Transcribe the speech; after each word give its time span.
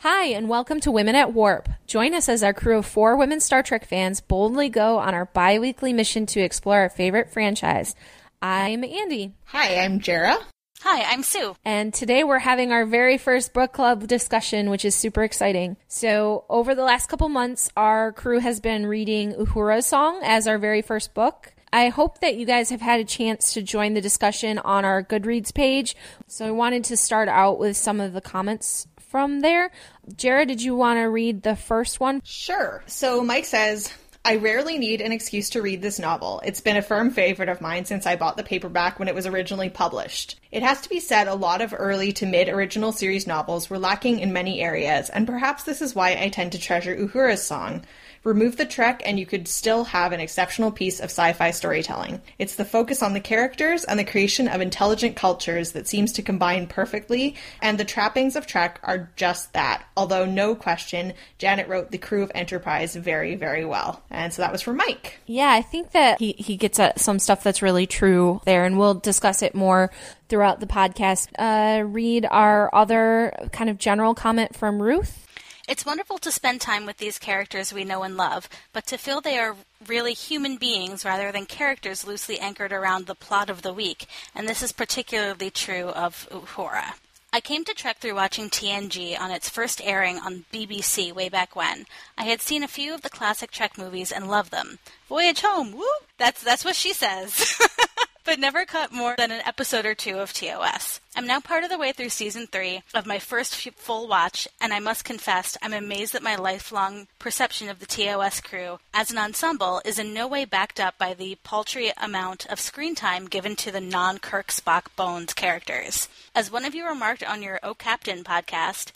Hi, 0.00 0.24
and 0.26 0.48
welcome 0.48 0.78
to 0.80 0.90
Women 0.90 1.14
at 1.14 1.32
Warp. 1.32 1.70
Join 1.86 2.12
us 2.14 2.28
as 2.28 2.42
our 2.42 2.52
crew 2.52 2.78
of 2.78 2.86
four 2.86 3.16
women 3.16 3.40
Star 3.40 3.62
Trek 3.62 3.86
fans 3.86 4.20
boldly 4.20 4.68
go 4.68 4.98
on 4.98 5.14
our 5.14 5.24
bi 5.24 5.58
weekly 5.58 5.92
mission 5.94 6.26
to 6.26 6.40
explore 6.40 6.80
our 6.80 6.90
favorite 6.90 7.32
franchise. 7.32 7.94
I'm 8.42 8.82
Andi. 8.82 9.32
Hi, 9.46 9.76
I'm 9.76 9.98
Jarrah. 9.98 10.38
Hi, 10.82 11.02
I'm 11.10 11.22
Sue. 11.22 11.56
And 11.64 11.94
today 11.94 12.22
we're 12.22 12.40
having 12.40 12.72
our 12.72 12.84
very 12.84 13.16
first 13.16 13.54
book 13.54 13.72
club 13.72 14.06
discussion, 14.06 14.68
which 14.68 14.84
is 14.84 14.94
super 14.94 15.24
exciting. 15.24 15.78
So, 15.88 16.44
over 16.50 16.74
the 16.74 16.84
last 16.84 17.08
couple 17.08 17.30
months, 17.30 17.70
our 17.76 18.12
crew 18.12 18.40
has 18.40 18.60
been 18.60 18.86
reading 18.86 19.32
Uhura's 19.32 19.86
Song 19.86 20.20
as 20.22 20.46
our 20.46 20.58
very 20.58 20.82
first 20.82 21.14
book. 21.14 21.54
I 21.76 21.90
hope 21.90 22.20
that 22.20 22.36
you 22.36 22.46
guys 22.46 22.70
have 22.70 22.80
had 22.80 23.00
a 23.00 23.04
chance 23.04 23.52
to 23.52 23.60
join 23.60 23.92
the 23.92 24.00
discussion 24.00 24.56
on 24.56 24.86
our 24.86 25.02
Goodreads 25.02 25.52
page. 25.52 25.94
So, 26.26 26.46
I 26.46 26.50
wanted 26.50 26.84
to 26.84 26.96
start 26.96 27.28
out 27.28 27.58
with 27.58 27.76
some 27.76 28.00
of 28.00 28.14
the 28.14 28.22
comments 28.22 28.86
from 29.10 29.40
there. 29.40 29.70
Jarrah, 30.16 30.46
did 30.46 30.62
you 30.62 30.74
want 30.74 30.98
to 31.00 31.02
read 31.02 31.42
the 31.42 31.54
first 31.54 32.00
one? 32.00 32.22
Sure. 32.24 32.82
So 32.86 33.22
Mike 33.22 33.44
says, 33.44 33.92
I 34.24 34.36
rarely 34.36 34.78
need 34.78 35.02
an 35.02 35.12
excuse 35.12 35.50
to 35.50 35.60
read 35.60 35.82
this 35.82 35.98
novel. 35.98 36.40
It's 36.46 36.62
been 36.62 36.78
a 36.78 36.82
firm 36.82 37.10
favorite 37.10 37.50
of 37.50 37.60
mine 37.60 37.84
since 37.84 38.06
I 38.06 38.16
bought 38.16 38.38
the 38.38 38.42
paperback 38.42 38.98
when 38.98 39.08
it 39.08 39.14
was 39.14 39.26
originally 39.26 39.68
published. 39.68 40.40
It 40.50 40.62
has 40.62 40.80
to 40.80 40.88
be 40.88 40.98
said, 40.98 41.28
a 41.28 41.34
lot 41.34 41.60
of 41.60 41.74
early 41.76 42.10
to 42.14 42.26
mid 42.26 42.48
original 42.48 42.90
series 42.90 43.26
novels 43.26 43.68
were 43.68 43.78
lacking 43.78 44.20
in 44.20 44.32
many 44.32 44.62
areas, 44.62 45.10
and 45.10 45.26
perhaps 45.26 45.64
this 45.64 45.82
is 45.82 45.94
why 45.94 46.16
I 46.18 46.30
tend 46.30 46.52
to 46.52 46.58
treasure 46.58 46.96
Uhura's 46.96 47.42
song. 47.42 47.84
Remove 48.26 48.56
the 48.56 48.66
Trek, 48.66 49.02
and 49.06 49.20
you 49.20 49.24
could 49.24 49.46
still 49.46 49.84
have 49.84 50.10
an 50.10 50.18
exceptional 50.18 50.72
piece 50.72 50.98
of 50.98 51.10
sci 51.10 51.32
fi 51.34 51.52
storytelling. 51.52 52.20
It's 52.40 52.56
the 52.56 52.64
focus 52.64 53.00
on 53.00 53.12
the 53.12 53.20
characters 53.20 53.84
and 53.84 54.00
the 54.00 54.04
creation 54.04 54.48
of 54.48 54.60
intelligent 54.60 55.14
cultures 55.14 55.70
that 55.72 55.86
seems 55.86 56.10
to 56.14 56.22
combine 56.22 56.66
perfectly, 56.66 57.36
and 57.62 57.78
the 57.78 57.84
trappings 57.84 58.34
of 58.34 58.44
Trek 58.44 58.80
are 58.82 59.10
just 59.14 59.52
that. 59.52 59.84
Although, 59.96 60.26
no 60.26 60.56
question, 60.56 61.14
Janet 61.38 61.68
wrote 61.68 61.92
the 61.92 61.98
crew 61.98 62.24
of 62.24 62.32
Enterprise 62.34 62.96
very, 62.96 63.36
very 63.36 63.64
well. 63.64 64.02
And 64.10 64.32
so 64.32 64.42
that 64.42 64.50
was 64.50 64.60
for 64.60 64.72
Mike. 64.72 65.20
Yeah, 65.26 65.50
I 65.52 65.62
think 65.62 65.92
that 65.92 66.18
he, 66.18 66.32
he 66.32 66.56
gets 66.56 66.80
at 66.80 66.98
some 66.98 67.20
stuff 67.20 67.44
that's 67.44 67.62
really 67.62 67.86
true 67.86 68.40
there, 68.44 68.64
and 68.64 68.76
we'll 68.76 68.94
discuss 68.94 69.40
it 69.40 69.54
more 69.54 69.92
throughout 70.28 70.58
the 70.58 70.66
podcast. 70.66 71.28
Uh, 71.38 71.84
read 71.84 72.26
our 72.28 72.74
other 72.74 73.48
kind 73.52 73.70
of 73.70 73.78
general 73.78 74.14
comment 74.14 74.56
from 74.56 74.82
Ruth. 74.82 75.25
It's 75.68 75.84
wonderful 75.84 76.18
to 76.18 76.30
spend 76.30 76.60
time 76.60 76.86
with 76.86 76.98
these 76.98 77.18
characters 77.18 77.72
we 77.72 77.82
know 77.82 78.04
and 78.04 78.16
love, 78.16 78.48
but 78.72 78.86
to 78.86 78.96
feel 78.96 79.20
they 79.20 79.36
are 79.36 79.56
really 79.88 80.12
human 80.12 80.58
beings 80.58 81.04
rather 81.04 81.32
than 81.32 81.44
characters 81.44 82.06
loosely 82.06 82.38
anchored 82.38 82.72
around 82.72 83.06
the 83.06 83.16
plot 83.16 83.50
of 83.50 83.62
the 83.62 83.72
week, 83.72 84.06
and 84.32 84.48
this 84.48 84.62
is 84.62 84.70
particularly 84.70 85.50
true 85.50 85.88
of 85.88 86.28
Uhura. 86.30 86.94
I 87.32 87.40
came 87.40 87.64
to 87.64 87.74
Trek 87.74 87.98
through 87.98 88.14
watching 88.14 88.48
TNG 88.48 89.18
on 89.20 89.32
its 89.32 89.48
first 89.48 89.80
airing 89.82 90.18
on 90.18 90.44
BBC 90.52 91.12
way 91.12 91.28
back 91.28 91.56
when. 91.56 91.86
I 92.16 92.24
had 92.24 92.40
seen 92.40 92.62
a 92.62 92.68
few 92.68 92.94
of 92.94 93.02
the 93.02 93.10
classic 93.10 93.50
Trek 93.50 93.76
movies 93.76 94.12
and 94.12 94.30
loved 94.30 94.52
them. 94.52 94.78
Voyage 95.08 95.40
home, 95.40 95.72
woo! 95.72 95.84
That's 96.16 96.42
that's 96.42 96.64
what 96.64 96.76
she 96.76 96.92
says. 96.92 97.60
but 98.26 98.40
never 98.40 98.64
caught 98.66 98.92
more 98.92 99.14
than 99.16 99.30
an 99.30 99.40
episode 99.46 99.86
or 99.86 99.94
two 99.94 100.18
of 100.18 100.32
TOS. 100.32 101.00
I'm 101.14 101.28
now 101.28 101.38
part 101.40 101.62
of 101.62 101.70
the 101.70 101.78
way 101.78 101.92
through 101.92 102.08
season 102.08 102.48
three 102.48 102.82
of 102.92 103.06
my 103.06 103.20
first 103.20 103.54
full 103.76 104.08
watch, 104.08 104.48
and 104.60 104.74
I 104.74 104.80
must 104.80 105.04
confess 105.04 105.56
I'm 105.62 105.72
amazed 105.72 106.12
that 106.12 106.24
my 106.24 106.34
lifelong 106.34 107.06
perception 107.20 107.68
of 107.68 107.78
the 107.78 107.86
TOS 107.86 108.40
crew 108.40 108.80
as 108.92 109.12
an 109.12 109.16
ensemble 109.16 109.80
is 109.84 109.98
in 109.98 110.12
no 110.12 110.26
way 110.26 110.44
backed 110.44 110.80
up 110.80 110.98
by 110.98 111.14
the 111.14 111.36
paltry 111.44 111.92
amount 111.96 112.46
of 112.46 112.58
screen 112.58 112.96
time 112.96 113.26
given 113.26 113.54
to 113.56 113.70
the 113.70 113.80
non 113.80 114.18
Kirk 114.18 114.48
Spock 114.48 114.86
Bones 114.96 115.32
characters. 115.32 116.08
As 116.34 116.50
one 116.50 116.64
of 116.64 116.74
you 116.74 116.86
remarked 116.86 117.22
on 117.22 117.42
your 117.42 117.60
Oh 117.62 117.74
Captain 117.74 118.24
podcast, 118.24 118.90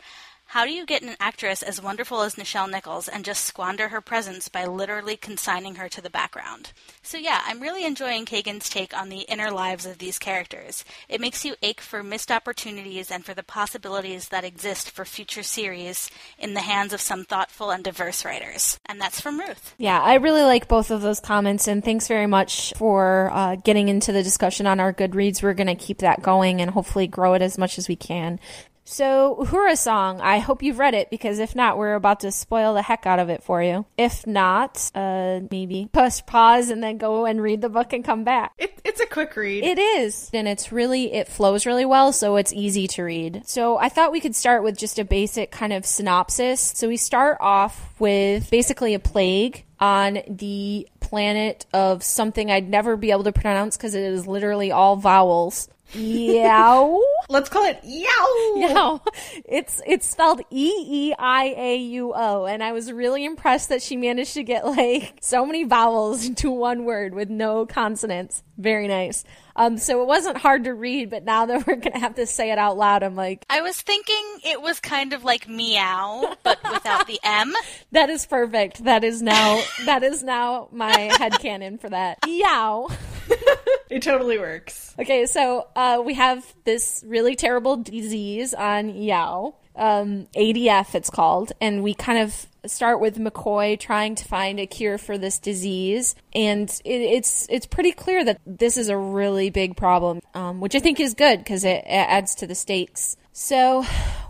how 0.50 0.64
do 0.64 0.72
you 0.72 0.84
get 0.84 1.02
an 1.02 1.14
actress 1.20 1.62
as 1.62 1.80
wonderful 1.80 2.22
as 2.22 2.34
Nichelle 2.34 2.68
Nichols 2.68 3.06
and 3.06 3.24
just 3.24 3.44
squander 3.44 3.90
her 3.90 4.00
presence 4.00 4.48
by 4.48 4.66
literally 4.66 5.16
consigning 5.16 5.76
her 5.76 5.88
to 5.88 6.00
the 6.00 6.10
background? 6.10 6.72
So, 7.04 7.18
yeah, 7.18 7.42
I'm 7.44 7.60
really 7.60 7.84
enjoying 7.84 8.26
Kagan's 8.26 8.68
take 8.68 8.92
on 8.92 9.10
the 9.10 9.20
inner 9.20 9.52
lives 9.52 9.86
of 9.86 9.98
these 9.98 10.18
characters. 10.18 10.84
It 11.08 11.20
makes 11.20 11.44
you 11.44 11.54
ache 11.62 11.80
for 11.80 12.02
missed 12.02 12.32
opportunities 12.32 13.12
and 13.12 13.24
for 13.24 13.32
the 13.32 13.44
possibilities 13.44 14.30
that 14.30 14.42
exist 14.42 14.90
for 14.90 15.04
future 15.04 15.44
series 15.44 16.10
in 16.36 16.54
the 16.54 16.62
hands 16.62 16.92
of 16.92 17.00
some 17.00 17.24
thoughtful 17.24 17.70
and 17.70 17.84
diverse 17.84 18.24
writers. 18.24 18.80
And 18.86 19.00
that's 19.00 19.20
from 19.20 19.38
Ruth. 19.38 19.76
Yeah, 19.78 20.00
I 20.00 20.14
really 20.14 20.42
like 20.42 20.66
both 20.66 20.90
of 20.90 21.00
those 21.00 21.20
comments, 21.20 21.68
and 21.68 21.84
thanks 21.84 22.08
very 22.08 22.26
much 22.26 22.72
for 22.76 23.30
uh, 23.32 23.54
getting 23.54 23.88
into 23.88 24.10
the 24.10 24.24
discussion 24.24 24.66
on 24.66 24.80
our 24.80 24.92
Goodreads. 24.92 25.44
We're 25.44 25.54
going 25.54 25.68
to 25.68 25.76
keep 25.76 25.98
that 25.98 26.22
going 26.22 26.60
and 26.60 26.72
hopefully 26.72 27.06
grow 27.06 27.34
it 27.34 27.42
as 27.42 27.56
much 27.56 27.78
as 27.78 27.86
we 27.86 27.94
can. 27.94 28.40
So, 28.90 29.36
Uhura 29.38 29.78
Song, 29.78 30.20
I 30.20 30.40
hope 30.40 30.64
you've 30.64 30.80
read 30.80 30.94
it 30.94 31.10
because 31.10 31.38
if 31.38 31.54
not, 31.54 31.78
we're 31.78 31.94
about 31.94 32.20
to 32.20 32.32
spoil 32.32 32.74
the 32.74 32.82
heck 32.82 33.06
out 33.06 33.20
of 33.20 33.28
it 33.28 33.44
for 33.44 33.62
you. 33.62 33.86
If 33.96 34.26
not, 34.26 34.90
uh, 34.96 35.38
maybe 35.48 35.88
push 35.92 36.26
pause 36.26 36.70
and 36.70 36.82
then 36.82 36.98
go 36.98 37.24
and 37.24 37.40
read 37.40 37.60
the 37.60 37.68
book 37.68 37.92
and 37.92 38.04
come 38.04 38.24
back. 38.24 38.52
It, 38.58 38.80
it's 38.84 38.98
a 38.98 39.06
quick 39.06 39.36
read. 39.36 39.62
It 39.62 39.78
is. 39.78 40.28
And 40.34 40.48
it's 40.48 40.72
really, 40.72 41.12
it 41.12 41.28
flows 41.28 41.66
really 41.66 41.84
well, 41.84 42.12
so 42.12 42.34
it's 42.34 42.52
easy 42.52 42.88
to 42.88 43.04
read. 43.04 43.42
So, 43.46 43.78
I 43.78 43.90
thought 43.90 44.10
we 44.10 44.20
could 44.20 44.34
start 44.34 44.64
with 44.64 44.76
just 44.76 44.98
a 44.98 45.04
basic 45.04 45.52
kind 45.52 45.72
of 45.72 45.86
synopsis. 45.86 46.60
So, 46.60 46.88
we 46.88 46.96
start 46.96 47.36
off 47.38 47.94
with 48.00 48.50
basically 48.50 48.94
a 48.94 48.98
plague 48.98 49.66
on 49.78 50.18
the 50.28 50.88
planet 50.98 51.64
of 51.72 52.02
something 52.02 52.50
I'd 52.50 52.68
never 52.68 52.96
be 52.96 53.12
able 53.12 53.24
to 53.24 53.32
pronounce 53.32 53.76
because 53.76 53.94
it 53.94 54.02
is 54.02 54.26
literally 54.26 54.72
all 54.72 54.96
vowels. 54.96 55.68
Yow. 55.94 57.02
Let's 57.28 57.48
call 57.48 57.64
it 57.64 57.80
yow. 57.84 58.56
Yow. 58.56 59.02
It's 59.44 59.80
it's 59.86 60.08
spelled 60.08 60.40
E 60.50 60.72
E 60.86 61.14
I 61.18 61.54
A 61.56 61.76
U 61.76 62.12
O, 62.14 62.46
and 62.46 62.62
I 62.62 62.72
was 62.72 62.90
really 62.92 63.24
impressed 63.24 63.68
that 63.68 63.82
she 63.82 63.96
managed 63.96 64.34
to 64.34 64.42
get 64.42 64.64
like 64.66 65.18
so 65.20 65.46
many 65.46 65.64
vowels 65.64 66.26
into 66.26 66.50
one 66.50 66.84
word 66.84 67.14
with 67.14 67.30
no 67.30 67.66
consonants. 67.66 68.42
Very 68.58 68.88
nice. 68.88 69.24
Um, 69.56 69.78
so 69.78 70.02
it 70.02 70.06
wasn't 70.06 70.36
hard 70.38 70.64
to 70.64 70.74
read, 70.74 71.10
but 71.10 71.24
now 71.24 71.46
that 71.46 71.66
we're 71.66 71.76
gonna 71.76 71.98
have 71.98 72.14
to 72.16 72.26
say 72.26 72.50
it 72.50 72.58
out 72.58 72.76
loud, 72.76 73.02
I'm 73.02 73.16
like, 73.16 73.44
I 73.50 73.60
was 73.60 73.80
thinking 73.80 74.22
it 74.44 74.60
was 74.62 74.80
kind 74.80 75.12
of 75.12 75.24
like 75.24 75.48
meow, 75.48 76.36
but 76.42 76.58
without 76.70 77.06
the 77.06 77.18
M. 77.22 77.52
that 77.92 78.10
is 78.10 78.26
perfect. 78.26 78.84
That 78.84 79.04
is 79.04 79.22
now 79.22 79.62
that 79.86 80.02
is 80.02 80.22
now 80.22 80.68
my 80.72 80.96
head 81.18 81.38
canon 81.40 81.78
for 81.78 81.88
that. 81.90 82.18
Yow. 82.26 82.88
It 83.90 84.04
totally 84.04 84.38
works. 84.38 84.94
Okay, 85.00 85.26
so 85.26 85.66
uh, 85.74 86.00
we 86.04 86.14
have 86.14 86.46
this 86.62 87.02
really 87.04 87.34
terrible 87.34 87.76
disease 87.76 88.54
on 88.54 88.90
Yao. 88.90 89.56
Um, 89.74 90.28
ADF, 90.36 90.94
it's 90.94 91.10
called, 91.10 91.52
and 91.60 91.82
we 91.82 91.94
kind 91.94 92.20
of 92.20 92.46
start 92.66 93.00
with 93.00 93.18
McCoy 93.18 93.78
trying 93.78 94.14
to 94.14 94.24
find 94.24 94.60
a 94.60 94.66
cure 94.66 94.96
for 94.96 95.18
this 95.18 95.38
disease, 95.38 96.14
and 96.32 96.68
it, 96.84 97.00
it's 97.00 97.48
it's 97.50 97.66
pretty 97.66 97.90
clear 97.90 98.24
that 98.24 98.40
this 98.46 98.76
is 98.76 98.88
a 98.90 98.96
really 98.96 99.50
big 99.50 99.76
problem, 99.76 100.20
um, 100.34 100.60
which 100.60 100.74
I 100.76 100.78
think 100.80 101.00
is 101.00 101.14
good 101.14 101.38
because 101.38 101.64
it, 101.64 101.78
it 101.84 101.88
adds 101.88 102.36
to 102.36 102.46
the 102.46 102.54
stakes. 102.54 103.16
So, 103.32 103.82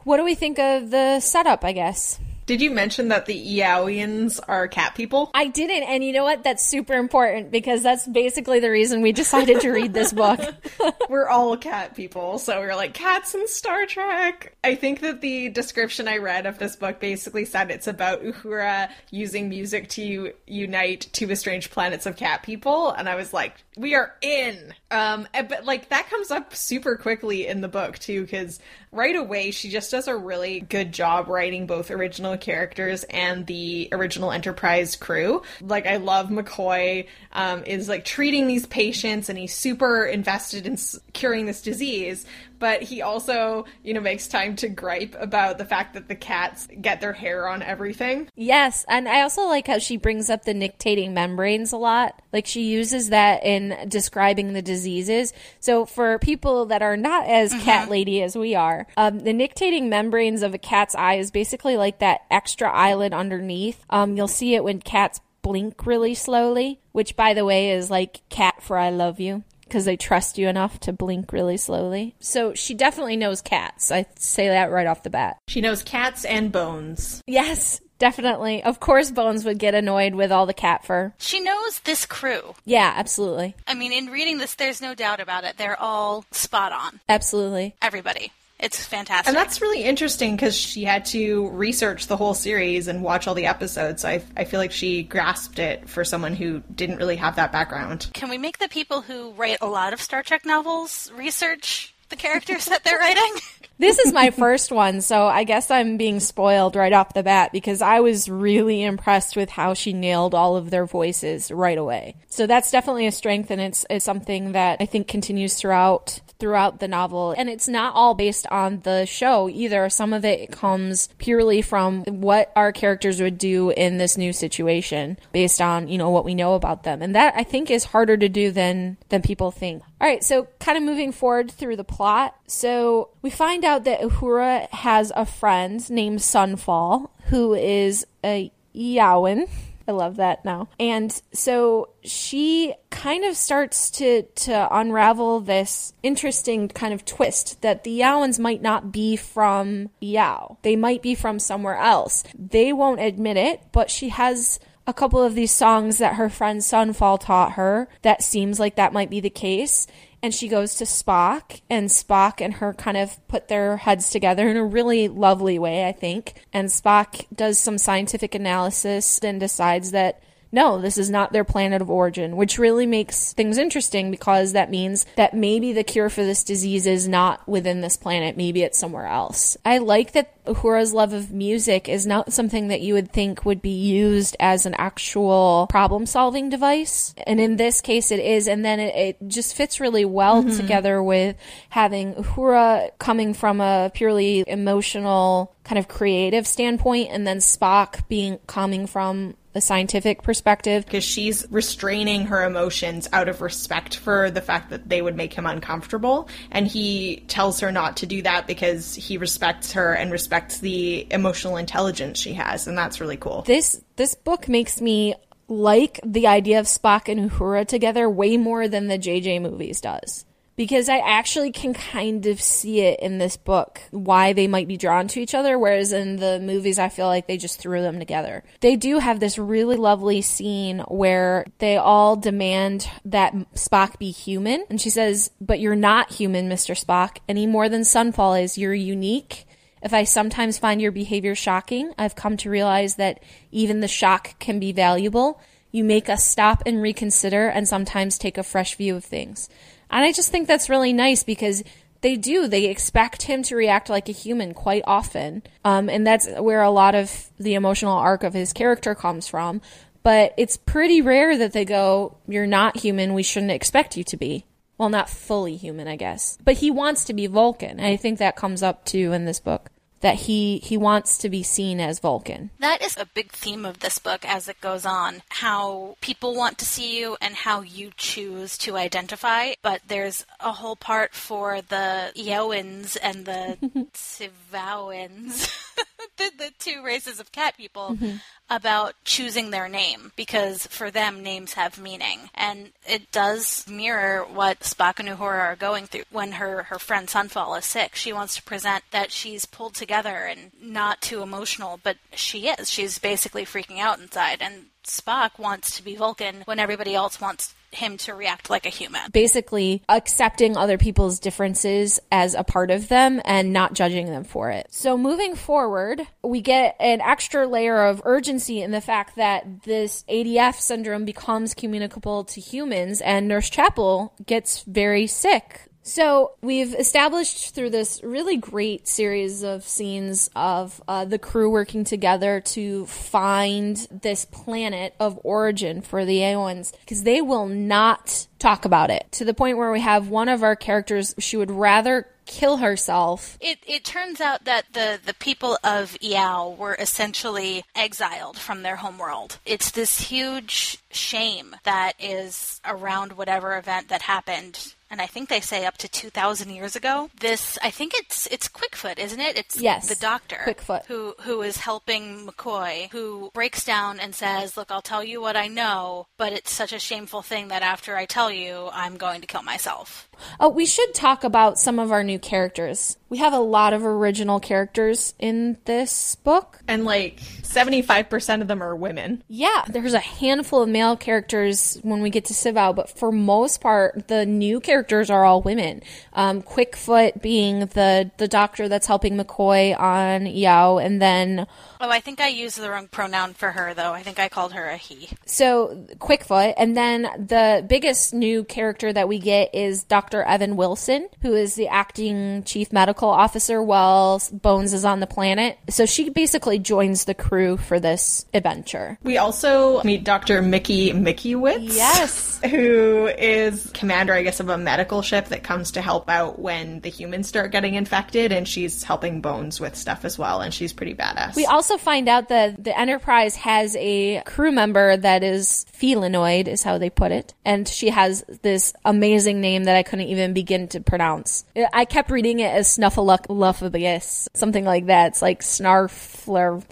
what 0.04 0.18
do 0.18 0.24
we 0.24 0.34
think 0.34 0.58
of 0.58 0.90
the 0.90 1.20
setup? 1.20 1.64
I 1.64 1.72
guess. 1.72 2.18
Did 2.50 2.62
you 2.62 2.72
mention 2.72 3.06
that 3.10 3.26
the 3.26 3.58
Eowians 3.60 4.40
are 4.48 4.66
cat 4.66 4.96
people? 4.96 5.30
I 5.34 5.46
didn't, 5.46 5.84
and 5.84 6.02
you 6.02 6.12
know 6.12 6.24
what? 6.24 6.42
That's 6.42 6.66
super 6.66 6.94
important 6.94 7.52
because 7.52 7.80
that's 7.84 8.08
basically 8.08 8.58
the 8.58 8.72
reason 8.72 9.02
we 9.02 9.12
decided 9.12 9.60
to 9.60 9.70
read 9.70 9.94
this 9.94 10.12
book. 10.12 10.40
we're 11.08 11.28
all 11.28 11.56
cat 11.56 11.94
people, 11.94 12.40
so 12.40 12.58
we're 12.58 12.74
like 12.74 12.92
cats 12.92 13.36
in 13.36 13.46
Star 13.46 13.86
Trek. 13.86 14.56
I 14.64 14.74
think 14.74 14.98
that 15.02 15.20
the 15.20 15.50
description 15.50 16.08
I 16.08 16.16
read 16.16 16.44
of 16.44 16.58
this 16.58 16.74
book 16.74 16.98
basically 16.98 17.44
said 17.44 17.70
it's 17.70 17.86
about 17.86 18.24
Uhura 18.24 18.90
using 19.12 19.48
music 19.48 19.88
to 19.90 20.32
unite 20.48 21.08
two 21.12 21.30
estranged 21.30 21.70
planets 21.70 22.04
of 22.04 22.16
cat 22.16 22.42
people, 22.42 22.90
and 22.90 23.08
I 23.08 23.14
was 23.14 23.32
like, 23.32 23.62
we 23.76 23.94
are 23.94 24.12
in. 24.22 24.74
Um, 24.90 25.28
but 25.32 25.64
like 25.64 25.90
that 25.90 26.10
comes 26.10 26.32
up 26.32 26.52
super 26.52 26.96
quickly 26.96 27.46
in 27.46 27.60
the 27.60 27.68
book 27.68 28.00
too, 28.00 28.22
because 28.22 28.58
right 28.92 29.14
away 29.14 29.52
she 29.52 29.68
just 29.68 29.90
does 29.90 30.08
a 30.08 30.16
really 30.16 30.60
good 30.60 30.92
job 30.92 31.28
writing 31.28 31.66
both 31.66 31.90
original 31.90 32.36
characters 32.36 33.04
and 33.04 33.46
the 33.46 33.88
original 33.92 34.32
Enterprise 34.32 34.96
crew. 34.96 35.42
Like 35.60 35.86
I 35.86 35.96
love 35.98 36.28
McCoy 36.28 37.06
um, 37.32 37.64
is 37.64 37.88
like 37.88 38.04
treating 38.04 38.46
these 38.46 38.66
patients 38.66 39.28
and 39.28 39.38
he's 39.38 39.54
super 39.54 40.04
invested 40.04 40.66
in 40.66 40.76
curing 41.12 41.46
this 41.46 41.62
disease. 41.62 42.26
But 42.60 42.82
he 42.82 43.02
also, 43.02 43.64
you 43.82 43.92
know, 43.94 44.00
makes 44.00 44.28
time 44.28 44.54
to 44.56 44.68
gripe 44.68 45.16
about 45.18 45.58
the 45.58 45.64
fact 45.64 45.94
that 45.94 46.06
the 46.06 46.14
cats 46.14 46.68
get 46.80 47.00
their 47.00 47.14
hair 47.14 47.48
on 47.48 47.62
everything. 47.62 48.28
Yes, 48.36 48.84
and 48.86 49.08
I 49.08 49.22
also 49.22 49.46
like 49.46 49.66
how 49.66 49.78
she 49.78 49.96
brings 49.96 50.30
up 50.30 50.44
the 50.44 50.54
nictating 50.54 51.10
membranes 51.12 51.72
a 51.72 51.78
lot. 51.78 52.22
Like 52.32 52.46
she 52.46 52.62
uses 52.70 53.08
that 53.08 53.42
in 53.44 53.88
describing 53.88 54.52
the 54.52 54.62
diseases. 54.62 55.32
So 55.58 55.86
for 55.86 56.18
people 56.18 56.66
that 56.66 56.82
are 56.82 56.96
not 56.96 57.26
as 57.26 57.52
cat 57.64 57.90
lady 57.90 58.22
as 58.22 58.36
we 58.36 58.54
are, 58.54 58.86
um, 58.96 59.20
the 59.20 59.32
nictating 59.32 59.88
membranes 59.88 60.42
of 60.42 60.54
a 60.54 60.58
cat's 60.58 60.94
eye 60.94 61.14
is 61.14 61.30
basically 61.30 61.76
like 61.76 61.98
that 61.98 62.20
extra 62.30 62.70
eyelid 62.70 63.14
underneath. 63.14 63.84
Um, 63.88 64.16
you'll 64.16 64.28
see 64.28 64.54
it 64.54 64.62
when 64.62 64.80
cats 64.80 65.20
blink 65.42 65.86
really 65.86 66.14
slowly, 66.14 66.78
which 66.92 67.16
by 67.16 67.32
the 67.32 67.46
way 67.46 67.70
is 67.70 67.90
like 67.90 68.20
cat 68.28 68.62
for 68.62 68.76
I 68.76 68.90
love 68.90 69.18
you 69.18 69.44
because 69.70 69.84
they 69.84 69.96
trust 69.96 70.36
you 70.36 70.48
enough 70.48 70.80
to 70.80 70.92
blink 70.92 71.32
really 71.32 71.56
slowly. 71.56 72.16
So 72.18 72.54
she 72.54 72.74
definitely 72.74 73.16
knows 73.16 73.40
cats. 73.40 73.92
I 73.92 74.06
say 74.16 74.48
that 74.48 74.72
right 74.72 74.86
off 74.86 75.04
the 75.04 75.10
bat. 75.10 75.38
She 75.46 75.60
knows 75.60 75.82
cats 75.84 76.24
and 76.24 76.50
bones. 76.50 77.22
Yes, 77.26 77.80
definitely. 78.00 78.64
Of 78.64 78.80
course, 78.80 79.12
Bones 79.12 79.44
would 79.44 79.58
get 79.58 79.74
annoyed 79.74 80.16
with 80.16 80.32
all 80.32 80.46
the 80.46 80.52
cat 80.54 80.84
fur. 80.84 81.14
She 81.18 81.38
knows 81.38 81.78
this 81.80 82.04
crew. 82.04 82.54
Yeah, 82.64 82.92
absolutely. 82.96 83.54
I 83.68 83.74
mean, 83.74 83.92
in 83.92 84.06
reading 84.06 84.38
this, 84.38 84.56
there's 84.56 84.82
no 84.82 84.94
doubt 84.94 85.20
about 85.20 85.44
it. 85.44 85.56
They're 85.56 85.80
all 85.80 86.24
spot 86.32 86.72
on. 86.72 86.98
Absolutely. 87.08 87.76
Everybody. 87.80 88.32
It's 88.60 88.84
fantastic. 88.84 89.28
And 89.28 89.36
that's 89.36 89.62
really 89.62 89.82
interesting 89.82 90.36
because 90.36 90.54
she 90.54 90.84
had 90.84 91.06
to 91.06 91.48
research 91.50 92.06
the 92.06 92.16
whole 92.16 92.34
series 92.34 92.88
and 92.88 93.02
watch 93.02 93.26
all 93.26 93.34
the 93.34 93.46
episodes. 93.46 94.02
So 94.02 94.08
I, 94.08 94.22
I 94.36 94.44
feel 94.44 94.60
like 94.60 94.72
she 94.72 95.02
grasped 95.02 95.58
it 95.58 95.88
for 95.88 96.04
someone 96.04 96.34
who 96.34 96.62
didn't 96.74 96.98
really 96.98 97.16
have 97.16 97.36
that 97.36 97.52
background. 97.52 98.10
Can 98.12 98.28
we 98.28 98.38
make 98.38 98.58
the 98.58 98.68
people 98.68 99.00
who 99.00 99.32
write 99.32 99.58
a 99.60 99.66
lot 99.66 99.92
of 99.92 100.00
Star 100.00 100.22
Trek 100.22 100.44
novels 100.44 101.10
research 101.16 101.94
the 102.10 102.16
characters 102.16 102.66
that 102.66 102.84
they're 102.84 102.98
writing? 102.98 103.32
This 103.80 103.98
is 103.98 104.12
my 104.12 104.28
first 104.28 104.70
one, 104.70 105.00
so 105.00 105.26
I 105.26 105.44
guess 105.44 105.70
I'm 105.70 105.96
being 105.96 106.20
spoiled 106.20 106.76
right 106.76 106.92
off 106.92 107.14
the 107.14 107.22
bat 107.22 107.50
because 107.50 107.80
I 107.80 108.00
was 108.00 108.28
really 108.28 108.82
impressed 108.82 109.36
with 109.36 109.48
how 109.48 109.72
she 109.72 109.94
nailed 109.94 110.34
all 110.34 110.58
of 110.58 110.68
their 110.68 110.84
voices 110.84 111.50
right 111.50 111.78
away. 111.78 112.16
So 112.28 112.46
that's 112.46 112.70
definitely 112.70 113.06
a 113.06 113.12
strength 113.12 113.50
and 113.50 113.58
it's, 113.58 113.86
it's 113.88 114.04
something 114.04 114.52
that 114.52 114.82
I 114.82 114.84
think 114.84 115.08
continues 115.08 115.54
throughout 115.54 116.20
throughout 116.40 116.80
the 116.80 116.88
novel. 116.88 117.34
And 117.36 117.48
it's 117.48 117.68
not 117.68 117.94
all 117.94 118.14
based 118.14 118.46
on 118.50 118.80
the 118.80 119.06
show 119.06 119.48
either. 119.48 119.88
Some 119.90 120.12
of 120.12 120.24
it 120.24 120.50
comes 120.50 121.08
purely 121.18 121.62
from 121.62 122.04
what 122.04 122.52
our 122.56 122.72
characters 122.72 123.20
would 123.20 123.38
do 123.38 123.70
in 123.70 123.98
this 123.98 124.16
new 124.16 124.32
situation 124.32 125.18
based 125.32 125.60
on, 125.60 125.88
you 125.88 125.98
know, 125.98 126.10
what 126.10 126.24
we 126.24 126.34
know 126.34 126.54
about 126.54 126.82
them. 126.82 127.02
And 127.02 127.14
that 127.14 127.34
I 127.36 127.44
think 127.44 127.70
is 127.70 127.84
harder 127.84 128.16
to 128.16 128.28
do 128.28 128.50
than 128.50 128.96
than 129.10 129.22
people 129.22 129.50
think. 129.50 129.82
All 130.00 130.08
right, 130.08 130.24
so 130.24 130.48
kind 130.58 130.78
of 130.78 130.84
moving 130.84 131.12
forward 131.12 131.50
through 131.50 131.76
the 131.76 131.84
plot. 131.84 132.34
So 132.46 133.10
we 133.22 133.30
find 133.30 133.64
out 133.64 133.84
that 133.84 134.00
Uhura 134.00 134.68
has 134.70 135.12
a 135.14 135.26
friend 135.26 135.88
named 135.90 136.20
Sunfall 136.20 137.10
who 137.26 137.54
is 137.54 138.06
a 138.24 138.50
Yaoan. 138.74 139.48
I 139.90 139.92
love 139.92 140.16
that 140.16 140.44
now. 140.44 140.68
And 140.78 141.20
so 141.32 141.88
she 142.02 142.74
kind 142.90 143.24
of 143.24 143.36
starts 143.36 143.90
to 143.90 144.22
to 144.22 144.68
unravel 144.70 145.40
this 145.40 145.94
interesting 146.04 146.68
kind 146.68 146.94
of 146.94 147.04
twist 147.04 147.60
that 147.62 147.82
the 147.82 147.98
Yaoans 147.98 148.38
might 148.38 148.62
not 148.62 148.92
be 148.92 149.16
from 149.16 149.90
Yao. 150.00 150.58
They 150.62 150.76
might 150.76 151.02
be 151.02 151.16
from 151.16 151.40
somewhere 151.40 151.76
else. 151.76 152.22
They 152.38 152.72
won't 152.72 153.00
admit 153.00 153.36
it, 153.36 153.62
but 153.72 153.90
she 153.90 154.10
has 154.10 154.60
a 154.86 154.94
couple 154.94 155.22
of 155.22 155.34
these 155.34 155.50
songs 155.50 155.98
that 155.98 156.14
her 156.14 156.28
friend 156.28 156.60
Sunfall 156.60 157.18
taught 157.20 157.52
her 157.52 157.88
that 158.02 158.22
seems 158.22 158.60
like 158.60 158.76
that 158.76 158.92
might 158.92 159.10
be 159.10 159.20
the 159.20 159.28
case 159.28 159.88
and 160.22 160.34
she 160.34 160.48
goes 160.48 160.74
to 160.76 160.84
Spock, 160.84 161.60
and 161.70 161.88
Spock 161.88 162.40
and 162.40 162.54
her 162.54 162.74
kind 162.74 162.96
of 162.96 163.26
put 163.28 163.48
their 163.48 163.78
heads 163.78 164.10
together 164.10 164.48
in 164.48 164.56
a 164.56 164.64
really 164.64 165.08
lovely 165.08 165.58
way, 165.58 165.86
I 165.88 165.92
think. 165.92 166.44
And 166.52 166.68
Spock 166.68 167.24
does 167.34 167.58
some 167.58 167.78
scientific 167.78 168.34
analysis 168.34 169.18
and 169.20 169.40
decides 169.40 169.92
that 169.92 170.22
no, 170.52 170.80
this 170.80 170.98
is 170.98 171.10
not 171.10 171.32
their 171.32 171.44
planet 171.44 171.80
of 171.80 171.90
origin, 171.90 172.36
which 172.36 172.58
really 172.58 172.86
makes 172.86 173.32
things 173.32 173.58
interesting 173.58 174.10
because 174.10 174.52
that 174.52 174.70
means 174.70 175.06
that 175.16 175.34
maybe 175.34 175.72
the 175.72 175.84
cure 175.84 176.10
for 176.10 176.24
this 176.24 176.42
disease 176.44 176.86
is 176.86 177.06
not 177.06 177.46
within 177.48 177.80
this 177.80 177.96
planet, 177.96 178.36
maybe 178.36 178.62
it's 178.62 178.78
somewhere 178.78 179.06
else. 179.06 179.56
I 179.64 179.78
like 179.78 180.12
that 180.12 180.40
Uhura's 180.46 180.92
love 180.92 181.12
of 181.12 181.30
music 181.30 181.88
is 181.88 182.06
not 182.06 182.32
something 182.32 182.68
that 182.68 182.80
you 182.80 182.94
would 182.94 183.12
think 183.12 183.44
would 183.44 183.62
be 183.62 183.70
used 183.70 184.36
as 184.40 184.66
an 184.66 184.74
actual 184.74 185.66
problem 185.70 186.06
solving 186.06 186.48
device. 186.48 187.14
And 187.26 187.40
in 187.40 187.56
this 187.56 187.80
case, 187.80 188.10
it 188.10 188.20
is. 188.20 188.48
And 188.48 188.64
then 188.64 188.80
it, 188.80 188.94
it 188.96 189.28
just 189.28 189.54
fits 189.54 189.80
really 189.80 190.04
well 190.04 190.42
mm-hmm. 190.42 190.56
together 190.56 191.02
with 191.02 191.36
having 191.68 192.14
Uhura 192.14 192.90
coming 192.98 193.34
from 193.34 193.60
a 193.60 193.90
purely 193.94 194.44
emotional, 194.46 195.54
kind 195.62 195.78
of 195.78 195.86
creative 195.86 196.46
standpoint, 196.46 197.10
and 197.12 197.26
then 197.26 197.38
Spock 197.38 198.08
being 198.08 198.38
coming 198.46 198.86
from 198.86 199.36
a 199.54 199.60
scientific 199.60 200.22
perspective. 200.22 200.84
Because 200.84 201.04
she's 201.04 201.46
restraining 201.50 202.26
her 202.26 202.44
emotions 202.44 203.08
out 203.12 203.28
of 203.28 203.40
respect 203.40 203.96
for 203.96 204.30
the 204.30 204.40
fact 204.40 204.70
that 204.70 204.88
they 204.88 205.02
would 205.02 205.16
make 205.16 205.32
him 205.32 205.46
uncomfortable. 205.46 206.28
And 206.50 206.66
he 206.66 207.24
tells 207.28 207.60
her 207.60 207.72
not 207.72 207.96
to 207.98 208.06
do 208.06 208.22
that 208.22 208.46
because 208.46 208.94
he 208.94 209.16
respects 209.16 209.72
her 209.72 209.92
and 209.92 210.12
respects 210.12 210.58
the 210.58 211.06
emotional 211.12 211.56
intelligence 211.56 212.18
she 212.18 212.34
has. 212.34 212.66
And 212.66 212.76
that's 212.78 213.00
really 213.00 213.16
cool. 213.16 213.42
This 213.42 213.82
this 213.96 214.14
book 214.14 214.48
makes 214.48 214.80
me 214.80 215.14
like 215.48 216.00
the 216.04 216.28
idea 216.28 216.60
of 216.60 216.66
Spock 216.66 217.08
and 217.08 217.30
Uhura 217.30 217.66
together 217.66 218.08
way 218.08 218.36
more 218.36 218.68
than 218.68 218.86
the 218.86 218.98
JJ 218.98 219.42
movies 219.42 219.80
does. 219.80 220.24
Because 220.60 220.90
I 220.90 220.98
actually 220.98 221.52
can 221.52 221.72
kind 221.72 222.26
of 222.26 222.38
see 222.38 222.82
it 222.82 223.00
in 223.00 223.16
this 223.16 223.38
book 223.38 223.80
why 223.92 224.34
they 224.34 224.46
might 224.46 224.68
be 224.68 224.76
drawn 224.76 225.08
to 225.08 225.18
each 225.18 225.34
other, 225.34 225.58
whereas 225.58 225.90
in 225.90 226.16
the 226.16 226.38
movies 226.38 226.78
I 226.78 226.90
feel 226.90 227.06
like 227.06 227.26
they 227.26 227.38
just 227.38 227.58
threw 227.58 227.80
them 227.80 227.98
together. 227.98 228.44
They 228.60 228.76
do 228.76 228.98
have 228.98 229.20
this 229.20 229.38
really 229.38 229.78
lovely 229.78 230.20
scene 230.20 230.80
where 230.80 231.46
they 231.60 231.78
all 231.78 232.14
demand 232.14 232.90
that 233.06 233.32
Spock 233.54 233.98
be 233.98 234.10
human, 234.10 234.66
and 234.68 234.78
she 234.78 234.90
says, 234.90 235.30
But 235.40 235.60
you're 235.60 235.74
not 235.74 236.12
human, 236.12 236.50
Mr. 236.50 236.78
Spock, 236.78 237.20
any 237.26 237.46
more 237.46 237.70
than 237.70 237.80
Sunfall 237.80 238.42
is. 238.42 238.58
You're 238.58 238.74
unique. 238.74 239.46
If 239.82 239.94
I 239.94 240.04
sometimes 240.04 240.58
find 240.58 240.78
your 240.82 240.92
behavior 240.92 241.34
shocking, 241.34 241.94
I've 241.96 242.16
come 242.16 242.36
to 242.36 242.50
realize 242.50 242.96
that 242.96 243.22
even 243.50 243.80
the 243.80 243.88
shock 243.88 244.38
can 244.38 244.60
be 244.60 244.72
valuable. 244.72 245.40
You 245.72 245.84
make 245.84 246.10
us 246.10 246.22
stop 246.22 246.64
and 246.66 246.82
reconsider 246.82 247.48
and 247.48 247.66
sometimes 247.66 248.18
take 248.18 248.36
a 248.36 248.42
fresh 248.42 248.74
view 248.74 248.96
of 248.96 249.06
things. 249.06 249.48
And 249.90 250.04
I 250.04 250.12
just 250.12 250.30
think 250.30 250.46
that's 250.46 250.68
really 250.68 250.92
nice 250.92 251.24
because 251.24 251.62
they 252.00 252.16
do. 252.16 252.48
They 252.48 252.66
expect 252.66 253.22
him 253.22 253.42
to 253.44 253.56
react 253.56 253.88
like 253.88 254.08
a 254.08 254.12
human 254.12 254.54
quite 254.54 254.82
often. 254.86 255.42
Um, 255.64 255.88
and 255.88 256.06
that's 256.06 256.28
where 256.38 256.62
a 256.62 256.70
lot 256.70 256.94
of 256.94 257.30
the 257.38 257.54
emotional 257.54 257.96
arc 257.96 258.22
of 258.22 258.34
his 258.34 258.52
character 258.52 258.94
comes 258.94 259.28
from. 259.28 259.60
But 260.02 260.32
it's 260.38 260.56
pretty 260.56 261.02
rare 261.02 261.36
that 261.36 261.52
they 261.52 261.64
go, 261.64 262.16
You're 262.26 262.46
not 262.46 262.78
human. 262.78 263.12
We 263.14 263.22
shouldn't 263.22 263.52
expect 263.52 263.96
you 263.96 264.04
to 264.04 264.16
be. 264.16 264.46
Well, 264.78 264.88
not 264.88 265.10
fully 265.10 265.56
human, 265.56 265.88
I 265.88 265.96
guess. 265.96 266.38
But 266.42 266.56
he 266.56 266.70
wants 266.70 267.04
to 267.04 267.12
be 267.12 267.26
Vulcan. 267.26 267.78
And 267.78 267.86
I 267.86 267.96
think 267.96 268.18
that 268.18 268.34
comes 268.34 268.62
up 268.62 268.86
too 268.86 269.12
in 269.12 269.26
this 269.26 269.38
book. 269.38 269.70
That 270.00 270.16
he, 270.16 270.58
he 270.58 270.76
wants 270.76 271.18
to 271.18 271.28
be 271.28 271.42
seen 271.42 271.80
as 271.80 271.98
Vulcan. 271.98 272.50
That 272.58 272.82
is 272.82 272.96
a 272.96 273.06
big 273.06 273.32
theme 273.32 273.66
of 273.66 273.80
this 273.80 273.98
book 273.98 274.24
as 274.26 274.48
it 274.48 274.60
goes 274.60 274.86
on. 274.86 275.22
How 275.28 275.96
people 276.00 276.34
want 276.34 276.58
to 276.58 276.64
see 276.64 276.98
you 276.98 277.16
and 277.20 277.34
how 277.34 277.60
you 277.60 277.90
choose 277.96 278.56
to 278.58 278.76
identify. 278.76 279.52
But 279.62 279.82
there's 279.86 280.24
a 280.40 280.52
whole 280.52 280.76
part 280.76 281.14
for 281.14 281.60
the 281.60 282.12
Eowans 282.16 282.96
and 283.02 283.26
the 283.26 283.86
Sivowans, 283.92 285.48
the, 286.16 286.30
the 286.38 286.50
two 286.58 286.82
races 286.84 287.20
of 287.20 287.32
cat 287.32 287.56
people, 287.56 287.90
mm-hmm. 287.90 288.16
about 288.48 288.94
choosing 289.04 289.50
their 289.50 289.68
name 289.68 290.12
because 290.16 290.66
for 290.66 290.90
them 290.90 291.22
names 291.22 291.54
have 291.54 291.78
meaning. 291.78 292.30
And 292.34 292.72
it 292.86 293.10
does 293.12 293.66
mirror 293.68 294.24
what 294.24 294.60
Spock 294.60 294.98
and 294.98 295.08
Uhura 295.08 295.40
are 295.40 295.56
going 295.56 295.86
through 295.86 296.04
when 296.10 296.32
her, 296.32 296.64
her 296.64 296.78
friend 296.78 297.08
Sunfall 297.08 297.58
is 297.58 297.64
sick. 297.64 297.94
She 297.94 298.12
wants 298.12 298.36
to 298.36 298.42
present 298.42 298.84
that 298.90 299.12
she's 299.12 299.46
pulled 299.46 299.74
together 299.74 300.24
and 300.24 300.50
not 300.60 301.00
too 301.00 301.22
emotional, 301.22 301.80
but 301.82 301.96
she 302.14 302.48
is. 302.48 302.70
She's 302.70 302.98
basically 302.98 303.44
freaking 303.44 303.78
out 303.78 303.98
inside. 303.98 304.38
And 304.40 304.66
Spock 304.84 305.38
wants 305.38 305.76
to 305.76 305.84
be 305.84 305.96
Vulcan 305.96 306.42
when 306.44 306.58
everybody 306.58 306.94
else 306.94 307.20
wants 307.20 307.54
him 307.72 307.96
to 307.98 308.14
react 308.14 308.50
like 308.50 308.66
a 308.66 308.70
human. 308.70 309.00
basically 309.12 309.82
accepting 309.88 310.56
other 310.56 310.78
people's 310.78 311.18
differences 311.18 312.00
as 312.10 312.34
a 312.34 312.44
part 312.44 312.70
of 312.70 312.88
them 312.88 313.20
and 313.24 313.52
not 313.52 313.74
judging 313.74 314.06
them 314.06 314.24
for 314.24 314.50
it. 314.50 314.66
So 314.70 314.98
moving 314.98 315.36
forward, 315.36 316.06
we 316.22 316.40
get 316.40 316.76
an 316.80 317.00
extra 317.00 317.46
layer 317.46 317.84
of 317.84 318.02
urgency 318.04 318.62
in 318.62 318.70
the 318.70 318.80
fact 318.80 319.16
that 319.16 319.62
this 319.64 320.04
ADF 320.08 320.54
syndrome 320.54 321.04
becomes 321.04 321.54
communicable 321.54 322.24
to 322.24 322.40
humans 322.40 323.00
and 323.00 323.28
Nurse 323.28 323.50
Chapel 323.50 324.14
gets 324.26 324.62
very 324.62 325.06
sick 325.06 325.69
so 325.82 326.32
we've 326.42 326.74
established 326.74 327.54
through 327.54 327.70
this 327.70 328.02
really 328.02 328.36
great 328.36 328.86
series 328.86 329.42
of 329.42 329.64
scenes 329.64 330.30
of 330.36 330.82
uh, 330.86 331.04
the 331.04 331.18
crew 331.18 331.50
working 331.50 331.84
together 331.84 332.40
to 332.40 332.86
find 332.86 333.76
this 333.90 334.24
planet 334.24 334.94
of 335.00 335.18
origin 335.24 335.80
for 335.80 336.04
the 336.04 336.18
Aoans 336.18 336.72
because 336.80 337.02
they 337.04 337.20
will 337.20 337.46
not 337.46 338.26
talk 338.38 338.64
about 338.64 338.90
it 338.90 339.06
to 339.12 339.24
the 339.24 339.34
point 339.34 339.56
where 339.56 339.72
we 339.72 339.80
have 339.80 340.08
one 340.08 340.28
of 340.28 340.42
our 340.42 340.56
characters 340.56 341.14
she 341.18 341.36
would 341.36 341.50
rather 341.50 342.06
kill 342.26 342.58
herself. 342.58 343.36
It, 343.40 343.58
it 343.66 343.84
turns 343.84 344.20
out 344.20 344.44
that 344.44 344.66
the, 344.72 345.00
the 345.04 345.14
people 345.14 345.58
of 345.64 345.96
Yao 346.00 346.50
were 346.50 346.76
essentially 346.78 347.64
exiled 347.74 348.38
from 348.38 348.62
their 348.62 348.76
homeworld. 348.76 349.38
It's 349.44 349.72
this 349.72 350.00
huge 350.00 350.78
shame 350.92 351.56
that 351.64 351.94
is 351.98 352.60
around 352.64 353.14
whatever 353.14 353.58
event 353.58 353.88
that 353.88 354.02
happened 354.02 354.74
and 354.90 355.00
I 355.00 355.06
think 355.06 355.28
they 355.28 355.40
say 355.40 355.64
up 355.64 355.78
to 355.78 355.88
2000 355.88 356.50
years 356.50 356.76
ago. 356.76 357.10
This 357.18 357.58
I 357.62 357.70
think 357.70 357.92
it's 357.94 358.26
it's 358.26 358.48
Quickfoot, 358.48 358.98
isn't 358.98 359.20
it? 359.20 359.38
It's 359.38 359.60
yes, 359.60 359.88
the 359.88 359.94
doctor 359.94 360.40
Quickfoot 360.44 360.86
who 360.86 361.14
who 361.20 361.42
is 361.42 361.58
helping 361.58 362.26
McCoy 362.26 362.90
who 362.90 363.30
breaks 363.32 363.64
down 363.64 364.00
and 364.00 364.14
says, 364.14 364.56
"Look, 364.56 364.70
I'll 364.70 364.82
tell 364.82 365.04
you 365.04 365.20
what 365.20 365.36
I 365.36 365.46
know, 365.46 366.06
but 366.18 366.32
it's 366.32 366.52
such 366.52 366.72
a 366.72 366.78
shameful 366.78 367.22
thing 367.22 367.48
that 367.48 367.62
after 367.62 367.96
I 367.96 368.04
tell 368.04 368.30
you, 368.30 368.68
I'm 368.72 368.96
going 368.96 369.20
to 369.20 369.26
kill 369.26 369.42
myself." 369.42 370.08
Oh, 370.38 370.48
we 370.48 370.66
should 370.66 370.94
talk 370.94 371.24
about 371.24 371.58
some 371.58 371.78
of 371.78 371.92
our 371.92 372.04
new 372.04 372.18
characters. 372.18 372.96
We 373.08 373.18
have 373.18 373.32
a 373.32 373.38
lot 373.38 373.72
of 373.72 373.84
original 373.84 374.38
characters 374.38 375.14
in 375.18 375.58
this 375.64 376.14
book. 376.14 376.60
And 376.68 376.84
like 376.84 377.20
75% 377.20 378.40
of 378.40 378.46
them 378.46 378.62
are 378.62 378.76
women. 378.76 379.24
Yeah, 379.28 379.64
there's 379.66 379.94
a 379.94 379.98
handful 379.98 380.62
of 380.62 380.68
male 380.68 380.96
characters 380.96 381.78
when 381.82 382.02
we 382.02 382.10
get 382.10 382.26
to 382.26 382.34
Sivao, 382.34 382.76
but 382.76 382.88
for 382.88 383.10
most 383.10 383.60
part, 383.60 384.06
the 384.06 384.24
new 384.24 384.60
characters 384.60 385.10
are 385.10 385.24
all 385.24 385.42
women. 385.42 385.82
Um, 386.12 386.42
Quickfoot 386.42 387.20
being 387.20 387.60
the, 387.60 388.12
the 388.18 388.28
doctor 388.28 388.68
that's 388.68 388.86
helping 388.86 389.16
McCoy 389.16 389.78
on 389.78 390.26
Yao, 390.26 390.78
and 390.78 391.02
then. 391.02 391.46
Oh, 391.80 391.90
I 391.90 391.98
think 392.00 392.20
I 392.20 392.28
used 392.28 392.60
the 392.60 392.70
wrong 392.70 392.86
pronoun 392.86 393.34
for 393.34 393.50
her, 393.50 393.74
though. 393.74 393.92
I 393.92 394.02
think 394.04 394.20
I 394.20 394.28
called 394.28 394.52
her 394.52 394.66
a 394.66 394.76
he. 394.76 395.08
So, 395.26 395.86
Quickfoot, 395.98 396.54
and 396.56 396.76
then 396.76 397.02
the 397.02 397.64
biggest 397.66 398.14
new 398.14 398.44
character 398.44 398.92
that 398.92 399.08
we 399.08 399.18
get 399.18 399.52
is 399.54 399.82
Dr. 399.82 400.09
Evan 400.12 400.56
Wilson, 400.56 401.08
who 401.22 401.34
is 401.34 401.54
the 401.54 401.68
acting 401.68 402.42
chief 402.44 402.72
medical 402.72 403.08
officer 403.08 403.62
while 403.62 404.22
Bones 404.32 404.72
is 404.72 404.84
on 404.84 405.00
the 405.00 405.06
planet. 405.06 405.58
So 405.68 405.86
she 405.86 406.10
basically 406.10 406.58
joins 406.58 407.04
the 407.04 407.14
crew 407.14 407.56
for 407.56 407.78
this 407.80 408.26
adventure. 408.34 408.98
We 409.02 409.18
also 409.18 409.82
meet 409.82 410.04
Dr. 410.04 410.42
Mickey 410.42 410.92
Mickiewicz. 410.92 411.74
Yes. 411.74 412.40
Who 412.44 413.06
is 413.06 413.70
commander, 413.74 414.14
I 414.14 414.22
guess, 414.22 414.40
of 414.40 414.48
a 414.48 414.58
medical 414.58 415.02
ship 415.02 415.26
that 415.28 415.42
comes 415.42 415.72
to 415.72 415.82
help 415.82 416.08
out 416.08 416.38
when 416.38 416.80
the 416.80 416.88
humans 416.88 417.28
start 417.28 417.52
getting 417.52 417.74
infected, 417.74 418.32
and 418.32 418.48
she's 418.48 418.82
helping 418.82 419.20
Bones 419.20 419.60
with 419.60 419.76
stuff 419.76 420.04
as 420.04 420.18
well, 420.18 420.40
and 420.40 420.52
she's 420.52 420.72
pretty 420.72 420.94
badass. 420.94 421.36
We 421.36 421.44
also 421.44 421.76
find 421.76 422.08
out 422.08 422.28
that 422.30 422.64
the 422.64 422.78
Enterprise 422.78 423.36
has 423.36 423.76
a 423.78 424.22
crew 424.24 424.52
member 424.52 424.96
that 424.96 425.22
is 425.22 425.66
felinoid, 425.78 426.48
is 426.48 426.62
how 426.62 426.78
they 426.78 426.88
put 426.88 427.12
it, 427.12 427.34
and 427.44 427.68
she 427.68 427.90
has 427.90 428.24
this 428.42 428.72
amazing 428.86 429.42
name 429.42 429.64
that 429.64 429.76
I 429.76 429.82
couldn't 429.82 429.99
even 430.08 430.32
begin 430.32 430.68
to 430.68 430.80
pronounce. 430.80 431.44
I 431.72 431.84
kept 431.84 432.10
reading 432.10 432.40
it 432.40 432.52
as 432.52 432.76
Snuffleupagus, 432.76 434.28
something 434.34 434.64
like 434.64 434.86
that. 434.86 435.08
It's 435.08 435.22
like 435.22 435.40
Snarfler. 435.40 436.62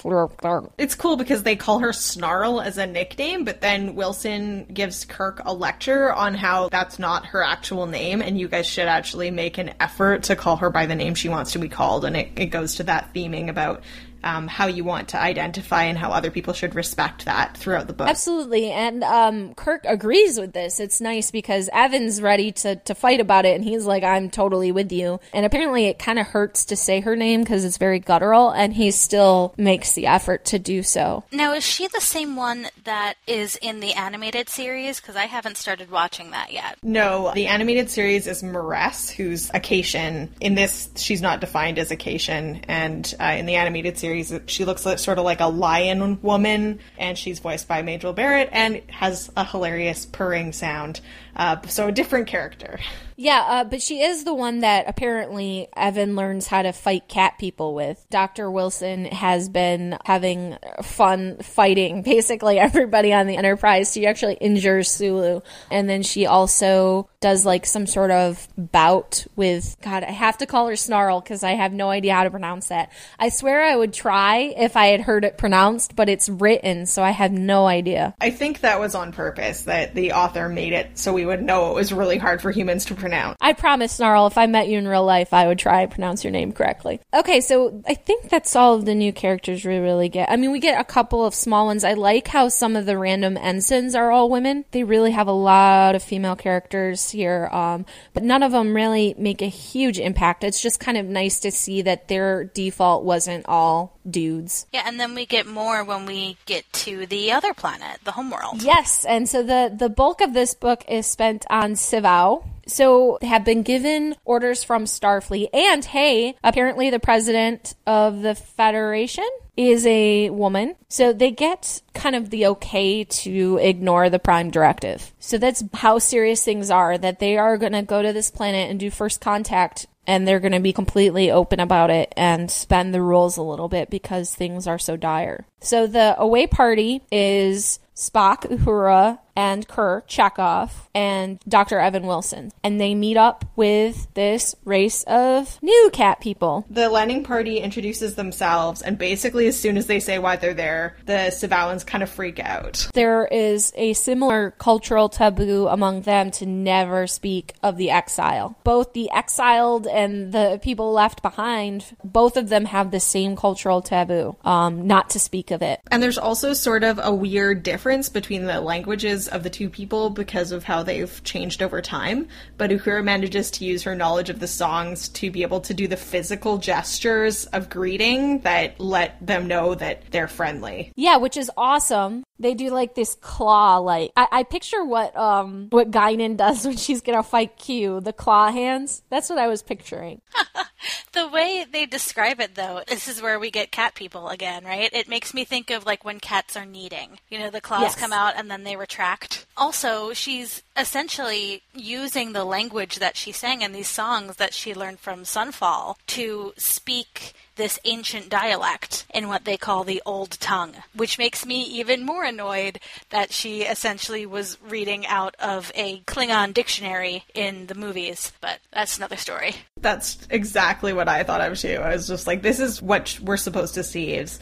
It's 0.79 0.95
cool 0.95 1.17
because 1.17 1.43
they 1.43 1.57
call 1.57 1.81
her 1.81 1.93
Snarl 1.93 2.61
as 2.61 2.79
a 2.79 2.87
nickname, 2.87 3.45
but 3.45 3.61
then 3.61 3.95
Wilson 3.95 4.65
gives 4.73 5.05
Kirk 5.05 5.41
a 5.45 5.53
lecture 5.53 6.13
on 6.13 6.35
how 6.35 6.69
that's 6.69 6.99
not 6.99 7.27
her 7.27 7.43
actual 7.43 7.87
name, 7.87 8.23
and 8.23 8.39
you 8.39 8.49
guys 8.49 8.67
should 8.67 8.89
actually 8.89 9.31
make 9.31 9.59
an 9.59 9.75
effort 9.81 10.25
to 10.25 10.37
call 10.37 10.57
her 10.57 10.71
by 10.71 10.87
the 10.87 10.95
name 10.95 11.15
she 11.15 11.29
wants 11.29 11.53
to 11.53 11.59
be 11.59 11.69
called. 11.69 12.05
And 12.05 12.17
it, 12.17 12.31
it 12.37 12.47
goes 12.47 12.77
to 12.77 12.85
that 12.85 13.13
theming 13.15 13.49
about 13.49 13.83
um, 14.25 14.49
how 14.49 14.67
you 14.67 14.85
want 14.85 15.09
to 15.09 15.21
identify 15.21 15.85
and 15.85 15.99
how 15.99 16.11
other 16.11 16.31
people 16.31 16.53
should 16.53 16.75
respect 16.75 17.25
that 17.25 17.57
throughout 17.57 17.87
the 17.87 17.93
book. 17.93 18.09
Absolutely. 18.09 18.71
And 18.71 19.05
um, 19.05 19.55
Kirk 19.55 19.85
agrees 19.85 20.39
with 20.39 20.53
this. 20.53 20.81
It's 20.81 21.01
nice 21.01 21.31
because 21.31 21.69
Evan's 21.73 22.21
ready 22.21 22.53
to, 22.53 22.77
to 22.77 22.95
fight 22.95 23.21
about 23.21 23.45
it, 23.45 23.55
and 23.55 23.65
he's 23.65 23.87
like, 23.87 24.03
I'm 24.03 24.31
totally 24.31 24.73
with 24.73 24.93
you. 24.93 25.21
And 25.33 25.47
apparently, 25.47 25.87
it 25.87 25.99
kind 25.99 26.19
of 26.19 26.27
hurts 26.27 26.65
to 26.67 26.77
say 26.77 27.01
her 27.01 27.17
name 27.17 27.41
because 27.43 27.65
it's 27.65 27.79
very 27.79 27.99
guttural, 27.99 28.51
and 28.51 28.73
he 28.73 28.91
still 28.91 29.55
makes 29.57 29.93
the 29.93 30.07
effort 30.07 30.45
to 30.47 30.59
do 30.59 30.83
so. 30.83 31.25
Now, 31.33 31.55
is 31.55 31.65
she 31.65 31.87
the 31.89 32.01
same 32.01 32.37
one 32.37 32.69
that 32.85 33.15
is 33.27 33.57
in 33.57 33.81
the 33.81 33.95
animated 33.95 34.49
series? 34.49 35.01
Because 35.01 35.17
I 35.17 35.27
haven't 35.27 35.57
started 35.57 35.91
watching 35.91 36.33
that 36.33 36.53
yet. 36.53 36.79
No, 36.83 37.33
the 37.35 37.47
animated 37.47 37.91
series 37.91 38.27
is 38.27 38.43
M'Ress, 38.43 39.11
who's 39.11 39.51
a 39.51 39.61
Caitian. 39.61 40.31
In 40.41 40.55
this, 40.55 40.89
she's 40.97 41.23
not 41.23 41.41
defined 41.41 41.79
as 41.79 41.91
a 41.91 41.97
Caitian, 41.97 42.65
and 42.69 43.15
uh, 43.21 43.37
in 43.39 43.47
the 43.47 43.57
animated 43.57 43.99
series, 43.99 44.08
series. 44.09 44.33
She 44.47 44.65
looks 44.65 44.87
like, 44.87 44.99
sort 44.99 45.19
of 45.19 45.25
like 45.25 45.41
a 45.41 45.47
lion 45.47 46.21
woman, 46.23 46.81
and 46.97 47.19
she's 47.19 47.41
voiced 47.41 47.69
by 47.69 47.83
Majel 47.83 48.15
Barrett 48.15 48.49
and 48.53 48.81
has 48.89 49.31
a 49.37 49.45
hilarious 49.45 50.07
purring 50.07 50.53
sound. 50.53 51.01
Uh, 51.39 51.61
so 51.69 51.89
a 51.89 51.93
different 51.93 52.27
character. 52.27 52.79
Yeah, 53.21 53.45
uh, 53.49 53.65
but 53.65 53.83
she 53.83 54.01
is 54.01 54.23
the 54.23 54.33
one 54.33 54.61
that 54.61 54.85
apparently 54.89 55.67
Evan 55.77 56.15
learns 56.15 56.47
how 56.47 56.63
to 56.63 56.73
fight 56.73 57.09
cat 57.09 57.35
people 57.37 57.75
with. 57.75 58.05
Dr. 58.11 58.49
Wilson 58.49 59.07
has 59.07 59.49
been 59.49 59.99
having 60.05 60.57
fun 60.85 61.39
fighting 61.39 62.03
basically 62.05 62.61
everybody 62.61 63.13
on 63.13 63.27
the 63.27 63.37
Enterprise. 63.37 63.93
She 63.93 64.07
actually 64.07 64.35
injures 64.35 64.89
Sulu. 64.89 65.41
And 65.69 65.89
then 65.89 66.05
she 66.05 66.27
also 66.27 67.09
does 67.21 67.45
like 67.45 67.67
some 67.67 67.89
sort 67.89 68.13
of 68.13 68.47
bout 68.57 69.27
with, 69.35 69.77
God, 69.83 70.05
I 70.05 70.13
have 70.13 70.39
to 70.39 70.47
call 70.47 70.69
her 70.69 70.77
Snarl 70.77 71.21
because 71.21 71.43
I 71.43 71.53
have 71.53 71.73
no 71.73 71.91
idea 71.91 72.15
how 72.15 72.23
to 72.23 72.31
pronounce 72.31 72.69
that. 72.69 72.93
I 73.19 73.31
swear 73.31 73.65
I 73.65 73.75
would 73.75 73.93
try 73.93 74.55
if 74.57 74.77
I 74.77 74.87
had 74.87 75.01
heard 75.01 75.25
it 75.25 75.37
pronounced, 75.39 75.97
but 75.97 76.09
it's 76.09 76.29
written, 76.29 76.87
so 76.87 77.03
I 77.03 77.11
have 77.11 77.33
no 77.33 77.67
idea. 77.67 78.15
I 78.21 78.31
think 78.31 78.61
that 78.61 78.79
was 78.79 78.95
on 78.95 79.13
purpose, 79.13 79.63
that 79.63 79.97
the 79.97 80.13
author 80.13 80.49
made 80.49 80.73
it 80.73 80.99
so 80.99 81.13
we 81.13 81.27
would 81.29 81.43
know 81.43 81.71
it 81.71 81.75
was 81.75 81.93
really 81.93 82.19
hard 82.19 82.43
for 82.43 82.51
humans 82.51 82.87
to 82.87 82.95
pronounce. 82.95 83.37
I 83.41 83.53
promise, 83.53 83.93
Snarl, 83.93 84.27
if 84.27 84.37
I 84.37 84.47
met 84.47 84.69
you 84.69 84.79
in 84.79 84.89
real 84.89 85.05
life, 85.05 85.33
I 85.33 85.47
would 85.47 85.59
try 85.59 85.83
and 85.83 85.91
pronounce 85.91 86.25
your 86.25 86.33
name 86.33 86.53
correctly. 86.53 87.01
Okay, 87.15 87.41
so 87.41 87.83
I 87.87 87.95
think 87.95 88.29
that's 88.29 88.57
all 88.57 88.75
of 88.75 88.85
the 88.85 88.95
new 88.95 89.13
characters 89.13 89.65
we 89.65 89.77
really 89.77 90.09
get. 90.09 90.31
I 90.31 90.37
mean, 90.37 90.51
we 90.51 90.59
get 90.59 90.81
a 90.81 90.85
couple 90.85 91.25
of 91.25 91.35
small 91.35 91.67
ones. 91.67 91.85
I 91.85 91.93
like 91.93 92.29
how 92.29 92.49
some 92.49 92.75
of 92.75 92.87
the 92.87 92.99
random 92.99 93.37
ensigns 93.37 93.95
are 93.95 94.11
all 94.11 94.31
women. 94.31 94.65
They 94.71 94.85
really 94.85 95.13
have 95.13 95.29
a 95.29 95.33
lot 95.33 95.95
of 95.95 96.03
female 96.03 96.37
characters 96.37 97.11
here, 97.11 97.49
um, 97.53 97.87
but 98.15 98.23
none 98.23 98.43
of 98.43 98.53
them 98.53 98.75
really 98.75 99.15
make 99.19 99.43
a 99.43 99.47
huge 99.47 99.99
impact. 99.99 100.45
It's 100.45 100.61
just 100.61 100.81
kind 100.81 100.99
of 100.99 101.07
nice 101.07 101.41
to 101.41 101.51
see 101.51 101.83
that 101.83 102.09
their 102.09 102.45
default 102.45 103.05
wasn't 103.05 103.47
all 103.47 103.98
dudes. 104.11 104.67
Yeah, 104.73 104.83
and 104.87 104.99
then 104.99 105.15
we 105.15 105.27
get 105.27 105.47
more 105.47 105.85
when 105.85 106.07
we 106.07 106.37
get 106.47 106.71
to 106.85 107.07
the 107.07 107.33
other 107.33 107.55
planet, 107.55 108.01
the 108.05 108.13
homeworld. 108.13 108.63
Yes, 108.63 109.05
and 109.05 109.29
so 109.29 109.43
the 109.43 109.73
the 109.75 109.89
bulk 109.89 110.21
of 110.21 110.35
this 110.35 110.55
book 110.55 110.85
is 110.89 111.07
spent 111.07 111.45
on 111.51 111.73
Sivao, 111.73 112.45
so 112.67 113.19
they 113.21 113.27
have 113.27 113.45
been 113.45 113.63
given 113.63 114.17
orders 114.25 114.63
from 114.63 114.85
Starfleet. 114.85 115.49
And 115.53 115.85
hey, 115.85 116.37
apparently 116.45 116.91
the 116.91 117.01
president 117.01 117.75
of 117.87 118.23
the 118.23 118.35
Federation 118.35 119.29
is 119.57 119.85
a 119.87 120.31
woman. 120.31 120.77
So 120.89 121.13
they 121.13 121.33
get 121.33 121.83
kind 121.93 122.15
of 122.15 122.31
the 122.31 122.47
okay 122.47 123.03
to 123.05 123.59
ignore 123.61 124.09
the 124.09 124.21
prime 124.21 124.51
directive. 124.51 125.13
So 125.19 125.37
that's 125.37 125.65
how 125.75 125.99
serious 125.99 126.45
things 126.45 126.71
are 126.71 126.97
that 126.97 127.19
they 127.19 127.37
are 127.37 127.59
going 127.59 127.73
to 127.73 127.83
go 127.83 128.01
to 128.01 128.13
this 128.13 128.31
planet 128.31 128.71
and 128.71 128.79
do 128.79 128.91
first 128.91 129.21
contact 129.21 129.87
and 130.09 130.27
they're 130.27 130.41
going 130.41 130.53
to 130.53 130.61
be 130.61 130.73
completely 130.73 131.31
open 131.31 131.61
about 131.61 131.91
it 131.91 132.13
and 132.17 132.53
bend 132.71 132.95
the 132.95 133.03
rules 133.03 133.37
a 133.37 133.43
little 133.43 133.69
bit 133.69 133.91
because 133.91 134.35
things 134.35 134.67
are 134.67 134.79
so 134.79 134.97
dire. 134.97 135.47
So 135.61 135.87
the 135.87 136.19
away 136.19 136.47
party 136.47 137.03
is 137.13 137.79
Spock, 137.95 138.49
Uhura, 138.51 139.19
and 139.39 139.69
Kirk, 139.69 140.09
Chekov, 140.09 140.73
and 140.97 141.39
Dr. 141.49 141.79
Evan 141.79 142.09
Wilson. 142.09 142.51
And 142.65 142.81
they 142.81 142.97
meet 142.97 143.17
up 143.17 143.45
with 143.55 144.13
this 144.15 144.57
race 144.65 145.05
of 145.05 145.63
new 145.63 145.91
cat 145.93 146.21
people. 146.21 146.67
The 146.69 146.89
landing 146.89 147.23
party 147.23 147.59
introduces 147.59 148.17
themselves, 148.17 148.83
and 148.83 148.99
basically, 148.99 149.47
as 149.47 149.57
soon 149.57 149.77
as 149.77 149.87
they 149.87 150.01
say 150.01 150.19
why 150.19 150.35
they're 150.35 150.55
there, 150.55 150.97
the 151.07 151.31
Sivaoans 151.31 151.87
kind 151.87 152.03
of 152.03 152.11
freak 152.11 152.41
out. 152.41 152.89
There 152.95 153.27
is 153.27 153.73
a 153.77 153.93
similar 153.93 154.51
cultural 154.59 155.09
taboo 155.09 155.69
among 155.69 156.03
them 156.03 156.33
to 156.33 156.47
never 156.47 157.07
speak 157.07 157.55
of 157.63 157.77
the 157.77 157.91
exile. 157.91 158.57
Both 158.65 158.93
the 158.93 159.09
exiled 159.13 159.87
and 159.87 160.33
the 160.33 160.59
people 160.61 160.91
left 160.91 161.23
behind, 161.23 161.85
both 162.03 162.37
of 162.37 162.49
them 162.49 162.65
have 162.65 162.91
the 162.91 162.99
same 162.99 163.37
cultural 163.37 163.83
taboo, 163.83 164.35
um, 164.45 164.89
not 164.89 165.11
to 165.11 165.21
speak 165.21 165.53
of 165.53 165.63
it. 165.63 165.79
And 165.93 166.03
there's 166.03 166.19
also 166.19 166.55
sort 166.55 166.83
of 166.83 166.99
a 167.01 167.15
weird 167.15 167.63
difference 167.63 168.09
between 168.09 168.47
the 168.47 168.61
languages 168.61 169.28
of 169.29 169.43
the 169.43 169.51
two 169.51 169.71
people 169.71 170.11
because 170.11 170.53
of 170.53 170.65
how 170.65 170.83
they've 170.83 171.23
changed 171.25 171.63
over 171.63 171.81
time. 171.81 172.29
But 172.57 172.71
Uhura 172.71 173.05
manages 173.05 173.51
to 173.53 173.65
use 173.65 173.83
her 173.85 173.95
knowledge 173.95 174.31
of 174.31 174.41
the 174.41 174.49
songs 174.49 175.09
to 175.11 175.31
be 175.31 175.43
able 175.43 175.61
to 175.63 175.75
do 175.75 175.87
the 175.87 175.97
physical 175.97 176.59
gestures 176.59 177.47
of 177.47 177.71
greeting 177.71 178.41
that 178.41 178.79
let 178.81 179.25
them 179.25 179.47
know 179.47 179.75
that 179.75 180.11
they're 180.11 180.29
friendly. 180.29 180.93
Yeah, 180.97 181.17
which 181.17 181.37
is 181.37 181.51
awesome. 181.57 182.25
They 182.41 182.55
do 182.55 182.71
like 182.71 182.95
this 182.95 183.17
claw, 183.21 183.79
like 183.79 184.13
I, 184.17 184.29
I 184.31 184.43
picture 184.45 184.85
what 184.85 185.17
um 185.17 185.67
what 185.71 185.91
Guinan 185.91 186.37
does 186.37 186.65
when 186.67 186.77
she's 186.77 187.01
gonna 187.01 187.23
fight 187.23 187.57
Q, 187.59 188.01
the 188.01 188.13
claw 188.13 188.51
hands. 188.53 189.03
That's 189.11 189.29
what 189.29 189.39
I 189.39 189.49
was 189.49 189.63
picturing. 189.63 190.21
the 191.13 191.29
way 191.29 191.67
they 191.71 191.85
describe 191.87 192.41
it, 192.41 192.55
though, 192.55 192.83
this 192.87 193.09
is 193.09 193.21
where 193.21 193.39
we 193.41 193.51
get 193.51 193.73
cat 193.73 193.95
people 193.95 194.29
again, 194.29 194.65
right? 194.65 194.91
It 194.93 195.09
makes 195.09 195.35
me 195.35 195.45
think 195.45 195.71
of 195.71 195.85
like 195.85 196.05
when 196.05 196.21
cats 196.21 196.57
are 196.57 196.65
kneading. 196.67 197.19
You 197.29 197.39
know, 197.41 197.51
the 197.51 197.61
claws 197.61 197.83
Yes. 197.83 197.95
come 197.97 198.13
out 198.13 198.35
and 198.37 198.51
then 198.51 198.63
they 198.65 198.77
retract. 198.77 199.47
Also, 199.57 200.13
she's 200.13 200.63
essentially 200.77 201.63
using 201.75 202.33
the 202.33 202.45
language 202.45 202.97
that 202.97 203.17
she 203.17 203.33
sang 203.33 203.63
in 203.63 203.73
these 203.73 203.89
songs 203.89 204.37
that 204.37 204.55
she 204.55 204.75
learned 204.75 205.01
from 205.01 205.23
Sunfall 205.25 205.97
to 206.09 206.53
speak 206.57 207.33
this 207.59 207.79
ancient 207.85 208.31
dialect 208.31 209.05
in 209.13 209.29
what 209.29 209.45
they 209.45 209.59
call 209.59 209.85
the 209.85 210.01
Old 210.07 210.31
Tongue, 210.41 210.73
which 210.95 211.19
makes 211.19 211.45
me 211.45 211.63
even 211.65 212.07
more 212.07 212.25
annoyed 212.25 212.81
that 213.11 213.33
she 213.33 213.63
essentially 213.63 214.25
was 214.25 214.57
reading 214.63 215.07
out 215.07 215.35
of 215.39 215.71
a 215.75 216.01
Klingon 216.01 216.55
dictionary 216.55 217.25
in 217.35 217.67
the 217.67 217.75
movies. 217.75 218.33
But 218.41 218.61
that's 218.73 218.97
another 218.97 219.17
story. 219.17 219.57
That's 219.81 220.17
exactly 220.31 220.95
what 220.95 221.09
I 221.09 221.23
thought 221.25 221.43
of 221.43 221.59
too. 221.59 221.81
I 221.83 221.93
was 221.93 222.09
just 222.09 222.27
like, 222.27 222.41
this 222.41 222.61
is 222.61 222.81
what 222.81 223.19
we're 223.23 223.37
supposed 223.37 223.75
to 223.75 223.85
see 223.85 224.15
is 224.15 224.39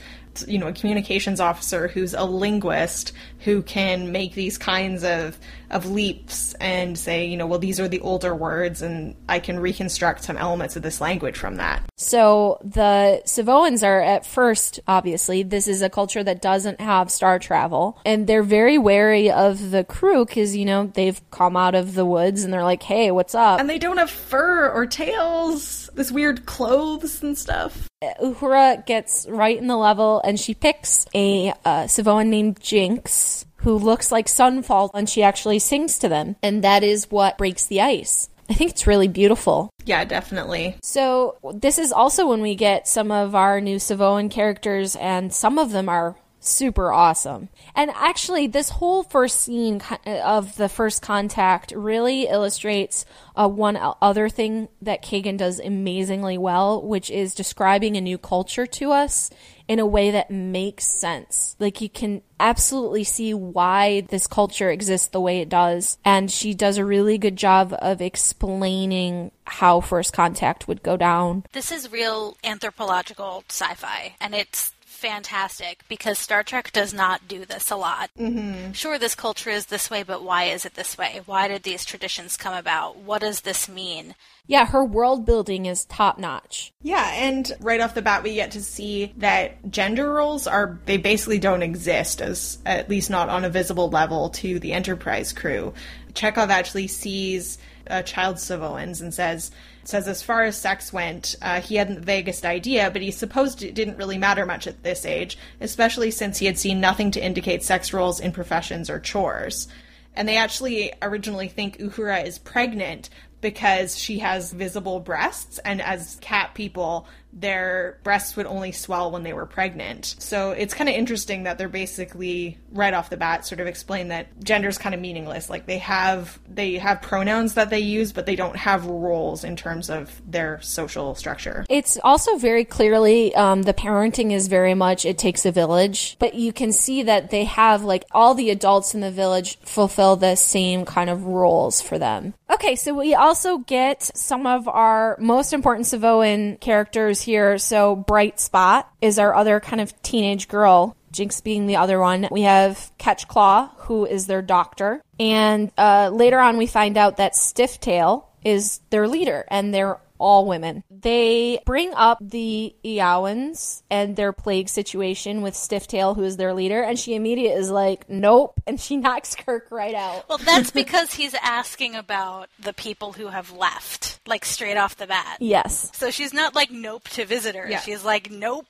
you 0.47 0.59
know 0.59 0.69
a 0.69 0.73
communications 0.73 1.41
officer 1.41 1.89
who's 1.89 2.15
a 2.15 2.25
linguist 2.25 3.13
who 3.41 3.63
can 3.63 4.13
make 4.13 4.35
these 4.35 4.59
kinds 4.59 5.05
of 5.05 5.39
of 5.71 5.87
leaps 5.87 6.55
and 6.55 6.99
say 6.99 7.27
you 7.27 7.37
know 7.37 7.47
well 7.47 7.59
these 7.59 7.81
are 7.81 7.89
the 7.89 8.01
older 8.01 8.35
words 8.35 8.83
and 8.83 9.15
I 9.29 9.39
can 9.39 9.59
reconstruct 9.59 10.25
some 10.25 10.37
elements 10.37 10.77
of 10.77 10.83
this 10.83 11.01
language 11.01 11.37
from 11.37 11.57
that. 11.57 11.83
So 11.99 12.59
the 12.63 13.23
Savoans 13.25 13.83
are 13.83 14.03
at 14.03 14.27
first 14.27 14.81
obviously 14.87 15.43
this 15.43 15.67
is 15.67 15.81
a 15.81 15.89
culture 15.89 16.23
that 16.23 16.43
doesn't 16.43 16.81
have 16.81 17.11
star 17.11 17.39
travel 17.39 17.99
and 18.05 18.27
they're 18.27 18.43
very 18.43 18.77
wary 18.77 19.31
of 19.31 19.71
the 19.71 19.83
crew 19.83 20.27
cuz 20.27 20.55
you 20.55 20.67
know 20.67 20.87
they've 20.93 21.21
come 21.31 21.57
out 21.57 21.75
of 21.75 21.95
the 21.95 22.05
woods 22.05 22.45
and 22.45 22.53
they're 22.53 22.63
like 22.63 22.83
hey 22.83 23.11
what's 23.11 23.35
up 23.35 23.59
and 23.59 23.71
they 23.71 23.79
don't 23.79 23.97
have 23.97 24.11
fur 24.11 24.69
or 24.69 24.85
tails 24.85 25.87
this 25.97 26.13
weird 26.13 26.47
clothes 26.47 27.23
and 27.23 27.37
stuff. 27.37 27.89
Uhura 28.23 28.85
gets 28.87 29.27
right 29.29 29.57
in 29.57 29.67
the 29.67 29.77
level 29.77 30.21
and 30.25 30.39
she 30.39 30.55
picks 30.55 31.07
a 31.15 31.53
uh, 31.65 31.87
Savoan 31.87 32.29
named 32.29 32.61
Jinx 32.61 33.47
who 33.57 33.77
looks 33.77 34.13
like 34.13 34.27
Sunfall 34.27 34.91
and 34.95 35.09
she 35.09 35.23
actually 35.23 35.59
sings 35.59 35.99
to 35.99 36.09
them. 36.09 36.37
And 36.43 36.63
that 36.63 36.85
is 36.85 37.11
what 37.11 37.39
breaks 37.39 37.67
the 37.67 37.81
ice. 37.81 38.29
I 38.49 38.55
think 38.55 38.71
it's 38.71 38.87
really 38.87 39.09
beautiful. 39.09 39.71
Yeah, 39.85 40.05
definitely. 40.05 40.77
So, 40.83 41.37
this 41.55 41.79
is 41.79 41.93
also 41.93 42.29
when 42.29 42.43
we 42.43 42.55
get 42.55 42.87
some 42.89 43.11
of 43.11 43.35
our 43.35 43.61
new 43.61 43.77
Savoan 43.77 44.31
characters, 44.31 44.97
and 44.97 45.33
some 45.33 45.59
of 45.59 45.73
them 45.73 45.89
are 45.89 46.17
super 46.49 46.93
awesome. 46.93 47.49
And 47.75 47.91
actually, 47.95 48.47
this 48.47 48.71
whole 48.71 49.03
first 49.03 49.41
scene 49.41 49.81
of 50.07 50.57
the 50.57 50.69
first 50.69 51.03
contact 51.03 51.73
really 51.77 52.29
illustrates 52.29 53.05
uh, 53.35 53.49
one 53.49 53.79
other 54.01 54.29
thing 54.29 54.69
that 54.83 55.03
Kagan 55.03 55.37
does 55.37 55.61
amazingly 55.61 56.39
well, 56.39 56.83
which 56.83 57.11
is 57.11 57.35
describing 57.35 57.97
a 57.97 58.01
new 58.01 58.19
culture 58.19 58.67
to 58.67 58.93
us 58.93 59.31
in 59.69 59.79
a 59.79 59.87
way 59.87 60.11
that 60.13 60.31
makes 60.31 60.87
sense. 60.87 61.57
Like 61.59 61.81
you 61.81 61.89
can 61.89 62.23
absolutely 62.39 63.05
see 63.05 63.35
why 63.35 64.03
this 64.03 64.27
culture 64.27 64.71
exists 64.71 65.09
the 65.09 65.21
way 65.21 65.41
it 65.41 65.49
does. 65.49 65.99
And 66.05 66.31
she 66.31 66.55
does 66.55 66.79
a 66.79 66.85
really 66.85 67.19
good 67.19 67.37
job 67.37 67.75
of 67.81 68.01
explaining 68.01 69.33
how 69.45 69.81
first 69.81 70.13
contact 70.13 70.69
would 70.69 70.83
go 70.83 70.97
down. 70.97 71.45
This 71.53 71.73
is 71.73 71.91
real 71.91 72.37
anthropological 72.45 73.45
sci 73.49 73.75
fi, 73.75 74.15
and 74.21 74.35
it's 74.35 74.73
fantastic 74.97 75.85
because 75.89 76.19
Star 76.19 76.43
Trek 76.43 76.73
does 76.73 76.93
not 76.93 77.29
do 77.29 77.45
this 77.45 77.71
a 77.71 77.77
lot. 77.77 78.11
Mm-hmm. 78.19 78.73
Sure, 78.73 78.99
this 78.99 79.15
culture 79.15 79.51
is 79.51 79.67
this 79.67 79.91
way, 79.91 80.03
but 80.03 80.23
why 80.23 80.45
is 80.45 80.65
it 80.65 80.75
this 80.75 80.99
way? 80.99 81.21
Why 81.27 81.47
did 81.49 81.63
these 81.63 81.85
traditions 81.85 82.37
come 82.37 82.55
about? 82.55 82.97
What 82.97 83.21
does 83.21 83.43
this 83.43 83.69
mean? 83.69 84.15
Yeah, 84.47 84.67
her 84.67 84.85
world 84.85 85.27
building 85.27 85.67
is 85.67 85.85
top 85.85 86.19
notch. 86.19 86.73
Yeah, 86.83 87.11
and 87.15 87.51
right 87.61 87.81
off 87.81 87.95
the 87.95 88.03
bat, 88.03 88.23
we 88.23 88.35
get 88.35 88.53
to 88.53 88.63
see 88.63 89.13
that 89.19 89.71
gender 89.71 90.13
roles 90.13 90.47
are, 90.47 90.79
they 90.87 90.97
basically 90.97 91.39
don't 91.39 91.63
exist, 91.63 92.21
as 92.21 92.59
at 92.65 92.89
least 92.89 93.11
not 93.11 93.29
on 93.29 93.45
a 93.45 93.51
visible 93.51 93.91
level 93.91 94.31
to 94.31 94.59
the 94.59 94.73
Enterprise 94.73 95.33
crew. 95.33 95.75
Chekov 96.13 96.49
actually 96.49 96.87
sees 96.87 97.59
a 97.89 98.03
child 98.03 98.39
Savoans 98.39 99.01
and 99.01 99.13
says, 99.13 99.51
says 99.89 100.09
as 100.09 100.23
far 100.23 100.43
as 100.43 100.57
sex 100.57 100.93
went, 100.93 101.37
uh, 101.43 101.61
he 101.61 101.77
hadn't 101.77 101.97
the 101.97 102.01
vaguest 102.01 102.45
idea, 102.45 102.91
but 102.91 103.03
he 103.03 103.11
supposed 103.11 103.63
it 103.63 103.75
didn't 103.75 103.99
really 103.99 104.19
matter 104.19 104.45
much 104.45 104.67
at 104.67 104.83
this 104.83 105.07
age, 105.07 105.39
especially 105.61 106.11
since 106.11 106.39
he 106.39 106.47
had 106.47 106.59
seen 106.59 106.81
nothing 106.81 107.11
to 107.13 107.25
indicate 107.25 107.63
sex 107.63 107.93
roles 107.93 108.21
in 108.21 108.33
professions 108.33 108.91
or 108.91 108.99
chores. 108.99 109.69
And 110.15 110.27
they 110.27 110.39
actually 110.39 110.93
originally 111.03 111.49
think 111.49 111.79
Uhura 111.79 112.25
is 112.27 112.39
pregnant 112.39 113.11
because 113.41 113.99
she 113.99 114.19
has 114.19 114.53
visible 114.53 114.99
breasts, 114.99 115.59
and 115.59 115.83
as 115.83 116.17
cat 116.21 116.55
people, 116.55 117.07
their 117.33 117.99
breasts 118.03 118.35
would 118.35 118.47
only 118.47 118.73
swell 118.73 119.11
when 119.11 119.23
they 119.23 119.35
were 119.35 119.47
pregnant. 119.47 120.17
So 120.19 120.53
it's 120.53 120.75
kind 120.75 120.89
of 120.89 120.97
interesting 120.97 121.43
that 121.43 121.59
they're 121.59 121.69
basically 121.69 122.59
right 122.77 122.95
off 122.95 123.11
the 123.11 123.17
bat 123.17 123.47
sort 123.47 123.61
of 123.61 123.67
explain 123.67 124.09
that 124.09 124.29
gender 124.43 124.69
is 124.69 124.79
kind 124.79 124.95
of 124.95 125.01
meaningless. 125.01 125.51
Like 125.51 125.67
they 125.67 125.79
have 125.79 126.39
they 126.49 126.75
have 126.75 127.03
pronouns 127.03 127.55
that 127.55 127.71
they 127.71 127.81
use, 127.81 128.13
but 128.13 128.27
they 128.27 128.37
don't 128.37 128.57
have 128.57 128.87
roles 128.87 129.45
in 129.45 129.57
terms 129.57 129.91
of 129.91 130.21
their 130.31 130.61
social 130.63 131.15
structure. 131.15 131.65
It's 131.69 131.99
also 132.03 132.37
very 132.37 132.65
clearly 132.65 133.35
um, 133.35 133.63
the 133.63 133.75
parenting 133.75 134.33
is 134.33 134.49
very 134.49 134.75
much 134.75 135.05
it 135.05 135.19
takes 135.19 135.47
a 135.47 135.53
village, 135.53 136.17
but 136.19 136.35
you 136.35 136.53
can 136.53 136.73
see 136.73 137.03
that 137.05 137.31
they 137.31 137.45
have 137.45 137.85
like 137.85 138.05
all 138.13 138.35
the 138.35 138.51
adults 138.51 138.95
in 138.95 139.01
the 139.01 139.11
village 139.11 139.59
fulfill 139.61 140.17
the 140.17 140.37
same 140.37 140.85
kind 140.85 141.11
of 141.11 141.25
roles 141.25 141.81
for 141.81 141.99
them. 141.99 142.35
Okay, 142.49 142.77
so 142.77 142.95
we 142.95 143.15
also 143.15 143.59
get 143.59 144.03
some 144.17 144.47
of 144.47 144.69
our 144.69 145.17
most 145.21 145.53
important 145.53 145.87
Savoan 145.87 146.59
characters 146.61 147.21
here. 147.21 147.59
So 147.59 147.97
Bright 147.97 148.41
Spot 148.41 148.91
is 149.01 149.19
our 149.19 149.35
other 149.35 149.61
kind 149.61 149.81
of 149.81 150.01
teenage 150.03 150.49
girl. 150.49 150.96
Jinx 151.17 151.41
being 151.41 151.67
the 151.67 151.77
other 151.77 151.99
one. 151.99 152.29
We 152.31 152.43
have 152.43 152.93
Ketchclaw, 152.99 153.71
who 153.79 154.07
is 154.07 154.27
their 154.27 154.43
doctor. 154.43 155.03
And 155.19 155.73
uh, 155.79 156.11
later 156.13 156.39
on, 156.39 156.59
we 156.59 156.67
find 156.67 156.97
out 156.97 157.17
that 157.17 157.35
Stifftail 157.35 158.25
is 158.45 158.81
their 158.91 159.09
leader, 159.09 159.45
and 159.49 159.75
they're 159.75 159.99
all 160.19 160.47
women. 160.47 160.83
They 160.91 161.61
bring 161.65 161.93
up 161.95 162.19
the 162.21 162.75
Iowans 162.85 163.83
and 163.91 164.17
their 164.17 164.33
plague 164.33 164.69
situation 164.69 165.43
with 165.43 165.55
Stifftail, 165.55 166.15
who 166.15 166.23
is 166.23 166.37
their 166.37 166.55
leader, 166.55 166.83
and 166.83 166.99
she 166.99 167.15
immediately 167.15 167.59
is 167.59 167.71
like, 167.71 168.09
nope, 168.09 168.61
and 168.67 168.81
she 168.81 168.97
knocks 168.97 169.35
Kirk 169.35 169.69
right 169.71 169.95
out. 169.95 170.29
Well, 170.29 170.39
that's 170.39 170.71
because 170.73 171.13
he's 171.13 171.35
asking 171.35 171.95
about 171.95 172.49
the 172.59 172.73
people 172.73 173.13
who 173.13 173.29
have 173.29 173.53
left, 173.53 174.21
like 174.27 174.45
straight 174.45 174.77
off 174.77 174.97
the 174.97 175.07
bat. 175.07 175.39
Yes. 175.41 175.91
So 175.95 176.11
she's 176.11 176.33
not 176.33 176.55
like 176.55 176.71
nope 176.71 177.09
to 177.11 177.25
visitors. 177.25 177.71
Yeah. 177.71 177.81
She's 177.81 178.05
like, 178.05 178.31
nope. 178.31 178.67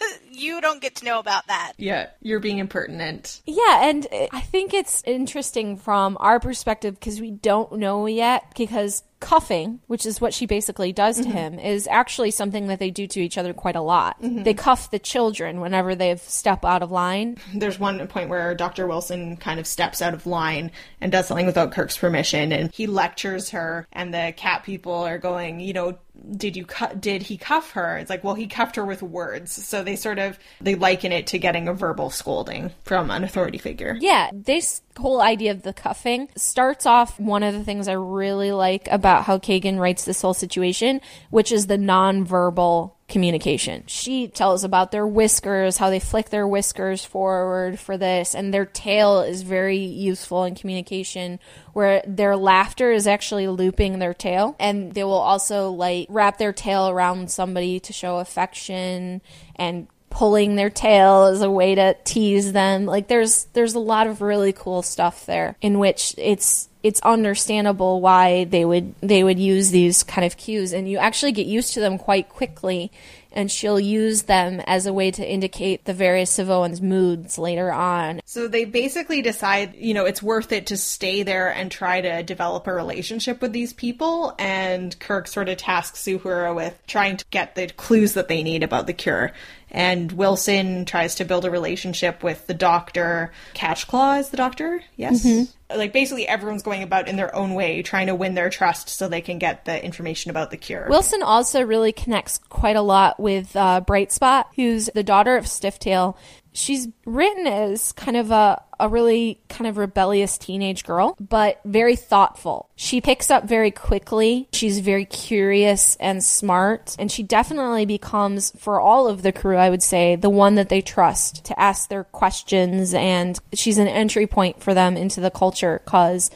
you 0.30 0.60
don't 0.60 0.80
get 0.80 0.96
to 0.96 1.04
know 1.04 1.18
about 1.18 1.46
that. 1.48 1.72
Yeah, 1.76 2.08
you're 2.20 2.40
being 2.40 2.58
impertinent. 2.58 3.42
Yeah, 3.46 3.88
and 3.88 4.06
I 4.32 4.40
think 4.40 4.74
it's 4.74 5.02
interesting 5.04 5.76
from 5.76 6.16
our 6.20 6.40
perspective 6.40 6.94
because 6.98 7.20
we 7.20 7.30
don't 7.30 7.72
know 7.78 8.06
yet 8.06 8.52
because 8.56 9.02
cuffing, 9.20 9.80
which 9.86 10.06
is 10.06 10.20
what 10.20 10.34
she 10.34 10.46
basically 10.46 10.92
does 10.92 11.18
to 11.18 11.24
mm-hmm. 11.24 11.32
him, 11.32 11.58
is 11.58 11.86
actually 11.88 12.30
something 12.30 12.68
that 12.68 12.78
they 12.78 12.90
do 12.90 13.06
to 13.06 13.20
each 13.20 13.38
other 13.38 13.52
quite 13.52 13.76
a 13.76 13.80
lot. 13.80 14.20
Mm-hmm. 14.22 14.42
They 14.42 14.54
cuff 14.54 14.90
the 14.90 14.98
children 14.98 15.60
whenever 15.60 15.94
they 15.94 16.16
step 16.16 16.64
out 16.64 16.82
of 16.82 16.90
line. 16.90 17.36
There's 17.54 17.78
one 17.78 18.06
point 18.08 18.28
where 18.28 18.54
Dr. 18.54 18.86
Wilson 18.86 19.36
kind 19.36 19.60
of 19.60 19.66
steps 19.66 20.00
out 20.00 20.14
of 20.14 20.26
line 20.26 20.70
and 21.00 21.12
does 21.12 21.28
something 21.28 21.46
without 21.46 21.72
Kirk's 21.72 21.96
permission, 21.96 22.52
and 22.52 22.72
he 22.72 22.86
lectures 22.86 23.50
her, 23.50 23.86
and 23.92 24.14
the 24.14 24.32
cat 24.36 24.64
people 24.64 24.94
are 24.94 25.18
going, 25.18 25.60
you 25.60 25.72
know, 25.72 25.98
did 26.36 26.56
you 26.56 26.64
cu- 26.64 26.94
did 26.96 27.22
he 27.22 27.36
cuff 27.36 27.72
her 27.72 27.96
it's 27.96 28.10
like 28.10 28.24
well 28.24 28.34
he 28.34 28.46
cuffed 28.46 28.76
her 28.76 28.84
with 28.84 29.02
words 29.02 29.52
so 29.52 29.82
they 29.84 29.96
sort 29.96 30.18
of 30.18 30.38
they 30.60 30.74
liken 30.74 31.12
it 31.12 31.26
to 31.28 31.38
getting 31.38 31.68
a 31.68 31.72
verbal 31.72 32.10
scolding 32.10 32.70
from 32.84 33.10
an 33.10 33.24
authority 33.24 33.58
figure 33.58 33.96
yeah 34.00 34.30
this 34.32 34.82
whole 34.98 35.20
idea 35.20 35.50
of 35.50 35.62
the 35.62 35.72
cuffing 35.72 36.28
starts 36.36 36.86
off 36.86 37.18
one 37.18 37.42
of 37.42 37.54
the 37.54 37.64
things 37.64 37.88
i 37.88 37.92
really 37.92 38.52
like 38.52 38.88
about 38.90 39.24
how 39.24 39.38
Kagan 39.38 39.78
writes 39.78 40.04
this 40.04 40.22
whole 40.22 40.34
situation, 40.34 41.00
which 41.30 41.52
is 41.52 41.66
the 41.66 41.76
nonverbal 41.76 42.92
communication. 43.08 43.84
She 43.86 44.28
tells 44.28 44.64
about 44.64 44.92
their 44.92 45.06
whiskers, 45.06 45.78
how 45.78 45.88
they 45.88 45.98
flick 45.98 46.28
their 46.28 46.46
whiskers 46.46 47.04
forward 47.04 47.80
for 47.80 47.96
this, 47.96 48.34
and 48.34 48.52
their 48.52 48.66
tail 48.66 49.20
is 49.20 49.42
very 49.42 49.78
useful 49.78 50.44
in 50.44 50.54
communication, 50.54 51.40
where 51.72 52.02
their 52.06 52.36
laughter 52.36 52.92
is 52.92 53.06
actually 53.06 53.48
looping 53.48 53.98
their 53.98 54.14
tail, 54.14 54.56
and 54.60 54.92
they 54.92 55.04
will 55.04 55.12
also 55.12 55.70
like 55.70 56.06
wrap 56.10 56.38
their 56.38 56.52
tail 56.52 56.88
around 56.88 57.30
somebody 57.30 57.80
to 57.80 57.92
show 57.92 58.18
affection 58.18 59.22
and 59.56 59.88
pulling 60.10 60.56
their 60.56 60.70
tail 60.70 61.24
as 61.24 61.42
a 61.42 61.50
way 61.50 61.74
to 61.74 61.96
tease 62.04 62.52
them. 62.52 62.86
Like 62.86 63.08
there's 63.08 63.44
there's 63.52 63.74
a 63.74 63.80
lot 63.80 64.06
of 64.06 64.20
really 64.20 64.52
cool 64.52 64.82
stuff 64.82 65.26
there 65.26 65.56
in 65.60 65.78
which 65.78 66.14
it's 66.18 66.68
it's 66.82 67.00
understandable 67.00 68.00
why 68.00 68.44
they 68.44 68.64
would 68.64 68.94
they 69.00 69.24
would 69.24 69.38
use 69.38 69.70
these 69.70 70.02
kind 70.02 70.24
of 70.24 70.36
cues 70.36 70.72
and 70.72 70.88
you 70.88 70.98
actually 70.98 71.32
get 71.32 71.46
used 71.46 71.74
to 71.74 71.80
them 71.80 71.98
quite 71.98 72.28
quickly 72.28 72.90
and 73.32 73.50
she'll 73.50 73.78
use 73.78 74.22
them 74.22 74.60
as 74.66 74.86
a 74.86 74.92
way 74.92 75.10
to 75.10 75.24
indicate 75.24 75.84
the 75.84 75.94
various 75.94 76.30
Savoans' 76.30 76.80
moods 76.80 77.38
later 77.38 77.72
on. 77.72 78.20
So 78.24 78.48
they 78.48 78.64
basically 78.64 79.22
decide, 79.22 79.74
you 79.76 79.94
know, 79.94 80.06
it's 80.06 80.22
worth 80.22 80.50
it 80.50 80.66
to 80.68 80.76
stay 80.76 81.22
there 81.22 81.52
and 81.52 81.70
try 81.70 82.00
to 82.00 82.22
develop 82.22 82.66
a 82.66 82.72
relationship 82.72 83.40
with 83.40 83.52
these 83.52 83.72
people. 83.72 84.34
And 84.38 84.98
Kirk 84.98 85.28
sort 85.28 85.48
of 85.48 85.58
tasks 85.58 86.04
Uhura 86.04 86.54
with 86.54 86.76
trying 86.86 87.18
to 87.18 87.24
get 87.30 87.54
the 87.54 87.68
clues 87.68 88.14
that 88.14 88.28
they 88.28 88.42
need 88.42 88.62
about 88.62 88.86
the 88.86 88.92
cure. 88.92 89.32
And 89.70 90.10
Wilson 90.12 90.84
tries 90.84 91.16
to 91.16 91.24
build 91.24 91.44
a 91.44 91.50
relationship 91.50 92.22
with 92.22 92.46
the 92.46 92.54
doctor. 92.54 93.32
Catchclaw 93.54 94.20
is 94.20 94.30
the 94.30 94.36
doctor, 94.36 94.82
yes? 94.96 95.26
Like 95.74 95.92
basically 95.92 96.26
everyone's 96.26 96.62
going 96.62 96.82
about 96.82 97.08
in 97.08 97.16
their 97.16 97.34
own 97.34 97.52
way, 97.52 97.82
trying 97.82 98.06
to 98.06 98.14
win 98.14 98.34
their 98.34 98.48
trust 98.48 98.88
so 98.88 99.08
they 99.08 99.20
can 99.20 99.38
get 99.38 99.66
the 99.66 99.84
information 99.84 100.30
about 100.30 100.50
the 100.50 100.56
cure. 100.56 100.86
Wilson 100.88 101.22
also 101.22 101.60
really 101.60 101.92
connects 101.92 102.38
quite 102.48 102.76
a 102.76 102.82
lot 102.82 103.20
with 103.20 103.54
uh, 103.54 103.82
Bright 103.82 104.10
Spot, 104.10 104.46
who's 104.56 104.88
the 104.94 105.02
daughter 105.02 105.36
of 105.36 105.46
Stifftail. 105.46 106.16
She's 106.58 106.88
written 107.06 107.46
as 107.46 107.92
kind 107.92 108.16
of 108.16 108.30
a, 108.30 108.60
a 108.80 108.88
really 108.88 109.40
kind 109.48 109.68
of 109.68 109.76
rebellious 109.76 110.36
teenage 110.38 110.84
girl, 110.84 111.16
but 111.20 111.60
very 111.64 111.94
thoughtful. 111.94 112.68
She 112.74 113.00
picks 113.00 113.30
up 113.30 113.44
very 113.44 113.70
quickly. 113.70 114.48
She's 114.52 114.80
very 114.80 115.04
curious 115.04 115.96
and 116.00 116.22
smart, 116.22 116.96
and 116.98 117.12
she 117.12 117.22
definitely 117.22 117.86
becomes, 117.86 118.52
for 118.58 118.80
all 118.80 119.06
of 119.06 119.22
the 119.22 119.32
crew, 119.32 119.56
I 119.56 119.70
would 119.70 119.82
say, 119.82 120.16
the 120.16 120.30
one 120.30 120.56
that 120.56 120.68
they 120.68 120.80
trust 120.80 121.44
to 121.44 121.58
ask 121.58 121.88
their 121.88 122.04
questions, 122.04 122.92
and 122.92 123.38
she's 123.52 123.78
an 123.78 123.88
entry 123.88 124.26
point 124.26 124.62
for 124.62 124.74
them 124.74 124.96
into 124.96 125.20
the 125.20 125.30
culture 125.30 125.80
because 125.84 126.30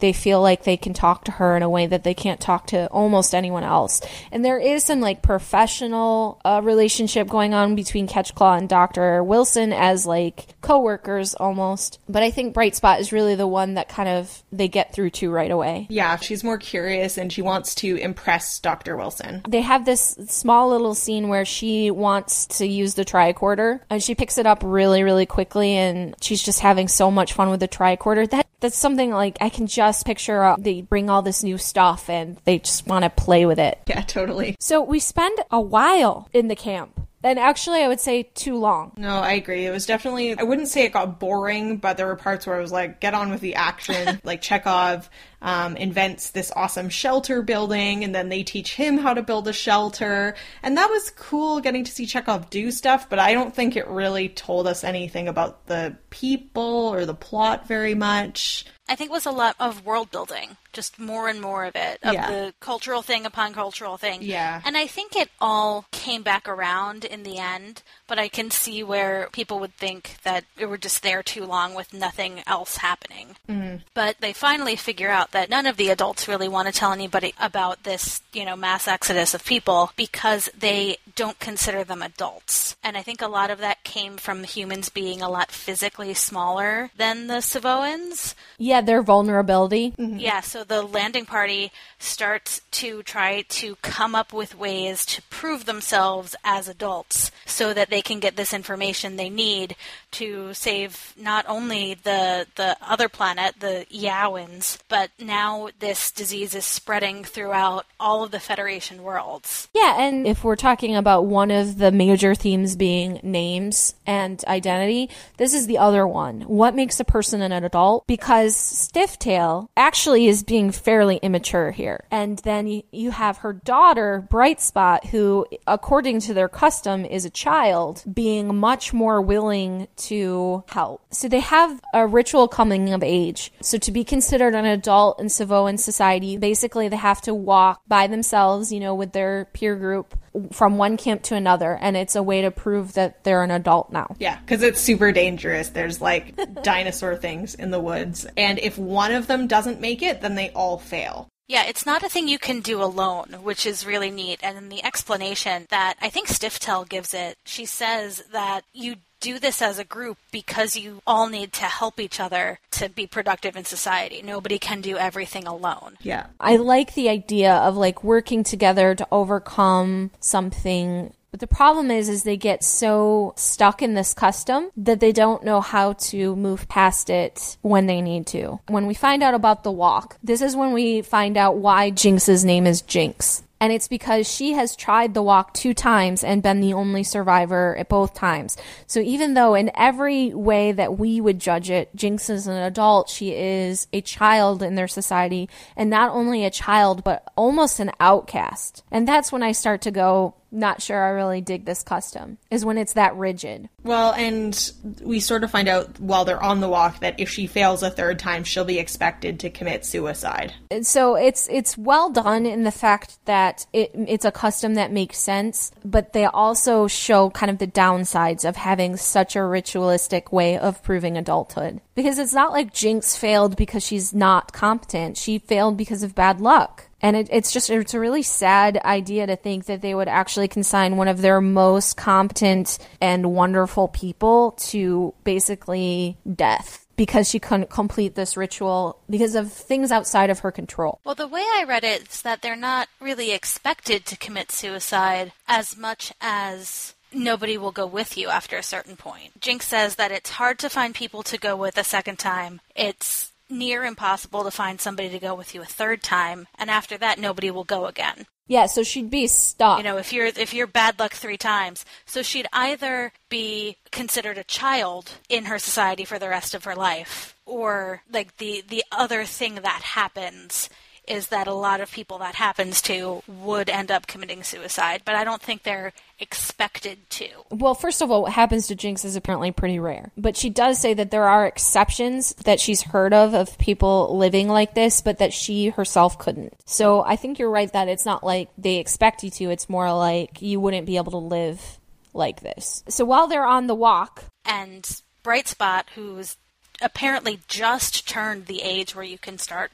they 0.00 0.12
feel 0.12 0.40
like 0.40 0.64
they 0.64 0.76
can 0.76 0.94
talk 0.94 1.24
to 1.24 1.32
her 1.32 1.56
in 1.56 1.62
a 1.62 1.70
way 1.70 1.86
that 1.86 2.04
they 2.04 2.14
can't 2.14 2.40
talk 2.40 2.66
to 2.68 2.86
almost 2.88 3.34
anyone 3.34 3.64
else. 3.64 4.00
And 4.32 4.44
there 4.44 4.58
is 4.58 4.84
some 4.84 5.00
like 5.00 5.22
professional 5.22 6.40
uh, 6.44 6.60
relationship 6.62 7.28
going 7.28 7.54
on 7.54 7.74
between 7.74 8.08
Catchclaw 8.08 8.58
and 8.58 8.68
Dr. 8.68 9.22
Wilson 9.22 9.72
as 9.72 10.06
like 10.06 10.46
co-workers 10.60 11.34
almost. 11.34 11.98
But 12.08 12.22
I 12.22 12.30
think 12.30 12.54
Bright 12.54 12.76
Spot 12.76 13.00
is 13.00 13.12
really 13.12 13.34
the 13.34 13.46
one 13.46 13.74
that 13.74 13.88
kind 13.88 14.08
of 14.08 14.42
they 14.52 14.68
get 14.68 14.92
through 14.94 15.10
to 15.10 15.30
right 15.30 15.50
away. 15.50 15.86
yeah, 15.90 16.16
she's 16.16 16.44
more 16.44 16.58
curious 16.58 17.18
and 17.18 17.32
she 17.32 17.42
wants 17.42 17.74
to 17.76 17.96
impress 17.96 18.58
Dr. 18.60 18.96
Wilson. 18.96 19.42
They 19.48 19.62
have 19.62 19.84
this 19.84 20.16
small 20.28 20.70
little 20.70 20.94
scene 20.94 21.28
where 21.28 21.44
she 21.44 21.90
wants 21.90 22.46
to 22.58 22.66
use 22.66 22.94
the 22.94 23.04
tricorder 23.04 23.80
and 23.90 24.02
she 24.02 24.14
picks 24.14 24.38
it 24.38 24.46
up 24.46 24.62
really, 24.64 25.02
really 25.02 25.26
quickly 25.26 25.72
and 25.72 26.14
she's 26.20 26.42
just 26.42 26.60
having 26.60 26.88
so 26.88 27.10
much 27.10 27.32
fun 27.32 27.50
with 27.50 27.60
the 27.60 27.68
tricorder. 27.68 28.28
That 28.30 28.46
that's 28.60 28.76
something 28.76 29.10
like 29.10 29.38
I 29.40 29.48
can 29.48 29.66
just 29.66 30.06
picture 30.06 30.42
uh, 30.42 30.56
they 30.58 30.82
bring 30.82 31.10
all 31.10 31.22
this 31.22 31.42
new 31.42 31.58
stuff 31.58 32.10
and 32.10 32.36
they 32.44 32.58
just 32.58 32.86
want 32.86 33.04
to 33.04 33.10
play 33.10 33.46
with 33.46 33.58
it. 33.58 33.78
Yeah, 33.86 34.02
totally. 34.02 34.56
So 34.58 34.82
we 34.82 34.98
spend 34.98 35.38
a 35.50 35.60
while 35.60 36.28
in 36.32 36.48
the 36.48 36.56
camp. 36.56 37.00
And 37.22 37.38
actually 37.38 37.82
I 37.82 37.88
would 37.88 37.98
say 37.98 38.22
too 38.22 38.56
long. 38.56 38.92
No, 38.96 39.16
I 39.16 39.32
agree. 39.32 39.66
It 39.66 39.70
was 39.70 39.86
definitely, 39.86 40.38
I 40.38 40.44
wouldn't 40.44 40.68
say 40.68 40.84
it 40.84 40.92
got 40.92 41.18
boring, 41.18 41.78
but 41.78 41.96
there 41.96 42.06
were 42.06 42.16
parts 42.16 42.46
where 42.46 42.56
I 42.56 42.60
was 42.60 42.70
like, 42.70 43.00
get 43.00 43.12
on 43.12 43.30
with 43.30 43.40
the 43.40 43.56
action. 43.56 44.20
like 44.24 44.40
Chekov 44.40 45.08
um, 45.40 45.76
invents 45.76 46.30
this 46.30 46.52
awesome 46.56 46.88
shelter 46.88 47.42
building, 47.42 48.02
and 48.04 48.14
then 48.14 48.28
they 48.28 48.42
teach 48.42 48.74
him 48.74 48.98
how 48.98 49.14
to 49.14 49.22
build 49.22 49.46
a 49.48 49.52
shelter. 49.52 50.34
And 50.62 50.76
that 50.76 50.90
was 50.90 51.10
cool 51.10 51.60
getting 51.60 51.84
to 51.84 51.92
see 51.92 52.06
Chekov 52.06 52.50
do 52.50 52.70
stuff, 52.70 53.08
but 53.08 53.18
I 53.18 53.34
don't 53.34 53.54
think 53.54 53.76
it 53.76 53.86
really 53.88 54.28
told 54.28 54.66
us 54.66 54.82
anything 54.84 55.28
about 55.28 55.66
the 55.66 55.96
people 56.10 56.88
or 56.92 57.06
the 57.06 57.14
plot 57.14 57.66
very 57.68 57.94
much. 57.94 58.64
I 58.90 58.96
think 58.96 59.10
it 59.10 59.12
was 59.12 59.26
a 59.26 59.30
lot 59.30 59.54
of 59.60 59.84
world 59.84 60.10
building, 60.10 60.56
just 60.72 60.98
more 60.98 61.28
and 61.28 61.42
more 61.42 61.66
of 61.66 61.76
it, 61.76 61.98
of 62.02 62.14
Yeah. 62.14 62.26
the 62.30 62.54
cultural 62.58 63.02
thing 63.02 63.26
upon 63.26 63.52
cultural 63.52 63.98
thing. 63.98 64.22
Yeah. 64.22 64.62
And 64.64 64.78
I 64.78 64.86
think 64.86 65.14
it 65.14 65.28
all 65.42 65.84
came 65.92 66.22
back 66.22 66.48
around 66.48 67.04
in 67.04 67.22
the 67.22 67.36
end, 67.36 67.82
but 68.06 68.18
I 68.18 68.28
can 68.28 68.50
see 68.50 68.82
where 68.82 69.28
people 69.30 69.60
would 69.60 69.76
think 69.76 70.16
that 70.22 70.44
it 70.56 70.66
were 70.66 70.78
just 70.78 71.02
there 71.02 71.22
too 71.22 71.44
long 71.44 71.74
with 71.74 71.92
nothing 71.92 72.42
else 72.46 72.78
happening. 72.78 73.36
Mm. 73.46 73.82
But 73.92 74.16
they 74.20 74.32
finally 74.32 74.74
figure 74.74 75.10
out 75.10 75.27
that 75.32 75.50
none 75.50 75.66
of 75.66 75.76
the 75.76 75.90
adults 75.90 76.28
really 76.28 76.48
want 76.48 76.68
to 76.68 76.74
tell 76.74 76.92
anybody 76.92 77.34
about 77.38 77.84
this, 77.84 78.22
you 78.32 78.44
know, 78.44 78.56
mass 78.56 78.88
exodus 78.88 79.34
of 79.34 79.44
people 79.44 79.92
because 79.96 80.48
they 80.58 80.98
don't 81.14 81.38
consider 81.38 81.84
them 81.84 82.02
adults. 82.02 82.76
And 82.82 82.96
I 82.96 83.02
think 83.02 83.20
a 83.20 83.28
lot 83.28 83.50
of 83.50 83.58
that 83.58 83.84
came 83.84 84.16
from 84.16 84.44
humans 84.44 84.88
being 84.88 85.20
a 85.20 85.28
lot 85.28 85.50
physically 85.50 86.14
smaller 86.14 86.90
than 86.96 87.26
the 87.26 87.40
Savoans. 87.40 88.34
Yeah, 88.58 88.80
their 88.80 89.02
vulnerability. 89.02 89.92
Mm-hmm. 89.92 90.18
Yeah, 90.18 90.40
so 90.40 90.64
the 90.64 90.82
landing 90.82 91.26
party 91.26 91.72
starts 91.98 92.60
to 92.70 93.02
try 93.02 93.42
to 93.42 93.76
come 93.76 94.14
up 94.14 94.32
with 94.32 94.58
ways 94.58 95.04
to 95.06 95.22
prove 95.22 95.64
themselves 95.64 96.36
as 96.44 96.68
adults 96.68 97.30
so 97.44 97.74
that 97.74 97.90
they 97.90 98.02
can 98.02 98.20
get 98.20 98.36
this 98.36 98.52
information 98.52 99.16
they 99.16 99.30
need 99.30 99.76
to 100.12 100.54
save 100.54 101.14
not 101.16 101.44
only 101.48 101.94
the 101.94 102.46
the 102.56 102.76
other 102.82 103.08
planet, 103.08 103.54
the 103.60 103.86
Yawans, 103.90 104.78
but 104.88 105.10
now 105.18 105.68
this 105.78 106.10
disease 106.10 106.54
is 106.54 106.64
spreading 106.64 107.24
throughout 107.24 107.86
all 108.00 108.24
of 108.24 108.30
the 108.30 108.40
Federation 108.40 109.02
worlds. 109.02 109.68
Yeah, 109.74 110.00
and 110.00 110.26
if 110.26 110.44
we're 110.44 110.56
talking 110.56 110.96
about 110.96 111.26
one 111.26 111.50
of 111.50 111.78
the 111.78 111.92
major 111.92 112.34
themes 112.34 112.76
being 112.76 113.20
names 113.22 113.94
and 114.06 114.42
identity, 114.46 115.10
this 115.36 115.54
is 115.54 115.66
the 115.66 115.78
other 115.78 116.06
one. 116.06 116.42
What 116.42 116.74
makes 116.74 117.00
a 117.00 117.04
person 117.04 117.42
an 117.42 117.52
adult? 117.52 118.06
Because 118.06 118.56
Stifftail 118.56 119.68
actually 119.76 120.26
is 120.26 120.42
being 120.42 120.70
fairly 120.70 121.16
immature 121.16 121.70
here. 121.70 122.04
And 122.10 122.38
then 122.40 122.66
you, 122.66 122.82
you 122.90 123.10
have 123.10 123.38
her 123.38 123.52
daughter, 123.52 124.26
Bright 124.30 124.60
Spot, 124.60 125.06
who, 125.06 125.46
according 125.66 126.20
to 126.20 126.34
their 126.34 126.48
custom, 126.48 127.04
is 127.04 127.24
a 127.24 127.30
child, 127.30 128.04
being 128.12 128.56
much 128.56 128.92
more 128.92 129.20
willing 129.20 129.88
to 129.98 130.64
help. 130.68 131.02
So 131.10 131.28
they 131.28 131.40
have 131.40 131.80
a 131.92 132.06
ritual 132.06 132.48
coming 132.48 132.92
of 132.92 133.02
age. 133.02 133.52
So 133.60 133.78
to 133.78 133.92
be 133.92 134.04
considered 134.04 134.54
an 134.54 134.64
adult 134.64 135.20
in 135.20 135.26
Savoan 135.26 135.78
society, 135.78 136.36
basically 136.36 136.88
they 136.88 136.96
have 136.96 137.20
to 137.22 137.34
walk 137.34 137.82
by 137.86 138.06
themselves, 138.06 138.72
you 138.72 138.80
know, 138.80 138.94
with 138.94 139.12
their 139.12 139.46
peer 139.52 139.76
group 139.76 140.18
from 140.52 140.78
one 140.78 140.96
camp 140.96 141.22
to 141.24 141.34
another. 141.34 141.76
And 141.80 141.96
it's 141.96 142.16
a 142.16 142.22
way 142.22 142.42
to 142.42 142.50
prove 142.50 142.94
that 142.94 143.24
they're 143.24 143.42
an 143.42 143.50
adult 143.50 143.92
now. 143.92 144.14
Yeah, 144.18 144.38
because 144.40 144.62
it's 144.62 144.80
super 144.80 145.12
dangerous. 145.12 145.70
There's 145.70 146.00
like 146.00 146.38
dinosaur 146.62 147.16
things 147.16 147.54
in 147.54 147.70
the 147.70 147.80
woods. 147.80 148.26
And 148.36 148.58
if 148.58 148.78
one 148.78 149.12
of 149.12 149.26
them 149.26 149.46
doesn't 149.46 149.80
make 149.80 150.02
it, 150.02 150.20
then 150.20 150.34
they 150.34 150.50
all 150.50 150.78
fail. 150.78 151.28
Yeah, 151.48 151.64
it's 151.64 151.86
not 151.86 152.02
a 152.02 152.10
thing 152.10 152.28
you 152.28 152.38
can 152.38 152.60
do 152.60 152.82
alone, 152.82 153.38
which 153.42 153.64
is 153.64 153.86
really 153.86 154.10
neat. 154.10 154.40
And 154.42 154.58
in 154.58 154.68
the 154.68 154.84
explanation 154.84 155.66
that 155.70 155.94
I 156.00 156.10
think 156.10 156.28
Stifftail 156.28 156.86
gives 156.86 157.14
it, 157.14 157.38
she 157.46 157.64
says 157.64 158.22
that 158.32 158.64
you 158.74 158.96
do 159.20 159.38
this 159.38 159.60
as 159.62 159.78
a 159.78 159.84
group 159.84 160.18
because 160.30 160.76
you 160.76 161.02
all 161.06 161.28
need 161.28 161.52
to 161.54 161.64
help 161.64 162.00
each 162.00 162.20
other 162.20 162.58
to 162.72 162.88
be 162.88 163.06
productive 163.06 163.56
in 163.56 163.64
society. 163.64 164.22
Nobody 164.22 164.58
can 164.58 164.80
do 164.80 164.96
everything 164.96 165.46
alone. 165.46 165.96
Yeah. 166.00 166.26
I 166.40 166.56
like 166.56 166.94
the 166.94 167.08
idea 167.08 167.54
of 167.54 167.76
like 167.76 168.04
working 168.04 168.44
together 168.44 168.94
to 168.94 169.06
overcome 169.10 170.10
something. 170.20 171.12
But 171.30 171.40
the 171.40 171.46
problem 171.46 171.90
is, 171.90 172.08
is 172.08 172.22
they 172.22 172.38
get 172.38 172.64
so 172.64 173.34
stuck 173.36 173.82
in 173.82 173.94
this 173.94 174.14
custom 174.14 174.70
that 174.76 175.00
they 175.00 175.12
don't 175.12 175.44
know 175.44 175.60
how 175.60 175.92
to 175.92 176.34
move 176.36 176.68
past 176.68 177.10
it 177.10 177.58
when 177.60 177.86
they 177.86 178.00
need 178.00 178.26
to. 178.28 178.60
When 178.68 178.86
we 178.86 178.94
find 178.94 179.22
out 179.22 179.34
about 179.34 179.62
the 179.62 179.72
walk, 179.72 180.16
this 180.22 180.40
is 180.40 180.56
when 180.56 180.72
we 180.72 181.02
find 181.02 181.36
out 181.36 181.58
why 181.58 181.90
Jinx's 181.90 182.44
name 182.46 182.66
is 182.66 182.80
Jinx. 182.80 183.42
And 183.60 183.72
it's 183.72 183.88
because 183.88 184.30
she 184.30 184.52
has 184.52 184.76
tried 184.76 185.14
the 185.14 185.22
walk 185.22 185.54
two 185.54 185.74
times 185.74 186.22
and 186.22 186.42
been 186.42 186.60
the 186.60 186.74
only 186.74 187.02
survivor 187.02 187.76
at 187.76 187.88
both 187.88 188.14
times. 188.14 188.56
So 188.86 189.00
even 189.00 189.34
though 189.34 189.54
in 189.54 189.70
every 189.74 190.32
way 190.32 190.72
that 190.72 190.98
we 190.98 191.20
would 191.20 191.40
judge 191.40 191.70
it, 191.70 191.94
Jinx 191.96 192.30
is 192.30 192.46
an 192.46 192.56
adult, 192.56 193.08
she 193.08 193.34
is 193.34 193.88
a 193.92 194.00
child 194.00 194.62
in 194.62 194.74
their 194.74 194.88
society. 194.88 195.48
And 195.76 195.90
not 195.90 196.12
only 196.12 196.44
a 196.44 196.50
child, 196.50 197.02
but 197.02 197.24
almost 197.36 197.80
an 197.80 197.90
outcast. 197.98 198.84
And 198.90 199.08
that's 199.08 199.32
when 199.32 199.42
I 199.42 199.52
start 199.52 199.82
to 199.82 199.90
go, 199.90 200.34
not 200.50 200.82
sure 200.82 201.02
I 201.02 201.10
really 201.10 201.40
dig 201.40 201.64
this 201.64 201.82
custom, 201.82 202.38
is 202.50 202.64
when 202.64 202.78
it's 202.78 202.94
that 202.94 203.14
rigid. 203.16 203.68
Well, 203.82 204.12
and 204.12 204.72
we 205.02 205.20
sort 205.20 205.44
of 205.44 205.50
find 205.50 205.68
out 205.68 205.98
while 206.00 206.24
they're 206.24 206.42
on 206.42 206.60
the 206.60 206.68
walk 206.68 207.00
that 207.00 207.18
if 207.18 207.28
she 207.28 207.46
fails 207.46 207.82
a 207.82 207.90
third 207.90 208.18
time, 208.18 208.44
she'll 208.44 208.64
be 208.64 208.78
expected 208.78 209.40
to 209.40 209.50
commit 209.50 209.84
suicide. 209.84 210.54
And 210.70 210.86
so 210.86 211.16
it's 211.16 211.48
it's 211.50 211.76
well 211.76 212.10
done 212.10 212.46
in 212.46 212.64
the 212.64 212.70
fact 212.70 213.18
that 213.26 213.66
it 213.72 213.90
it's 213.94 214.24
a 214.24 214.32
custom 214.32 214.74
that 214.74 214.92
makes 214.92 215.18
sense, 215.18 215.72
but 215.84 216.12
they 216.12 216.24
also 216.24 216.86
show 216.86 217.30
kind 217.30 217.50
of 217.50 217.58
the 217.58 217.66
downsides 217.66 218.48
of 218.48 218.56
having 218.56 218.96
such 218.96 219.36
a 219.36 219.44
ritualistic 219.44 220.32
way 220.32 220.58
of 220.58 220.82
proving 220.82 221.16
adulthood. 221.16 221.80
Because 221.94 222.18
it's 222.18 222.34
not 222.34 222.52
like 222.52 222.72
Jinx 222.72 223.16
failed 223.16 223.56
because 223.56 223.84
she's 223.84 224.14
not 224.14 224.52
competent. 224.52 225.16
She 225.16 225.38
failed 225.38 225.76
because 225.76 226.02
of 226.02 226.14
bad 226.14 226.40
luck. 226.40 226.87
And 227.00 227.16
it, 227.16 227.28
it's 227.30 227.52
just, 227.52 227.70
it's 227.70 227.94
a 227.94 228.00
really 228.00 228.22
sad 228.22 228.78
idea 228.84 229.26
to 229.26 229.36
think 229.36 229.66
that 229.66 229.82
they 229.82 229.94
would 229.94 230.08
actually 230.08 230.48
consign 230.48 230.96
one 230.96 231.08
of 231.08 231.20
their 231.20 231.40
most 231.40 231.96
competent 231.96 232.78
and 233.00 233.32
wonderful 233.32 233.88
people 233.88 234.52
to 234.58 235.14
basically 235.24 236.18
death 236.34 236.86
because 236.96 237.30
she 237.30 237.38
couldn't 237.38 237.70
complete 237.70 238.16
this 238.16 238.36
ritual 238.36 238.98
because 239.08 239.36
of 239.36 239.52
things 239.52 239.92
outside 239.92 240.30
of 240.30 240.40
her 240.40 240.50
control. 240.50 241.00
Well, 241.04 241.14
the 241.14 241.28
way 241.28 241.40
I 241.40 241.64
read 241.66 241.84
it 241.84 242.08
is 242.08 242.22
that 242.22 242.42
they're 242.42 242.56
not 242.56 242.88
really 243.00 243.30
expected 243.30 244.04
to 244.06 244.16
commit 244.16 244.50
suicide 244.50 245.32
as 245.46 245.76
much 245.76 246.12
as 246.20 246.94
nobody 247.12 247.56
will 247.56 247.70
go 247.70 247.86
with 247.86 248.18
you 248.18 248.28
after 248.28 248.56
a 248.56 248.62
certain 248.62 248.96
point. 248.96 249.40
Jinx 249.40 249.66
says 249.66 249.94
that 249.94 250.10
it's 250.10 250.30
hard 250.30 250.58
to 250.58 250.68
find 250.68 250.94
people 250.94 251.22
to 251.22 251.38
go 251.38 251.56
with 251.56 251.78
a 251.78 251.84
second 251.84 252.18
time. 252.18 252.60
It's 252.74 253.32
near 253.50 253.84
impossible 253.84 254.44
to 254.44 254.50
find 254.50 254.80
somebody 254.80 255.08
to 255.10 255.18
go 255.18 255.34
with 255.34 255.54
you 255.54 255.62
a 255.62 255.66
third 255.66 256.02
time, 256.02 256.46
and 256.58 256.70
after 256.70 256.98
that 256.98 257.18
nobody 257.18 257.50
will 257.50 257.64
go 257.64 257.86
again. 257.86 258.26
Yeah, 258.48 258.64
so 258.64 258.82
she'd 258.82 259.10
be 259.10 259.26
stuck. 259.26 259.78
You 259.78 259.84
know, 259.84 259.98
if 259.98 260.12
you're 260.12 260.26
if 260.26 260.54
you're 260.54 260.66
bad 260.66 260.98
luck 260.98 261.12
3 261.12 261.36
times. 261.36 261.84
So 262.06 262.22
she'd 262.22 262.46
either 262.52 263.12
be 263.28 263.76
considered 263.92 264.38
a 264.38 264.44
child 264.44 265.12
in 265.28 265.44
her 265.44 265.58
society 265.58 266.04
for 266.06 266.18
the 266.18 266.30
rest 266.30 266.54
of 266.54 266.64
her 266.64 266.74
life 266.74 267.36
or 267.44 268.02
like 268.10 268.38
the 268.38 268.64
the 268.66 268.84
other 268.90 269.24
thing 269.24 269.56
that 269.56 269.82
happens 269.82 270.70
is 271.06 271.28
that 271.28 271.46
a 271.46 271.54
lot 271.54 271.80
of 271.80 271.90
people 271.90 272.18
that 272.18 272.34
happens 272.34 272.82
to 272.82 273.22
would 273.26 273.70
end 273.70 273.90
up 273.90 274.06
committing 274.06 274.42
suicide, 274.42 275.02
but 275.04 275.14
I 275.14 275.24
don't 275.24 275.42
think 275.42 275.62
they're 275.62 275.92
expected 276.18 277.08
to. 277.10 277.28
Well, 277.50 277.74
first 277.74 278.02
of 278.02 278.10
all, 278.10 278.22
what 278.22 278.32
happens 278.32 278.66
to 278.66 278.74
Jinx 278.74 279.04
is 279.04 279.16
apparently 279.16 279.52
pretty 279.52 279.78
rare. 279.78 280.10
But 280.16 280.36
she 280.36 280.50
does 280.50 280.78
say 280.78 280.94
that 280.94 281.10
there 281.10 281.28
are 281.28 281.46
exceptions 281.46 282.34
that 282.44 282.60
she's 282.60 282.82
heard 282.82 283.14
of 283.14 283.34
of 283.34 283.56
people 283.58 284.16
living 284.16 284.48
like 284.48 284.74
this, 284.74 285.00
but 285.00 285.18
that 285.18 285.32
she 285.32 285.68
herself 285.68 286.18
couldn't. 286.18 286.54
So 286.64 287.02
I 287.02 287.16
think 287.16 287.38
you're 287.38 287.50
right 287.50 287.72
that 287.72 287.88
it's 287.88 288.06
not 288.06 288.24
like 288.24 288.48
they 288.58 288.76
expect 288.76 289.22
you 289.22 289.30
to, 289.30 289.50
it's 289.50 289.68
more 289.68 289.92
like 289.92 290.42
you 290.42 290.60
wouldn't 290.60 290.86
be 290.86 290.96
able 290.96 291.12
to 291.12 291.18
live 291.18 291.78
like 292.14 292.40
this. 292.40 292.82
So 292.88 293.04
while 293.04 293.28
they're 293.28 293.46
on 293.46 293.66
the 293.66 293.74
walk, 293.74 294.24
and 294.44 295.02
Bright 295.22 295.46
Spot, 295.46 295.86
who's 295.94 296.36
apparently 296.80 297.40
just 297.48 298.08
turned 298.08 298.46
the 298.46 298.62
age 298.62 298.94
where 298.94 299.04
you 299.04 299.18
can 299.18 299.38
start 299.38 299.70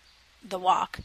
the 0.46 0.58
walk, 0.58 1.00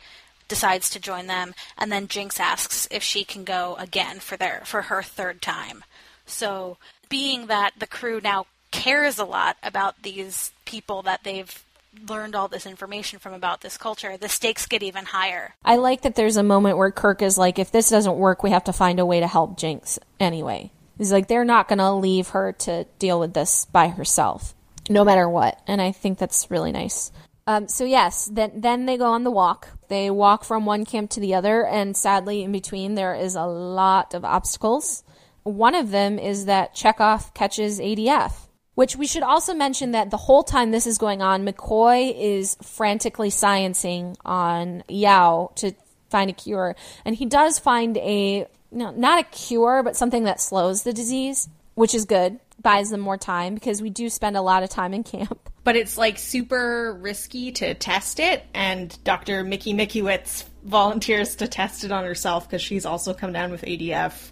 decides 0.49 0.89
to 0.89 0.99
join 0.99 1.27
them, 1.27 1.53
and 1.77 1.91
then 1.91 2.09
Jinx 2.09 2.39
asks 2.39 2.87
if 2.91 3.01
she 3.01 3.23
can 3.23 3.45
go 3.45 3.75
again 3.79 4.19
for 4.19 4.35
their 4.35 4.61
for 4.65 4.83
her 4.83 5.01
third 5.01 5.41
time. 5.41 5.85
So, 6.25 6.77
being 7.07 7.47
that 7.47 7.71
the 7.79 7.87
crew 7.87 8.19
now 8.21 8.47
cares 8.71 9.17
a 9.17 9.25
lot 9.25 9.57
about 9.63 10.03
these 10.03 10.51
people 10.65 11.01
that 11.03 11.23
they've 11.23 11.63
learned 12.07 12.35
all 12.35 12.47
this 12.47 12.65
information 12.65 13.19
from 13.19 13.33
about 13.33 13.61
this 13.61 13.77
culture, 13.77 14.17
the 14.17 14.29
stakes 14.29 14.67
get 14.67 14.83
even 14.83 15.05
higher. 15.05 15.55
I 15.65 15.77
like 15.77 16.01
that 16.01 16.15
there's 16.15 16.37
a 16.37 16.43
moment 16.43 16.77
where 16.77 16.91
Kirk 16.91 17.21
is 17.21 17.37
like, 17.37 17.57
if 17.57 17.71
this 17.71 17.89
doesn't 17.89 18.17
work, 18.17 18.43
we 18.43 18.51
have 18.51 18.65
to 18.65 18.73
find 18.73 18.99
a 18.99 19.05
way 19.05 19.19
to 19.19 19.27
help 19.27 19.57
Jinx 19.57 19.97
anyway. 20.19 20.71
He's 20.97 21.11
like, 21.11 21.27
they're 21.27 21.45
not 21.45 21.67
going 21.67 21.79
to 21.79 21.93
leave 21.93 22.29
her 22.29 22.51
to 22.51 22.83
deal 22.99 23.19
with 23.19 23.33
this 23.33 23.65
by 23.65 23.87
herself, 23.87 24.53
no 24.89 25.03
matter 25.03 25.27
what. 25.27 25.59
And 25.65 25.81
I 25.81 25.91
think 25.91 26.19
that's 26.19 26.51
really 26.51 26.71
nice. 26.71 27.11
Um, 27.47 27.67
so 27.67 27.83
yes, 27.83 28.29
then 28.31 28.51
then 28.53 28.85
they 28.85 28.95
go 28.95 29.07
on 29.07 29.23
the 29.23 29.31
walk. 29.31 29.69
They 29.89 30.09
walk 30.11 30.43
from 30.43 30.65
one 30.65 30.85
camp 30.85 31.09
to 31.11 31.19
the 31.19 31.33
other, 31.33 31.65
and 31.65 31.97
sadly, 31.97 32.43
in 32.43 32.51
between 32.51 32.95
there 32.95 33.15
is 33.15 33.35
a 33.35 33.45
lot 33.45 34.13
of 34.13 34.23
obstacles. 34.23 35.03
One 35.43 35.73
of 35.75 35.89
them 35.89 36.19
is 36.19 36.45
that 36.45 36.75
Chekov 36.75 37.33
catches 37.33 37.79
ADF, 37.79 38.47
which 38.75 38.95
we 38.95 39.07
should 39.07 39.23
also 39.23 39.55
mention 39.55 39.91
that 39.91 40.11
the 40.11 40.17
whole 40.17 40.43
time 40.43 40.69
this 40.69 40.85
is 40.85 40.99
going 40.99 41.23
on, 41.23 41.43
McCoy 41.43 42.13
is 42.15 42.55
frantically 42.61 43.29
sciencing 43.29 44.15
on 44.23 44.83
Yao 44.87 45.51
to 45.55 45.73
find 46.09 46.29
a 46.29 46.33
cure, 46.33 46.75
and 47.03 47.15
he 47.15 47.25
does 47.25 47.57
find 47.57 47.97
a 47.97 48.47
no, 48.71 48.91
not 48.91 49.19
a 49.19 49.23
cure, 49.23 49.81
but 49.81 49.97
something 49.97 50.25
that 50.25 50.39
slows 50.39 50.83
the 50.83 50.93
disease, 50.93 51.49
which 51.73 51.95
is 51.95 52.05
good 52.05 52.39
buys 52.61 52.89
them 52.89 52.99
more 52.99 53.17
time 53.17 53.53
because 53.53 53.81
we 53.81 53.89
do 53.89 54.09
spend 54.09 54.37
a 54.37 54.41
lot 54.41 54.63
of 54.63 54.69
time 54.69 54.93
in 54.93 55.03
camp. 55.03 55.49
But 55.61 55.75
it's 55.75 55.99
like 55.99 56.17
super 56.17 56.97
risky 56.99 57.51
to 57.51 57.75
test 57.75 58.19
it, 58.19 58.43
and 58.55 58.97
Dr. 59.03 59.43
Mickey 59.43 59.73
Mickiewicz 59.73 60.45
volunteers 60.63 61.35
to 61.35 61.47
test 61.47 61.83
it 61.83 61.91
on 61.91 62.05
herself 62.05 62.47
because 62.47 62.61
she's 62.61 62.85
also 62.87 63.13
come 63.13 63.33
down 63.33 63.51
with 63.51 63.61
ADF. 63.61 64.31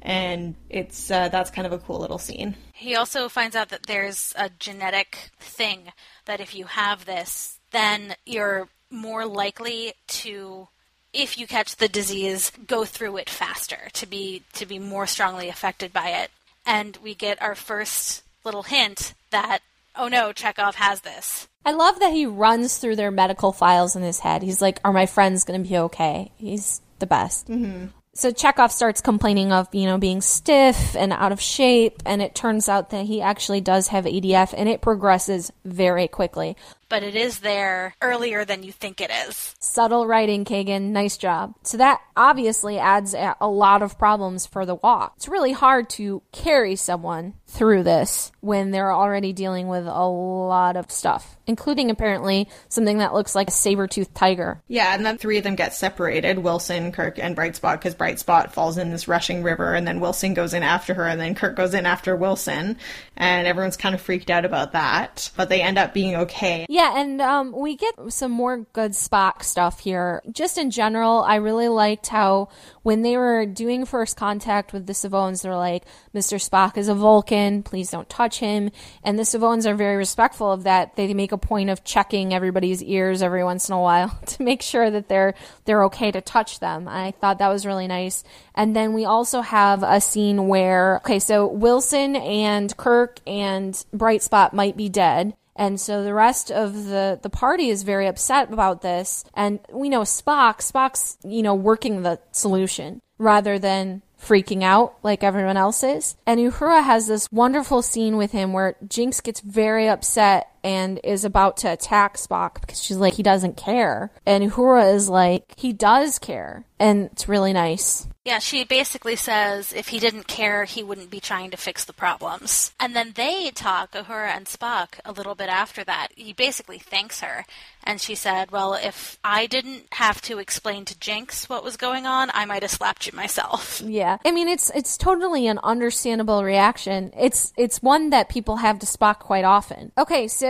And 0.00 0.56
it's 0.70 1.08
uh, 1.08 1.28
that's 1.28 1.50
kind 1.50 1.66
of 1.66 1.72
a 1.72 1.78
cool 1.78 2.00
little 2.00 2.18
scene. 2.18 2.56
He 2.72 2.96
also 2.96 3.28
finds 3.28 3.54
out 3.54 3.68
that 3.68 3.84
there's 3.86 4.32
a 4.36 4.50
genetic 4.58 5.30
thing 5.38 5.92
that 6.24 6.40
if 6.40 6.52
you 6.52 6.64
have 6.64 7.04
this, 7.04 7.60
then 7.70 8.16
you're 8.26 8.68
more 8.90 9.24
likely 9.24 9.92
to 10.06 10.68
if 11.12 11.38
you 11.38 11.46
catch 11.46 11.76
the 11.76 11.88
disease 11.88 12.50
go 12.66 12.84
through 12.84 13.16
it 13.18 13.28
faster 13.28 13.88
to 13.92 14.06
be 14.06 14.42
to 14.52 14.66
be 14.66 14.78
more 14.78 15.06
strongly 15.06 15.48
affected 15.48 15.92
by 15.92 16.08
it 16.08 16.30
and 16.66 16.98
we 17.02 17.14
get 17.14 17.40
our 17.42 17.54
first 17.54 18.22
little 18.44 18.62
hint 18.62 19.14
that 19.30 19.60
oh 19.96 20.08
no, 20.08 20.32
Chekov 20.32 20.74
has 20.74 21.02
this. 21.02 21.48
I 21.64 21.72
love 21.72 22.00
that 22.00 22.12
he 22.12 22.26
runs 22.26 22.78
through 22.78 22.96
their 22.96 23.10
medical 23.10 23.52
files 23.52 23.94
in 23.94 24.02
his 24.02 24.20
head. 24.20 24.42
He's 24.42 24.62
like, 24.62 24.80
"Are 24.84 24.92
my 24.92 25.06
friends 25.06 25.44
going 25.44 25.62
to 25.62 25.68
be 25.68 25.76
okay?" 25.76 26.32
He's 26.36 26.80
the 26.98 27.06
best. 27.06 27.48
Mm-hmm. 27.48 27.86
So 28.14 28.30
Chekov 28.30 28.70
starts 28.70 29.00
complaining 29.00 29.52
of, 29.52 29.74
you 29.74 29.86
know, 29.86 29.96
being 29.96 30.20
stiff 30.20 30.94
and 30.94 31.14
out 31.14 31.32
of 31.32 31.40
shape, 31.40 32.02
and 32.04 32.20
it 32.20 32.34
turns 32.34 32.68
out 32.68 32.90
that 32.90 33.06
he 33.06 33.22
actually 33.22 33.62
does 33.62 33.88
have 33.88 34.04
ADF, 34.04 34.52
and 34.54 34.68
it 34.68 34.82
progresses 34.82 35.50
very 35.64 36.08
quickly 36.08 36.56
but 36.92 37.02
it 37.02 37.16
is 37.16 37.38
there 37.38 37.94
earlier 38.02 38.44
than 38.44 38.62
you 38.62 38.70
think 38.70 39.00
it 39.00 39.10
is. 39.26 39.54
Subtle 39.58 40.06
writing, 40.06 40.44
Kagan. 40.44 40.90
Nice 40.90 41.16
job. 41.16 41.54
So 41.62 41.78
that 41.78 42.02
obviously 42.14 42.78
adds 42.78 43.14
a 43.14 43.48
lot 43.48 43.80
of 43.80 43.98
problems 43.98 44.44
for 44.44 44.66
the 44.66 44.74
walk. 44.74 45.14
It's 45.16 45.26
really 45.26 45.52
hard 45.52 45.88
to 45.90 46.20
carry 46.32 46.76
someone 46.76 47.32
through 47.46 47.82
this 47.82 48.30
when 48.40 48.72
they're 48.72 48.92
already 48.92 49.32
dealing 49.32 49.68
with 49.68 49.86
a 49.86 50.04
lot 50.04 50.76
of 50.76 50.90
stuff, 50.90 51.38
including 51.46 51.90
apparently 51.90 52.48
something 52.68 52.98
that 52.98 53.14
looks 53.14 53.34
like 53.34 53.48
a 53.48 53.52
saber-toothed 53.52 54.14
tiger. 54.14 54.60
Yeah, 54.68 54.94
and 54.94 55.04
then 55.04 55.16
three 55.16 55.38
of 55.38 55.44
them 55.44 55.54
get 55.54 55.74
separated, 55.74 56.38
Wilson, 56.38 56.92
Kirk, 56.92 57.18
and 57.18 57.36
Brightspot, 57.36 57.74
because 57.74 57.94
Brightspot 57.94 58.52
falls 58.52 58.78
in 58.78 58.90
this 58.90 59.06
rushing 59.06 59.42
river, 59.42 59.74
and 59.74 59.86
then 59.86 60.00
Wilson 60.00 60.34
goes 60.34 60.54
in 60.54 60.62
after 60.62 60.94
her, 60.94 61.06
and 61.06 61.20
then 61.20 61.34
Kirk 61.34 61.56
goes 61.56 61.74
in 61.74 61.84
after 61.84 62.16
Wilson, 62.16 62.78
and 63.16 63.46
everyone's 63.46 63.76
kind 63.76 63.94
of 63.94 64.00
freaked 64.00 64.30
out 64.30 64.44
about 64.44 64.72
that, 64.72 65.30
but 65.36 65.48
they 65.50 65.60
end 65.60 65.78
up 65.78 65.92
being 65.92 66.16
okay. 66.16 66.64
Yeah, 66.70 66.81
yeah, 66.82 67.00
and 67.00 67.20
um, 67.20 67.52
we 67.52 67.76
get 67.76 67.94
some 68.08 68.32
more 68.32 68.66
good 68.72 68.90
Spock 68.90 69.44
stuff 69.44 69.80
here. 69.80 70.20
Just 70.32 70.58
in 70.58 70.72
general, 70.72 71.22
I 71.22 71.36
really 71.36 71.68
liked 71.68 72.08
how 72.08 72.48
when 72.82 73.02
they 73.02 73.16
were 73.16 73.46
doing 73.46 73.84
first 73.84 74.16
contact 74.16 74.72
with 74.72 74.86
the 74.86 74.92
Savones, 74.92 75.42
they're 75.42 75.54
like, 75.54 75.84
Mr. 76.12 76.38
Spock 76.38 76.76
is 76.76 76.88
a 76.88 76.94
Vulcan, 76.94 77.62
please 77.62 77.90
don't 77.90 78.08
touch 78.08 78.40
him. 78.40 78.70
And 79.04 79.16
the 79.16 79.22
Savones 79.22 79.64
are 79.64 79.76
very 79.76 79.96
respectful 79.96 80.50
of 80.50 80.64
that. 80.64 80.96
They 80.96 81.14
make 81.14 81.30
a 81.30 81.38
point 81.38 81.70
of 81.70 81.84
checking 81.84 82.34
everybody's 82.34 82.82
ears 82.82 83.22
every 83.22 83.44
once 83.44 83.68
in 83.68 83.74
a 83.74 83.80
while 83.80 84.18
to 84.26 84.42
make 84.42 84.60
sure 84.62 84.90
that 84.90 85.08
they're 85.08 85.34
they're 85.64 85.84
okay 85.84 86.10
to 86.10 86.20
touch 86.20 86.58
them. 86.58 86.88
I 86.88 87.12
thought 87.12 87.38
that 87.38 87.48
was 87.48 87.64
really 87.64 87.86
nice. 87.86 88.24
And 88.56 88.74
then 88.74 88.92
we 88.92 89.04
also 89.04 89.40
have 89.40 89.84
a 89.84 90.00
scene 90.00 90.48
where 90.48 90.96
okay, 90.96 91.20
so 91.20 91.46
Wilson 91.46 92.16
and 92.16 92.76
Kirk 92.76 93.20
and 93.24 93.84
Bright 93.92 94.22
Spot 94.22 94.52
might 94.52 94.76
be 94.76 94.88
dead 94.88 95.34
and 95.56 95.80
so 95.80 96.02
the 96.02 96.14
rest 96.14 96.50
of 96.50 96.86
the, 96.86 97.18
the 97.22 97.30
party 97.30 97.68
is 97.68 97.82
very 97.82 98.06
upset 98.06 98.52
about 98.52 98.82
this. 98.82 99.24
And 99.34 99.60
we 99.70 99.88
know 99.88 100.02
Spock, 100.02 100.58
Spock's, 100.58 101.18
you 101.24 101.42
know, 101.42 101.54
working 101.54 102.02
the 102.02 102.20
solution 102.32 103.00
rather 103.18 103.58
than 103.58 104.02
freaking 104.20 104.62
out 104.62 104.94
like 105.02 105.22
everyone 105.22 105.56
else 105.56 105.82
is. 105.82 106.16
And 106.26 106.40
Uhura 106.40 106.84
has 106.84 107.06
this 107.06 107.28
wonderful 107.30 107.82
scene 107.82 108.16
with 108.16 108.32
him 108.32 108.52
where 108.52 108.76
Jinx 108.88 109.20
gets 109.20 109.40
very 109.40 109.88
upset 109.88 110.51
and 110.64 111.00
is 111.04 111.24
about 111.24 111.56
to 111.58 111.72
attack 111.72 112.16
Spock 112.16 112.60
because 112.60 112.82
she's 112.82 112.96
like, 112.96 113.14
he 113.14 113.22
doesn't 113.22 113.56
care. 113.56 114.10
And 114.26 114.50
Uhura 114.50 114.94
is 114.94 115.08
like, 115.08 115.54
he 115.56 115.72
does 115.72 116.18
care. 116.18 116.64
And 116.78 117.10
it's 117.12 117.28
really 117.28 117.52
nice. 117.52 118.08
Yeah, 118.24 118.38
she 118.38 118.62
basically 118.62 119.16
says 119.16 119.72
if 119.72 119.88
he 119.88 119.98
didn't 119.98 120.28
care, 120.28 120.64
he 120.64 120.84
wouldn't 120.84 121.10
be 121.10 121.18
trying 121.18 121.50
to 121.50 121.56
fix 121.56 121.84
the 121.84 121.92
problems. 121.92 122.72
And 122.78 122.94
then 122.94 123.12
they 123.16 123.50
talk, 123.50 123.92
Uhura 123.92 124.28
and 124.28 124.46
Spock, 124.46 125.00
a 125.04 125.10
little 125.10 125.34
bit 125.34 125.48
after 125.48 125.82
that. 125.84 126.08
He 126.14 126.32
basically 126.32 126.78
thanks 126.78 127.20
her. 127.20 127.44
And 127.82 128.00
she 128.00 128.14
said, 128.14 128.52
Well, 128.52 128.74
if 128.74 129.18
I 129.24 129.46
didn't 129.46 129.86
have 129.92 130.22
to 130.22 130.38
explain 130.38 130.84
to 130.84 130.98
Jinx 130.98 131.48
what 131.48 131.64
was 131.64 131.76
going 131.76 132.06
on, 132.06 132.30
I 132.32 132.44
might 132.44 132.62
have 132.62 132.70
slapped 132.70 133.06
you 133.06 133.12
myself. 133.16 133.82
Yeah. 133.92 134.18
I 134.24 134.30
mean 134.30 134.48
it's 134.48 134.70
it's 134.70 134.96
totally 134.96 135.46
an 135.48 135.58
understandable 135.62 136.44
reaction. 136.44 137.12
It's 137.18 137.52
it's 137.58 137.82
one 137.82 138.10
that 138.10 138.28
people 138.28 138.56
have 138.56 138.78
to 138.78 138.86
Spock 138.86 139.18
quite 139.18 139.44
often. 139.44 139.92
Okay, 139.98 140.28
so 140.28 140.46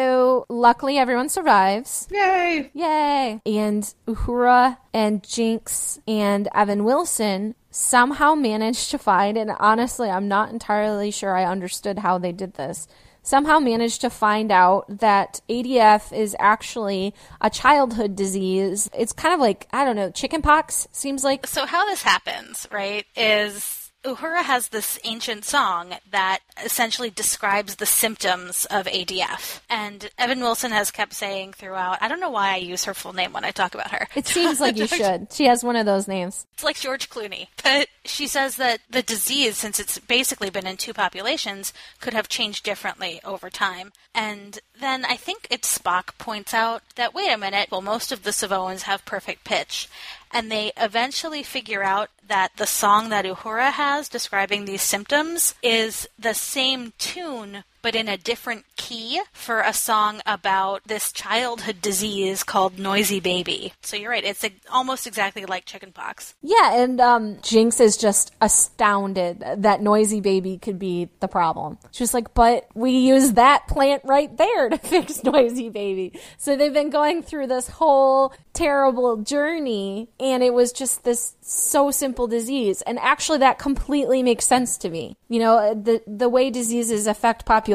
luckily 0.49 0.99
everyone 0.99 1.29
survives. 1.29 2.09
Yay! 2.11 2.71
Yay! 2.75 3.41
And 3.47 3.95
Uhura 4.07 4.79
and 4.93 5.23
Jinx 5.23 5.99
and 6.07 6.49
Evan 6.55 6.85
Wilson 6.85 7.55
somehow 7.71 8.35
managed 8.35 8.91
to 8.91 8.99
find, 8.99 9.37
and 9.39 9.51
honestly, 9.59 10.11
I'm 10.11 10.29
not 10.29 10.51
entirely 10.51 11.11
sure 11.11 11.37
I 11.37 11.45
understood 11.45 11.99
how 12.01 12.19
they 12.19 12.33
did 12.33 12.55
this. 12.55 12.87
somehow 13.23 13.59
managed 13.61 14.01
to 14.01 14.11
find 14.11 14.51
out 14.51 14.85
that 14.99 15.41
ADF 15.49 16.13
is 16.13 16.35
actually 16.39 17.15
a 17.41 17.49
childhood 17.49 18.17
disease. 18.17 18.91
It's 18.93 19.13
kind 19.13 19.33
of 19.33 19.41
like, 19.41 19.69
I 19.73 19.85
don't 19.85 19.97
know, 19.97 20.11
chickenpox 20.11 20.89
seems 20.91 21.23
like. 21.23 21.47
So, 21.47 21.65
how 21.65 21.87
this 21.87 22.03
happens, 22.03 22.67
right, 22.73 23.07
is 23.17 23.82
Uhura 24.05 24.43
has 24.43 24.69
this 24.69 24.99
ancient 25.05 25.45
song 25.45 25.95
that 26.11 26.41
essentially 26.65 27.11
describes 27.11 27.77
the 27.77 27.87
symptoms 27.87 28.65
of 28.67 28.87
ADF. 28.87 29.61
And 29.71 30.11
Evan 30.19 30.41
Wilson 30.41 30.73
has 30.73 30.91
kept 30.91 31.13
saying 31.13 31.53
throughout, 31.53 31.99
I 32.01 32.09
don't 32.09 32.21
know 32.21 32.31
why 32.31 32.53
I 32.53 32.57
use 32.57 32.85
her 32.85 32.95
full 32.95 33.13
name 33.13 33.33
when 33.33 33.45
I 33.45 33.53
talk 33.53 33.75
about 33.75 33.93
her. 33.93 34.09
It 34.17 34.27
seems 34.27 34.61
like 34.61 34.77
you 34.77 34.87
should. 34.89 35.33
She 35.33 35.47
has 35.47 35.63
one 35.63 35.77
of 35.77 35.87
those 35.87 36.09
names. 36.09 36.47
It's 36.55 36.65
like 36.65 36.77
George 36.77 37.09
Clooney. 37.09 37.49
But 37.63 37.89
she 38.05 38.27
says 38.27 38.57
that 38.57 38.81
the 38.91 39.03
disease, 39.03 39.57
since 39.57 39.79
it's 39.79 39.99
basically 39.99 40.51
been 40.51 40.67
in 40.67 40.77
two 40.77 40.93
populations, 40.93 41.73
could 42.01 42.15
have 42.15 42.29
changed 42.29 42.65
differently 42.65 43.21
over 43.25 43.51
time. 43.51 43.93
And 44.15 44.59
then 44.79 45.05
I 45.05 45.17
think 45.17 45.47
it's 45.49 45.79
Spock 45.79 46.19
points 46.19 46.53
out 46.53 46.83
that, 46.97 47.15
wait 47.15 47.33
a 47.33 47.39
minute, 47.39 47.69
well, 47.71 47.83
most 47.83 48.11
of 48.11 48.25
the 48.25 48.33
Savoans 48.33 48.83
have 48.83 49.05
perfect 49.05 49.45
pitch 49.45 49.89
and 50.33 50.51
they 50.51 50.73
eventually 50.77 51.43
figure 51.43 51.83
out 51.83 52.09
that 52.27 52.53
the 52.57 52.67
song 52.67 53.11
that 53.11 53.25
Uhura 53.25 53.73
has 53.73 54.09
describing 54.09 54.65
these 54.65 54.83
symptoms 54.83 55.55
is 55.63 56.09
the 56.19 56.35
same 56.35 56.93
tune 56.99 57.65
but 57.83 57.97
in 57.97 58.09
a 58.09 58.17
different 58.17 58.65
key 58.77 59.21
for 59.33 59.61
a 59.61 59.73
song 59.73 60.21
about 60.25 60.83
this 60.85 61.13
childhood 61.13 61.83
disease 61.83 62.45
called 62.45 62.79
noisy 62.79 63.21
baby. 63.21 63.73
So 63.83 63.97
you're 63.97 64.11
right, 64.11 64.25
it's 64.25 64.45
a, 64.45 64.53
almost 64.71 65.07
exactly 65.07 65.45
like 65.45 65.65
chickenpox. 65.65 66.35
Yeah, 66.43 66.81
and 66.81 67.01
um, 67.01 67.39
Jinx 67.43 67.81
is 67.81 67.97
just 67.97 68.33
astounded 68.41 69.45
that 69.59 69.83
noisy 69.83 70.21
baby 70.21 70.59
could 70.59 70.79
be 70.79 71.09
the 71.21 71.29
problem. 71.29 71.79
She's 71.91 72.15
like, 72.15 72.33
but 72.35 72.69
we 72.75 72.93
use 72.93 73.33
that 73.33 73.67
plant 73.67 74.03
right 74.05 74.35
there 74.37 74.69
to 74.69 74.79
fix 74.83 75.23
noisy 75.25 75.69
baby. 75.69 76.19
So 76.39 76.57
they've 76.57 76.73
been 76.73 76.91
going 76.91 77.23
through 77.23 77.49
this 77.49 77.69
whole 77.69 78.33
terrible 78.53 79.17
journey, 79.17 80.09
and 80.21 80.43
it 80.43 80.55
was 80.55 80.73
just 80.73 81.05
this 81.05 81.35
so 81.41 81.91
simple 81.91 82.27
disease. 82.27 82.83
And 82.83 82.99
actually, 83.01 83.39
that 83.39 83.59
completely 83.59 84.23
makes 84.23 84.47
sense 84.47 84.77
to 84.79 84.91
me. 84.91 85.17
You 85.29 85.41
know, 85.41 85.75
the 85.75 86.03
the 86.07 86.29
way 86.29 86.51
diseases 86.51 87.07
affect 87.07 87.45
populations 87.45 87.72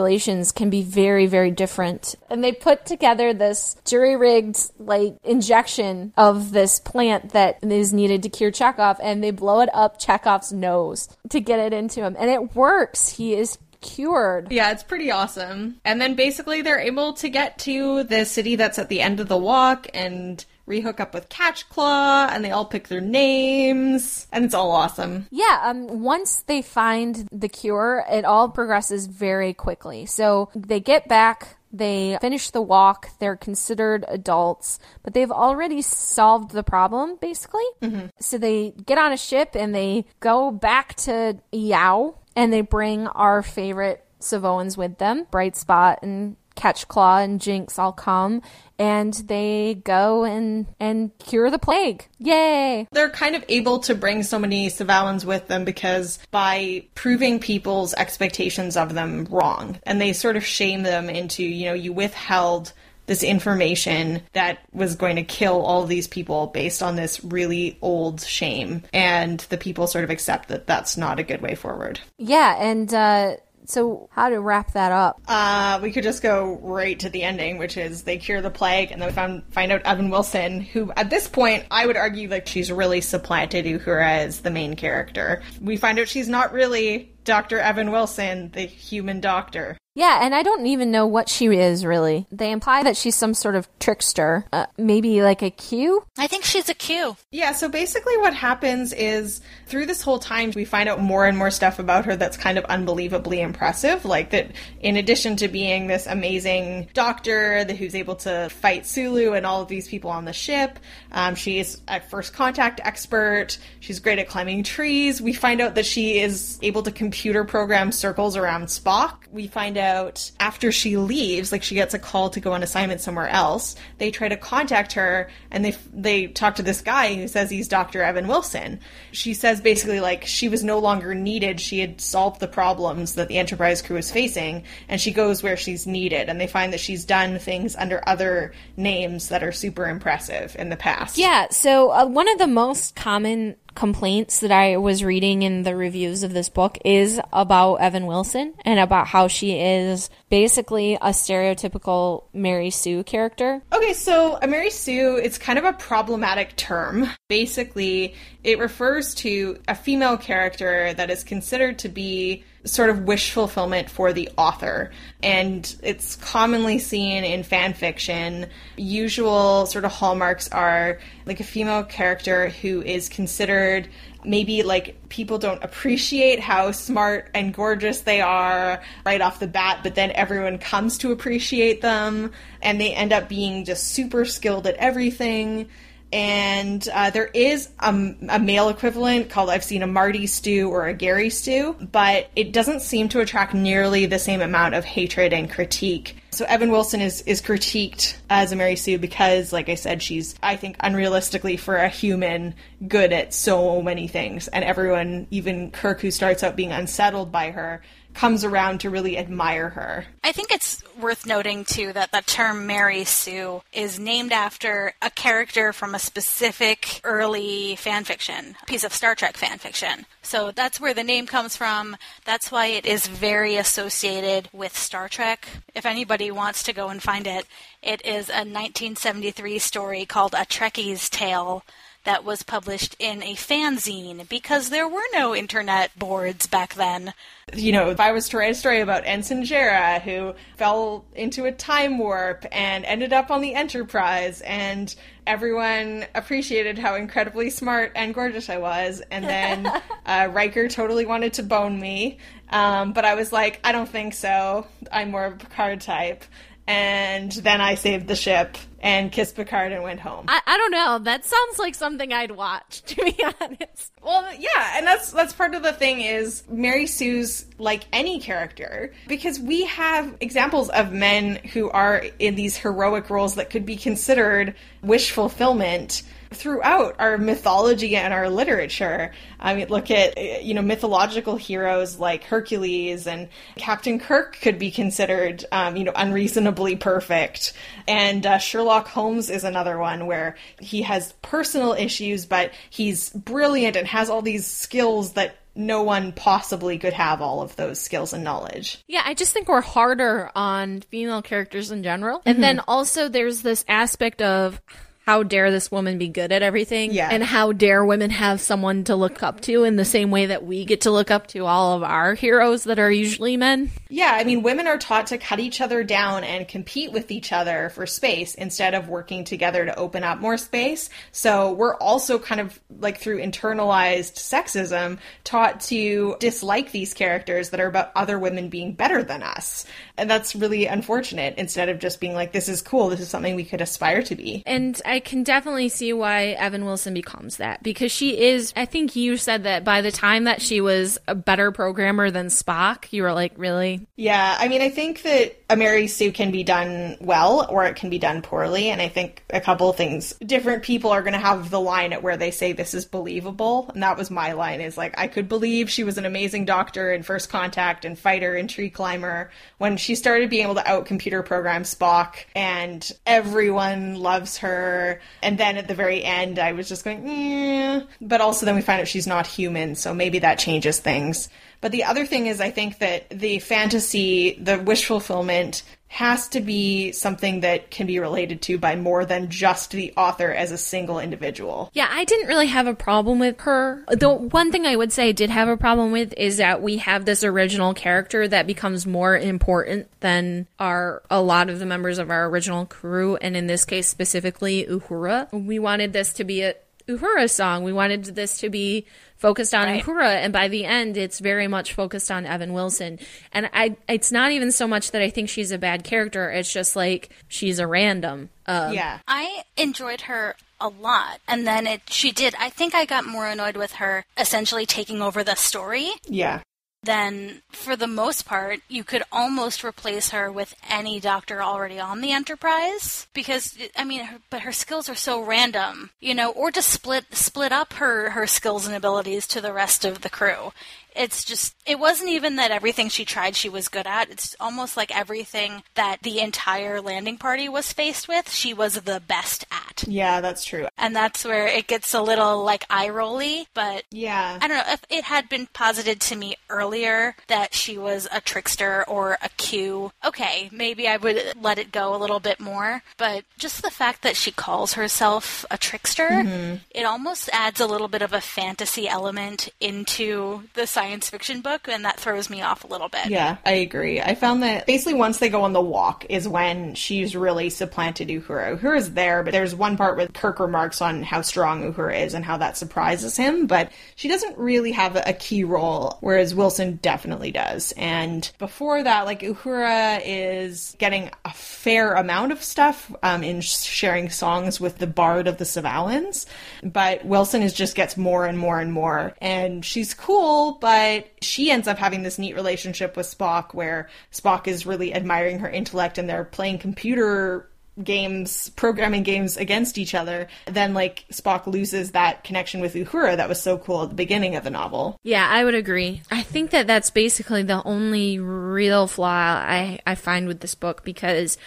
can 0.52 0.70
be 0.70 0.82
very, 0.84 1.26
very 1.28 1.52
different. 1.52 2.16
And 2.30 2.44
they 2.44 2.52
put 2.52 2.86
together 2.86 3.34
this 3.34 3.76
jury 3.86 4.16
rigged 4.16 4.72
like 4.80 5.18
injection 5.24 6.14
of 6.18 6.52
this 6.52 6.80
plant 6.80 7.34
that 7.34 7.64
is 7.64 7.94
needed 7.94 8.24
to 8.24 8.30
cure 8.30 8.52
Chekov, 8.52 8.98
and 9.02 9.24
they 9.24 9.32
blow 9.32 9.62
it 9.62 9.70
up 9.74 10.00
Chekov's 10.00 10.52
nose 10.52 11.10
to 11.30 11.40
get 11.40 11.60
it 11.60 11.74
into 11.74 12.02
him, 12.02 12.16
and 12.18 12.30
it 12.30 12.56
works. 12.56 13.10
He 13.10 13.36
is 13.36 13.58
cured. 13.82 14.52
Yeah, 14.52 14.72
it's 14.72 14.84
pretty 14.84 15.12
awesome. 15.12 15.80
And 15.86 16.02
then 16.02 16.16
basically 16.16 16.62
they're 16.62 16.80
able 16.80 17.14
to 17.14 17.30
get 17.30 17.60
to 17.60 18.04
the 18.04 18.26
city 18.26 18.56
that's 18.56 18.80
at 18.80 18.90
the 18.90 19.02
end 19.02 19.20
of 19.20 19.28
the 19.28 19.38
walk 19.38 19.88
and 19.94 20.44
rehook 20.68 21.00
up 21.00 21.14
with 21.14 21.30
Catchclaw, 21.30 22.30
and 22.32 22.44
they 22.44 22.52
all 22.52 22.66
pick 22.66 22.88
their 22.88 23.02
names, 23.02 24.28
and 24.32 24.46
it's 24.46 24.54
all 24.54 24.72
awesome. 24.72 25.28
Yeah, 25.32 25.62
um, 25.64 26.02
once 26.02 26.44
they 26.44 26.62
find 26.62 27.28
the 27.32 27.50
cure, 27.50 28.06
it 28.10 28.26
all 28.26 28.50
progresses 28.50 29.08
very 29.08 29.54
quickly. 29.54 30.06
So 30.06 30.50
they 30.56 30.80
get 30.80 31.08
back. 31.08 31.56
They 31.72 32.18
finish 32.22 32.50
the 32.50 32.62
walk. 32.62 33.10
They're 33.20 33.36
considered 33.36 34.06
adults, 34.08 34.80
but 35.04 35.14
they've 35.14 35.32
already 35.32 35.82
solved 35.82 36.52
the 36.52 36.64
problem, 36.64 37.18
basically. 37.20 37.66
Mm-hmm. 37.82 38.08
So 38.20 38.38
they 38.38 38.74
get 38.86 38.98
on 38.98 39.12
a 39.12 39.18
ship 39.18 39.52
and 39.54 39.76
they 39.76 40.06
go 40.20 40.52
back 40.52 40.96
to 40.96 41.40
Yao 41.52 42.16
and 42.36 42.54
they 42.54 42.62
bring 42.62 43.08
our 43.08 43.44
favorite 43.44 44.06
Sivaoans 44.22 44.78
with 44.78 44.98
them, 44.98 45.28
Bright 45.30 45.56
Spot 45.56 46.00
and 46.02 46.38
Catchclaw 46.58 47.24
and 47.24 47.40
Jinx 47.40 47.80
all 47.80 47.94
come 47.94 48.42
and 48.80 49.14
they 49.14 49.82
go 49.84 50.24
and 50.24 50.68
and 50.80 51.18
cure 51.20 51.50
the 51.50 51.60
plague. 51.60 52.08
Yay! 52.20 52.88
They're 52.92 53.10
kind 53.10 53.36
of 53.36 53.44
able 53.50 53.80
to 53.80 53.96
bring 53.96 54.24
so 54.24 54.40
many 54.40 54.70
Sivaoans 54.70 55.26
with 55.26 55.48
them 55.48 55.66
because 55.66 56.20
by 56.32 56.86
proving 56.96 57.40
people's 57.40 57.94
expectations 57.94 58.78
of 58.78 58.94
them 58.94 59.26
wrong, 59.30 59.80
and 59.84 60.00
they 60.00 60.14
sort 60.14 60.38
of 60.38 60.46
shame 60.46 60.84
them 60.84 61.10
into, 61.10 61.44
you 61.44 61.66
know, 61.66 61.74
you 61.74 61.94
withheld 61.94 62.74
this 63.08 63.24
information 63.24 64.22
that 64.34 64.60
was 64.74 64.96
going 64.96 65.16
to 65.16 65.24
kill 65.24 65.62
all 65.62 65.86
these 65.86 66.08
people 66.08 66.48
based 66.48 66.84
on 66.84 66.96
this 66.96 67.24
really 67.24 67.78
old 67.82 68.22
shame. 68.22 68.84
And 68.94 69.40
the 69.50 69.58
people 69.58 69.88
sort 69.88 70.04
of 70.04 70.10
accept 70.10 70.50
that 70.50 70.68
that's 70.68 70.98
not 70.98 71.18
a 71.18 71.24
good 71.24 71.42
way 71.42 71.56
forward. 71.56 72.00
Yeah, 72.18 72.56
and 72.60 72.94
uh, 72.94 73.38
so, 73.68 74.10
how 74.12 74.30
to 74.30 74.40
wrap 74.40 74.72
that 74.74 74.92
up? 74.92 75.22
Uh, 75.28 75.80
we 75.82 75.92
could 75.92 76.04
just 76.04 76.24
go 76.24 76.58
right 76.62 76.98
to 77.00 77.10
the 77.10 77.24
ending, 77.24 77.58
which 77.58 77.76
is 77.76 78.04
they 78.04 78.18
cure 78.18 78.42
the 78.42 78.50
plague, 78.50 78.92
and 78.92 79.02
then 79.02 79.10
we 79.10 79.14
found, 79.14 79.44
find 79.52 79.72
out 79.72 79.82
Evan 79.84 80.10
Wilson, 80.10 80.62
who 80.62 80.92
at 80.96 81.10
this 81.10 81.28
point 81.28 81.66
I 81.70 81.86
would 81.86 81.98
argue 81.98 82.30
like 82.30 82.48
she's 82.48 82.72
really 82.72 83.02
supplanted 83.02 83.66
Uhura 83.66 84.20
as 84.20 84.40
the 84.40 84.52
main 84.52 84.76
character. 84.76 85.44
We 85.62 85.76
find 85.76 86.00
out 86.00 86.08
she's 86.08 86.30
not 86.30 86.54
really 86.54 87.12
Dr. 87.28 87.60
Evan 87.60 87.92
Wilson, 87.92 88.52
the 88.54 88.62
human 88.62 89.20
doctor. 89.20 89.78
Yeah, 89.98 90.20
and 90.22 90.36
I 90.36 90.44
don't 90.44 90.68
even 90.68 90.92
know 90.92 91.08
what 91.08 91.28
she 91.28 91.48
is 91.48 91.84
really. 91.84 92.28
They 92.32 92.52
imply 92.52 92.84
that 92.84 92.96
she's 92.96 93.16
some 93.16 93.34
sort 93.34 93.56
of 93.56 93.68
trickster, 93.80 94.46
uh, 94.54 94.68
maybe 94.78 95.24
like 95.24 95.42
a 95.42 95.50
Q. 95.50 96.06
I 96.20 96.28
think 96.28 96.44
she's 96.44 96.70
a 96.70 96.76
Q. 96.76 97.18
Yeah, 97.32 97.54
so 97.54 97.68
basically 97.68 98.16
what 98.18 98.36
happens 98.36 98.94
is 98.94 99.42
through 99.66 99.88
this 99.88 100.04
whole 100.04 100.20
time 100.20 100.52
we 100.56 100.66
find 100.66 100.88
out 100.88 101.02
more 101.02 101.26
and 101.26 101.36
more 101.36 101.50
stuff 101.50 101.80
about 101.80 102.06
her 102.06 102.16
that's 102.16 102.38
kind 102.38 102.60
of 102.60 102.66
unbelievably 102.66 103.42
impressive. 103.42 104.06
Like 104.06 104.30
that 104.30 104.52
in 104.82 104.98
addition 104.98 105.36
to 105.38 105.48
being 105.48 105.88
this 105.88 106.06
amazing 106.06 106.90
doctor 106.94 107.64
who's 107.66 107.96
able 107.96 108.18
to 108.18 108.50
fight 108.50 108.86
Sulu 108.86 109.34
and 109.34 109.48
all 109.48 109.64
of 109.64 109.68
these 109.68 109.88
people 109.88 110.12
on 110.12 110.26
the 110.26 110.34
ship, 110.34 110.78
um, 111.12 111.34
she 111.34 111.58
is 111.58 111.82
a 111.88 112.02
first 112.02 112.34
contact 112.34 112.82
expert. 112.84 113.58
She's 113.80 114.00
great 114.00 114.20
at 114.20 114.30
climbing 114.30 114.62
trees. 114.62 115.24
We 115.24 115.34
find 115.34 115.60
out 115.60 115.74
that 115.74 115.88
she 115.88 116.20
is 116.20 116.60
able 116.62 116.84
to 116.84 116.92
computer 117.18 117.44
program 117.44 117.92
circles 117.92 118.38
around 118.38 118.68
Spock. 118.68 119.16
We 119.32 119.48
find 119.48 119.76
out 119.76 120.30
after 120.40 120.72
she 120.72 120.98
leaves, 120.98 121.52
like 121.52 121.64
she 121.64 121.74
gets 121.74 121.96
a 121.96 122.00
call 122.00 122.30
to 122.30 122.40
go 122.40 122.54
on 122.54 122.62
assignment 122.62 123.02
somewhere 123.02 123.28
else. 123.28 123.76
They 123.98 124.12
try 124.12 124.30
to 124.30 124.38
contact 124.38 124.94
her 124.94 125.28
and 125.50 125.66
they 125.66 125.76
they 125.92 126.28
talk 126.28 126.58
to 126.58 126.62
this 126.62 126.82
guy 126.82 127.16
who 127.16 127.28
says 127.28 127.50
he's 127.50 127.68
Dr. 127.68 128.04
Evan 128.04 128.28
Wilson. 128.28 128.80
She 129.14 129.34
says 129.34 129.62
basically 129.62 130.00
like 130.00 130.26
she 130.26 130.48
was 130.48 130.64
no 130.64 130.78
longer 130.78 131.16
needed. 131.16 131.60
She 131.60 131.80
had 131.80 132.00
solved 132.00 132.40
the 132.40 132.48
problems 132.48 133.16
that 133.16 133.30
the 133.30 133.40
Enterprise 133.40 133.82
crew 133.82 133.96
was 133.96 134.12
facing 134.12 134.64
and 134.88 135.02
she 135.02 135.12
goes 135.12 135.42
where 135.42 135.58
she's 135.58 135.88
needed 135.88 136.30
and 136.30 136.40
they 136.40 136.46
find 136.46 136.72
that 136.72 136.80
she's 136.80 137.04
done 137.04 137.40
things 137.40 137.76
under 137.76 138.08
other 138.08 138.54
names 138.76 139.30
that 139.30 139.44
are 139.44 139.52
super 139.52 139.88
impressive 139.90 140.56
in 140.60 140.70
the 140.70 140.78
past. 140.78 141.18
Yeah, 141.18 141.48
so 141.50 141.90
uh, 141.90 142.06
one 142.06 142.30
of 142.30 142.38
the 142.38 142.46
most 142.46 142.96
common 142.96 143.56
complaints 143.78 144.40
that 144.40 144.52
I 144.52 144.78
was 144.78 145.04
reading 145.04 145.44
in 145.44 145.62
the 145.62 145.76
reviews 145.76 146.24
of 146.24 146.34
this 146.34 146.50
book 146.50 146.80
is 146.84 147.22
about 147.32 147.76
Evan 147.76 148.08
Wilson 148.08 148.56
and 148.66 148.80
about 148.80 149.06
how 149.06 149.28
she 149.28 149.60
is 149.60 150.10
basically 150.30 150.96
a 150.96 151.10
stereotypical 151.10 152.24
Mary 152.34 152.72
Sue 152.72 153.04
character. 153.04 153.62
Okay, 153.72 153.94
so 153.94 154.40
a 154.42 154.48
Mary 154.48 154.72
Sue, 154.72 155.18
it's 155.18 155.38
kind 155.38 155.60
of 155.60 155.66
a 155.66 155.74
problematic 155.74 156.56
term. 156.56 157.08
Basically, 157.30 158.16
it 158.44 158.58
refers 158.58 159.14
to 159.16 159.60
a 159.68 159.76
female 159.76 160.18
character 160.18 160.94
that 160.96 161.12
is 161.12 161.24
considered 161.24 161.78
to 161.80 161.90
be 161.90 162.44
sort 162.68 162.90
of 162.90 163.04
wish 163.04 163.32
fulfillment 163.32 163.90
for 163.90 164.14
the 164.14 164.30
author. 164.38 164.92
And 165.24 165.76
it's 165.82 166.16
commonly 166.18 166.80
seen 166.80 167.24
in 167.24 167.44
fan 167.44 167.74
fiction. 167.74 168.48
Usual 168.78 169.66
sort 169.66 169.86
of 169.86 169.92
hallmarks 169.92 170.50
are 170.50 171.00
like 171.26 171.40
a 171.40 171.44
female 171.44 171.84
character 171.84 172.50
who 172.50 172.82
is 172.82 173.10
considered 173.10 173.90
maybe 174.24 174.64
like 174.64 175.10
people 175.10 175.38
don't 175.38 175.64
appreciate 175.64 176.40
how 176.40 176.72
smart 176.72 177.30
and 177.34 177.54
gorgeous 177.54 178.02
they 178.02 178.20
are 178.20 178.82
right 179.06 179.22
off 179.22 179.40
the 179.40 179.48
bat, 179.48 179.80
but 179.84 179.96
then 179.96 180.12
everyone 180.12 180.58
comes 180.58 180.98
to 180.98 181.12
appreciate 181.12 181.82
them 181.82 182.32
and 182.62 182.82
they 182.82 182.94
end 182.94 183.14
up 183.14 183.30
being 183.30 183.64
just 183.64 183.88
super 183.88 184.26
skilled 184.26 184.68
at 184.68 184.76
everything 184.76 185.70
and 186.12 186.88
uh, 186.94 187.10
there 187.10 187.28
is 187.28 187.70
a, 187.80 187.90
a, 188.30 188.40
male 188.40 188.70
equivalent 188.70 189.30
called 189.30 189.50
I've 189.50 189.64
seen 189.64 189.84
a 189.84 189.88
Marty 189.88 190.26
stew 190.26 190.70
or 190.70 190.88
a 190.88 190.94
Gary 190.94 191.30
stew, 191.30 191.76
but 191.92 192.30
it 192.36 192.54
doesn't 192.54 192.82
seem 192.82 193.10
to 193.10 193.20
attract 193.20 193.54
nearly 193.54 194.06
the 194.06 194.20
same 194.20 194.42
amount 194.42 194.76
of 194.76 194.86
hatred 194.86 195.34
and 195.34 195.52
critique. 195.52 196.16
So 196.32 196.46
Evan 196.46 196.72
Wilson 196.72 197.02
is 197.02 197.22
is 197.22 197.42
critiqued 197.42 198.16
as 198.30 198.52
a 198.52 198.56
Mary 198.56 198.76
Sue 198.76 199.00
because, 199.00 199.52
like 199.52 199.70
I 199.70 199.76
said, 199.76 200.04
she's 200.04 200.36
I 200.42 200.56
think 200.56 200.78
unrealistically 200.78 201.60
for 201.60 201.76
a 201.76 201.90
human 201.90 202.54
good 202.88 203.12
at 203.12 203.34
so 203.34 203.82
many 203.82 204.08
things, 204.08 204.48
and 204.48 204.64
everyone, 204.64 205.28
even 205.32 205.72
Kirk, 205.72 206.00
who 206.00 206.12
starts 206.12 206.44
out 206.44 206.56
being 206.56 206.72
unsettled 206.72 207.32
by 207.32 207.52
her, 207.52 207.82
comes 208.18 208.44
around 208.44 208.80
to 208.80 208.90
really 208.90 209.16
admire 209.16 209.70
her. 209.70 210.04
I 210.24 210.32
think 210.32 210.52
it's 210.52 210.84
worth 211.00 211.28
noting 211.28 211.64
too 211.64 211.94
that 211.94 212.12
the 212.12 212.24
term 212.26 212.66
Mary 212.66 213.04
Sue 213.04 213.62
is 213.72 214.00
named 214.00 214.32
after 214.32 214.94
a 215.04 215.12
character 215.12 215.72
from 215.72 215.94
a 215.94 216.00
specific 216.00 217.00
early 217.04 217.76
fan 217.76 218.06
fiction, 218.06 218.56
piece 218.66 218.84
of 218.84 218.92
Star 218.92 219.14
Trek 219.14 219.38
fan 219.38 219.60
fiction. 219.60 220.08
So 220.24 220.52
that's 220.52 220.80
where 220.80 220.96
the 220.96 221.04
name 221.04 221.28
comes 221.28 221.56
from. 221.56 221.96
That's 222.26 222.52
why 222.52 222.68
it 222.68 222.88
is 222.88 223.06
very 223.06 223.56
associated 223.56 224.50
with 224.52 224.76
Star 224.76 225.08
Trek. 225.08 225.48
If 225.76 225.86
anybody 225.86 226.32
wants 226.32 226.64
to 226.64 226.74
go 226.74 226.90
and 226.90 227.02
find 227.02 227.28
it, 227.28 227.46
it 227.84 228.04
is 228.04 228.30
a 228.30 228.42
1973 228.42 229.60
story 229.60 230.06
called 230.06 230.34
A 230.34 230.44
Trekkie's 230.44 231.08
Tale 231.08 231.64
that 232.08 232.24
was 232.24 232.42
published 232.42 232.96
in 233.00 233.22
a 233.22 233.36
fanzine 233.36 234.28
because 234.30 234.70
there 234.70 234.88
were 234.88 235.04
no 235.12 235.36
internet 235.36 235.92
boards 236.00 236.48
back 236.48 236.74
then. 236.76 237.14
You 237.54 237.74
know, 237.74 237.90
if 237.90 238.00
I 238.00 238.14
was 238.14 238.30
to 238.30 238.38
write 238.38 238.52
a 238.52 238.56
story 238.56 238.80
about 238.80 239.04
Ensign 239.06 239.44
Jarrah 239.44 240.00
who 240.00 240.34
fell 240.56 241.04
into 241.16 241.44
a 241.44 241.52
time 241.52 241.98
warp 241.98 242.46
and 242.50 242.86
ended 242.86 243.12
up 243.12 243.30
on 243.30 243.42
the 243.42 243.54
Enterprise 243.54 244.40
and 244.40 244.96
everyone 245.26 246.06
appreciated 246.16 246.78
how 246.80 246.96
incredibly 246.96 247.50
smart 247.50 247.92
and 247.94 248.14
gorgeous 248.14 248.50
I 248.50 248.58
was, 248.58 249.02
and 249.12 249.26
then 249.26 249.68
uh, 250.06 250.30
Riker 250.32 250.70
totally 250.70 251.06
wanted 251.06 251.34
to 251.34 251.44
bone 251.44 251.78
me, 251.78 252.20
um, 252.48 252.94
but 252.94 253.04
I 253.04 253.16
was 253.16 253.34
like, 253.34 253.60
I 253.66 253.74
don't 253.74 253.90
think 253.90 254.14
so. 254.14 254.66
I'm 254.94 255.12
more 255.12 255.26
of 255.26 255.34
a 255.34 255.36
Picard 255.36 255.82
type 255.82 256.24
and 256.68 257.32
then 257.32 257.62
I 257.62 257.76
saved 257.76 258.08
the 258.08 258.16
ship 258.16 258.58
and 258.80 259.12
kissed 259.12 259.36
Picard 259.36 259.72
and 259.72 259.84
went 259.84 260.02
home. 260.02 260.26
I, 260.28 260.42
I 260.46 260.58
don't 260.58 260.72
know. 260.72 261.00
That 261.00 261.26
sounds 261.26 261.58
like 261.58 261.74
something 261.74 262.12
I'd 262.12 262.32
watch, 262.32 262.82
to 262.88 262.96
be 263.04 263.24
honest. 263.24 263.94
Well, 264.04 264.28
yeah, 264.38 264.78
and 264.78 264.86
that's 264.86 265.12
that's 265.12 265.34
part 265.34 265.56
of 265.56 265.64
the 265.64 265.74
thing 265.74 266.02
is 266.02 266.44
Mary 266.50 266.86
Sue's 266.86 267.46
like 267.58 267.86
any 267.94 268.20
character 268.20 268.94
because 269.08 269.40
we 269.40 269.66
have 269.66 270.16
examples 270.20 270.70
of 270.70 270.92
men 270.92 271.38
who 271.54 271.70
are 271.70 272.06
in 272.20 272.36
these 272.36 272.58
heroic 272.58 273.10
roles 273.10 273.36
that 273.36 273.50
could 273.50 273.66
be 273.66 273.78
considered 273.78 274.54
wish 274.82 275.12
fulfillment 275.12 276.04
throughout 276.32 276.96
our 277.00 277.18
mythology 277.18 277.96
and 277.96 278.14
our 278.14 278.30
literature. 278.30 279.12
I 279.40 279.56
mean, 279.56 279.68
look 279.70 279.92
at, 279.92 280.44
you 280.44 280.54
know, 280.54 280.62
mythological 280.62 281.36
heroes 281.36 282.00
like 282.00 282.24
Hercules 282.24 283.08
and 283.08 283.30
Captain 283.56 284.00
Kirk 284.00 284.38
could 284.42 284.60
be 284.60 284.72
considered, 284.72 285.46
um, 285.52 285.76
you 285.76 285.84
know, 285.84 285.94
unreasonably 285.96 286.76
perfect. 286.76 287.54
And 287.88 288.26
uh, 288.26 288.38
Sherlock 288.38 288.88
Holmes 288.88 289.30
is 289.30 289.44
another 289.44 289.78
one 289.78 290.06
where 290.06 290.36
he 290.60 290.82
has 290.84 291.14
personal 291.22 291.74
issues, 291.74 292.26
but 292.26 292.52
he's 292.70 293.10
brilliant 293.12 293.76
and 293.76 293.88
has 293.88 294.10
all 294.10 294.22
these 294.22 294.46
skills 294.46 295.14
that 295.14 295.38
no 295.58 295.82
one 295.82 296.12
possibly 296.12 296.78
could 296.78 296.94
have 296.94 297.20
all 297.20 297.42
of 297.42 297.56
those 297.56 297.80
skills 297.80 298.14
and 298.14 298.24
knowledge. 298.24 298.84
Yeah, 298.88 299.02
I 299.04 299.16
just 299.16 299.34
think 299.34 299.48
we're 299.48 299.62
harder 299.62 300.30
on 300.36 300.82
female 300.82 301.24
characters 301.24 301.72
in 301.72 301.82
general. 301.82 302.22
And 302.26 302.36
mm-hmm. 302.36 302.42
then 302.42 302.60
also 302.68 303.10
there's 303.10 303.42
this 303.42 303.66
aspect 303.68 304.22
of 304.22 304.62
how 305.08 305.24
dare 305.24 305.52
this 305.52 305.72
woman 305.72 305.98
be 305.98 306.10
good 306.10 306.34
at 306.34 306.44
everything? 306.44 306.92
Yeah. 306.92 307.08
And 307.10 307.24
how 307.24 307.54
dare 307.54 307.86
women 307.86 308.10
have 308.10 308.42
someone 308.42 308.84
to 308.84 308.96
look 308.98 309.24
up 309.24 309.40
to 309.42 309.64
in 309.64 309.78
the 309.78 309.86
same 309.86 310.12
way 310.12 310.26
that 310.26 310.46
we 310.46 310.66
get 310.66 310.82
to 310.82 310.92
look 310.92 311.10
up 311.12 311.28
to 311.28 311.46
all 311.46 311.78
of 311.78 311.84
our 311.84 312.14
heroes 312.14 312.66
that 312.66 312.78
are 312.78 312.92
usually 312.92 313.38
men? 313.38 313.72
Yeah, 313.88 314.12
I 314.14 314.26
mean, 314.26 314.44
women 314.44 314.68
are 314.68 314.78
taught 314.78 315.08
to 315.08 315.18
cut 315.18 315.40
each 315.40 315.62
other 315.62 315.82
down 315.82 316.26
and 316.26 316.46
compete 316.46 316.92
with 316.92 317.10
each 317.10 317.32
other 317.32 317.70
for 317.70 317.88
space 317.88 318.36
instead 318.36 318.74
of 318.74 318.90
working 318.90 319.24
together 319.24 319.64
to 319.64 319.80
open 319.80 320.04
up 320.04 320.20
more 320.20 320.38
space. 320.38 320.90
So 321.14 321.54
we're 321.54 321.76
also 321.76 322.20
kind 322.20 322.42
of 322.42 322.60
like 322.78 322.98
through 322.98 323.22
internalized 323.22 324.16
sexism 324.16 324.98
taught 325.24 325.62
to 325.62 326.18
dislike 326.20 326.74
these 326.74 326.94
characters 326.94 327.52
that 327.52 327.62
are 327.62 327.68
about 327.68 327.94
other 327.96 328.20
women 328.20 328.50
being 328.50 328.74
better 328.74 329.04
than 329.04 329.24
us. 329.24 329.66
And 329.96 330.10
that's 330.10 330.36
really 330.36 330.66
unfortunate 330.66 331.36
instead 331.38 331.70
of 331.70 331.80
just 331.80 332.02
being 332.02 332.14
like, 332.14 332.34
this 332.34 332.50
is 332.50 332.62
cool, 332.62 332.90
this 332.90 333.00
is 333.00 333.08
something 333.08 333.36
we 333.36 333.46
could 333.46 333.62
aspire 333.62 334.04
to 334.04 334.16
be. 334.16 334.44
And 334.46 334.80
I 334.84 334.97
can 335.00 335.24
definitely 335.24 335.70
see 335.70 335.94
why 335.94 336.28
Evan 336.28 336.66
Wilson 336.66 336.94
becomes 336.94 337.38
that 337.38 337.64
because 337.64 337.92
she 337.92 338.20
is, 338.20 338.54
I 338.56 338.66
think 338.66 338.96
you 338.96 339.18
said 339.18 339.44
that 339.44 339.64
by 339.64 339.82
the 339.82 339.92
time 339.92 340.26
that 340.26 340.42
she 340.42 340.62
was 340.62 340.98
a 341.08 341.16
better 341.16 341.52
programmer 341.52 342.12
than 342.12 342.28
Spock, 342.28 342.92
you 342.92 343.04
were 343.04 343.14
like, 343.14 343.34
really? 343.38 343.86
Yeah, 343.96 344.36
I 344.40 344.48
mean, 344.48 344.62
I 344.62 344.70
think 344.70 345.04
that 345.04 345.36
a 345.50 345.56
Mary 345.56 345.88
Sue 345.88 346.12
can 346.12 346.32
be 346.32 346.44
done 346.44 346.98
well 347.02 347.48
or 347.50 347.66
it 347.66 347.76
can 347.76 347.90
be 347.90 348.00
done 348.00 348.22
poorly. 348.22 348.70
And 348.70 348.82
I 348.82 348.88
think 348.88 349.24
a 349.30 349.42
couple 349.42 349.70
of 349.70 349.76
things, 349.76 350.14
different 350.26 350.64
people 350.64 350.92
are 350.92 351.02
going 351.02 351.14
to 351.14 351.20
have 351.20 351.50
the 351.50 351.60
line 351.60 351.94
at 351.94 352.04
where 352.04 352.18
they 352.18 352.32
say 352.32 352.54
this 352.54 352.74
is 352.74 352.86
believable. 352.86 353.70
And 353.74 353.84
that 353.84 353.98
was 353.98 354.12
my 354.12 354.34
line 354.34 354.62
is 354.62 354.78
like, 354.78 354.98
I 354.98 355.08
could 355.08 355.28
believe 355.30 355.70
she 355.70 355.84
was 355.84 355.98
an 355.98 356.06
amazing 356.06 356.46
doctor 356.46 356.94
in 356.94 357.04
First 357.04 357.30
Contact 357.30 357.86
and 357.86 357.98
fighter 357.98 358.36
and 358.36 358.50
tree 358.50 358.70
climber 358.70 359.32
when 359.58 359.78
she 359.78 359.96
started 359.96 360.30
being 360.30 360.44
able 360.44 360.56
to 360.56 360.68
out 360.70 360.86
computer 360.86 361.24
program 361.24 361.64
Spock 361.64 362.16
and 362.36 362.92
everyone 363.06 363.96
loves 363.96 364.38
her. 364.38 364.87
And 365.22 365.38
then 365.38 365.58
at 365.58 365.68
the 365.68 365.76
very 365.76 366.04
end, 366.04 366.40
I 366.40 366.52
was 366.52 366.68
just 366.70 366.84
going, 366.84 367.08
eh. 367.08 367.82
But 368.02 368.22
also 368.22 368.46
then 368.46 368.56
we 368.56 368.62
find 368.62 368.82
out 368.82 368.88
she's 368.88 369.08
not 369.08 369.28
human. 369.28 369.76
So 369.76 369.94
maybe 369.94 370.20
that 370.20 370.40
changes 370.40 370.80
things. 370.80 371.30
But 371.62 371.72
the 371.72 371.84
other 371.84 372.06
thing 372.06 372.28
is, 372.28 372.40
I 372.40 372.52
think 372.52 372.80
that 372.80 373.10
the 373.10 373.40
fantasy, 373.40 374.38
the 374.40 374.60
wish 374.60 374.86
fulfillment, 374.86 375.64
has 375.90 376.28
to 376.30 376.42
be 376.42 376.92
something 376.92 377.40
that 377.42 377.72
can 377.72 377.88
be 377.88 378.00
related 378.00 378.42
to 378.44 378.58
by 378.58 378.76
more 378.76 379.06
than 379.06 379.30
just 379.30 379.72
the 379.72 379.94
author 379.96 380.32
as 380.32 380.52
a 380.52 380.58
single 380.58 381.00
individual. 381.00 381.70
Yeah, 381.74 381.88
I 381.90 382.04
didn't 382.04 382.28
really 382.28 382.48
have 382.48 382.68
a 382.68 382.74
problem 382.74 383.20
with 383.20 383.40
her. 383.42 383.84
The 383.90 384.10
one 384.10 384.52
thing 384.52 384.66
I 384.66 384.76
would 384.76 384.92
say 384.92 385.10
I 385.10 385.12
did 385.14 385.30
have 385.30 385.48
a 385.48 385.58
problem 385.58 385.92
with 385.92 386.14
is 386.18 386.38
that 386.38 386.62
we 386.62 386.78
have 386.78 387.06
this 387.06 387.24
original 387.24 387.74
character 387.74 388.28
that 388.28 388.48
becomes 388.48 388.86
more 388.86 389.18
important 389.18 389.88
than 390.02 390.48
our 390.60 391.02
a 391.10 391.22
lot 391.22 391.50
of 391.50 391.60
the 391.60 391.66
members 391.66 392.00
of 392.00 392.10
our 392.10 392.26
original 392.28 392.66
crew, 392.66 393.16
and 393.18 393.38
in 393.38 393.48
this 393.48 393.66
case 393.66 393.88
specifically 393.88 394.66
Uhura. 394.66 395.32
We 395.32 395.60
wanted 395.60 395.94
this 395.94 396.14
to 396.14 396.24
be 396.24 396.42
a 396.44 396.56
Uhura 396.88 397.30
song. 397.30 397.64
We 397.64 397.74
wanted 397.74 398.06
this 398.06 398.40
to 398.40 398.50
be 398.50 398.86
focused 399.18 399.54
on 399.54 399.68
right. 399.68 399.84
Uhura, 399.84 400.10
and 400.10 400.32
by 400.32 400.48
the 400.48 400.66
end, 400.66 400.96
it's 400.96 401.20
very 401.20 401.48
much 401.48 401.74
focused 401.74 402.12
on 402.12 402.26
Evan 402.26 402.54
Wilson. 402.54 403.00
And 403.34 403.50
I, 403.54 403.76
it's 403.90 404.12
not 404.12 404.32
even 404.32 404.52
so 404.52 404.68
much 404.68 404.92
that 404.92 405.02
I 405.02 405.10
think 405.10 405.30
she's 405.30 405.52
a 405.52 405.58
bad 405.58 405.84
character. 405.84 406.30
It's 406.30 406.52
just 406.52 406.76
like 406.76 407.10
she's 407.28 407.60
a 407.60 407.68
random. 407.68 408.30
Um, 408.46 408.74
yeah, 408.74 409.00
I 409.08 409.44
enjoyed 409.58 410.02
her 410.02 410.36
a 410.60 410.70
lot, 410.70 411.20
and 411.28 411.46
then 411.46 411.68
it 411.68 411.82
she 411.90 412.12
did. 412.12 412.36
I 412.40 412.50
think 412.50 412.74
I 412.74 412.86
got 412.86 413.06
more 413.06 413.28
annoyed 413.28 413.58
with 413.58 413.74
her 413.74 414.06
essentially 414.18 414.66
taking 414.66 415.02
over 415.02 415.24
the 415.24 415.36
story. 415.36 415.90
Yeah, 416.08 416.42
then 416.88 417.42
for 417.50 417.76
the 417.76 417.88
most 417.88 418.26
part, 418.26 418.62
you 418.68 418.84
could 418.84 419.04
almost 419.12 419.64
replace 419.64 420.10
her 420.10 420.32
with 420.32 420.56
any 420.70 421.00
doctor 421.00 421.44
already 421.44 421.80
on 421.80 422.02
the 422.02 422.12
Enterprise 422.12 423.08
because 423.14 423.58
I 423.76 423.84
mean, 423.84 424.06
her, 424.06 424.20
but 424.30 424.42
her 424.42 424.52
skills 424.52 424.90
are 424.90 424.96
so 424.96 425.22
random, 425.22 425.92
you 426.00 426.16
know, 426.16 426.32
or 426.32 426.52
to 426.52 426.62
split 426.62 427.06
split 427.12 427.52
up 427.52 427.74
her 427.74 428.12
her 428.12 428.26
skills 428.26 428.66
and 428.66 428.76
abilities 428.76 429.28
to 429.28 429.42
the 429.42 429.54
rest 429.54 429.86
of 429.86 430.02
the 430.02 430.10
crew 430.10 430.52
it's 430.98 431.24
just 431.24 431.56
it 431.66 431.80
wasn't 431.80 432.10
even 432.10 432.38
that 432.38 432.52
everything 432.52 432.90
she 432.90 433.06
tried 433.06 433.36
she 433.36 433.50
was 433.50 433.68
good 433.68 433.88
at. 433.88 434.10
It's 434.10 434.36
almost 434.40 434.78
like 434.78 434.96
everything 434.96 435.64
that 435.76 436.02
the 436.02 436.20
entire 436.20 436.82
landing 436.82 437.18
party 437.18 437.50
was 437.50 437.74
faced 437.74 438.08
with 438.08 438.32
she 438.32 438.54
was 438.54 438.82
the 438.82 439.02
best 439.08 439.46
at. 439.52 439.84
Yeah 439.88 440.22
that's 440.22 440.44
true. 440.44 440.68
And 440.78 440.96
that's 440.96 441.24
where 441.26 441.48
it 441.48 441.68
gets 441.68 441.94
a 441.94 442.02
little 442.02 442.44
like 442.44 442.66
eye 442.70 442.90
rolly 442.90 443.48
but 443.54 443.84
yeah. 443.92 444.40
I 444.42 444.48
don't 444.48 444.58
know 444.58 444.74
if 444.74 444.84
it 444.90 445.04
had 445.04 445.30
been 445.30 445.48
posited 445.48 446.02
to 446.02 446.16
me 446.16 446.36
earlier 446.50 447.16
that 447.28 447.54
she 447.54 447.78
was 447.78 448.08
a 448.12 448.22
trickster 448.22 448.84
or 448.88 449.18
a 449.22 449.30
q 449.38 449.92
okay 450.06 450.50
maybe 450.52 450.88
i 450.88 450.98
would 450.98 451.34
let 451.42 451.58
it 451.58 451.72
go 451.72 451.96
a 451.96 451.98
little 451.98 452.20
bit 452.20 452.40
more 452.40 452.82
but 452.98 453.24
just 453.38 453.62
the 453.62 453.70
fact 453.70 454.02
that 454.02 454.16
she 454.16 454.32
calls 454.32 454.74
herself 454.74 455.46
a 455.52 455.58
trickster 455.58 456.10
mm-hmm. 456.10 456.56
it 456.72 456.84
almost 456.84 457.30
adds 457.34 457.60
a 457.60 457.66
little 457.66 457.88
bit 457.88 458.02
of 458.02 458.14
a 458.14 458.22
fantasy 458.22 458.88
element 458.88 459.50
into 459.60 460.44
the 460.54 460.68
science 460.68 460.87
science 460.88 461.10
fiction 461.10 461.42
book, 461.42 461.68
and 461.68 461.84
that 461.84 462.00
throws 462.00 462.30
me 462.30 462.42
off 462.42 462.64
a 462.64 462.68
little 462.68 462.88
bit. 462.88 463.08
Yeah, 463.08 463.38
I 463.46 463.54
agree. 463.54 464.00
I 464.00 464.16
found 464.16 464.42
that 464.44 464.66
basically 464.66 464.94
once 464.94 465.18
they 465.18 465.28
go 465.28 465.42
on 465.42 465.52
the 465.52 465.62
walk 465.62 466.06
is 466.10 466.28
when 466.28 466.76
she's 466.76 467.16
really 467.16 467.50
supplanted 467.50 468.08
Uhura. 468.08 468.58
Uhura's 468.58 468.94
there, 468.94 469.22
but 469.22 469.34
there's 469.34 469.54
one 469.54 469.76
part 469.76 469.98
where 469.98 470.08
Kirk 470.08 470.40
remarks 470.40 470.82
on 470.82 471.04
how 471.04 471.22
strong 471.22 471.74
Uhura 471.74 472.06
is 472.06 472.14
and 472.14 472.24
how 472.24 472.38
that 472.38 472.56
surprises 472.56 473.18
him, 473.18 473.48
but 473.48 473.72
she 473.96 474.08
doesn't 474.08 474.38
really 474.38 474.72
have 474.72 474.96
a 474.96 475.12
key 475.12 475.44
role, 475.44 475.98
whereas 476.00 476.34
Wilson 476.34 476.80
definitely 476.82 477.32
does. 477.32 477.74
And 477.76 478.32
before 478.38 478.82
that, 478.84 479.06
like 479.06 479.22
Uhura 479.22 480.02
is 480.06 480.76
getting 480.80 481.12
a 481.26 481.34
fair 481.34 481.96
amount 481.96 482.32
of 482.32 482.42
stuff 482.42 482.94
um, 483.04 483.24
in 483.24 483.42
sharing 483.42 484.10
songs 484.10 484.62
with 484.62 484.78
the 484.78 484.88
Bard 484.88 485.28
of 485.28 485.38
the 485.38 485.44
Sivaoans, 485.44 486.28
but 486.64 487.04
Wilson 487.06 487.42
is 487.42 487.54
just 487.54 487.76
gets 487.76 487.98
more 487.98 488.26
and 488.26 488.40
more 488.40 488.62
and 488.62 488.72
more, 488.72 489.14
and 489.20 489.66
she's 489.66 489.94
cool, 489.94 490.54
but 490.62 490.77
but 490.78 491.08
she 491.24 491.50
ends 491.50 491.68
up 491.68 491.80
having 491.80 492.04
this 492.04 492.20
neat 492.20 492.36
relationship 492.36 492.96
with 492.96 493.08
Spock 493.08 493.56
where 493.56 493.90
Spock 494.12 494.48
is 494.48 494.68
really 494.68 494.94
admiring 494.94 495.40
her 495.40 495.50
intellect 495.50 495.98
and 495.98 496.08
they're 496.08 496.24
playing 496.24 496.60
computer 496.60 497.50
games, 497.84 498.50
programming 498.52 499.02
games 499.02 499.38
against 499.38 499.80
each 499.80 499.96
other, 499.96 500.28
then 500.46 500.76
like 500.76 501.06
Spock 501.12 501.48
loses 501.48 501.92
that 501.92 502.24
connection 502.24 502.62
with 502.62 502.76
Uhura 502.76 503.18
that 503.18 503.28
was 503.28 503.42
so 503.42 503.58
cool 503.58 503.82
at 503.84 503.90
the 503.90 503.96
beginning 503.96 504.36
of 504.36 504.44
the 504.44 504.52
novel. 504.52 505.00
Yeah, 505.02 505.28
I 505.28 505.44
would 505.44 505.56
agree. 505.56 506.04
I 506.12 506.22
think 506.22 506.52
that 506.52 506.68
that's 506.68 506.92
basically 506.92 507.42
the 507.42 507.64
only 507.64 508.20
real 508.20 508.86
flaw 508.86 509.42
I, 509.44 509.80
I 509.88 509.96
find 509.96 510.28
with 510.28 510.42
this 510.42 510.54
book 510.54 510.84
because 510.84 511.40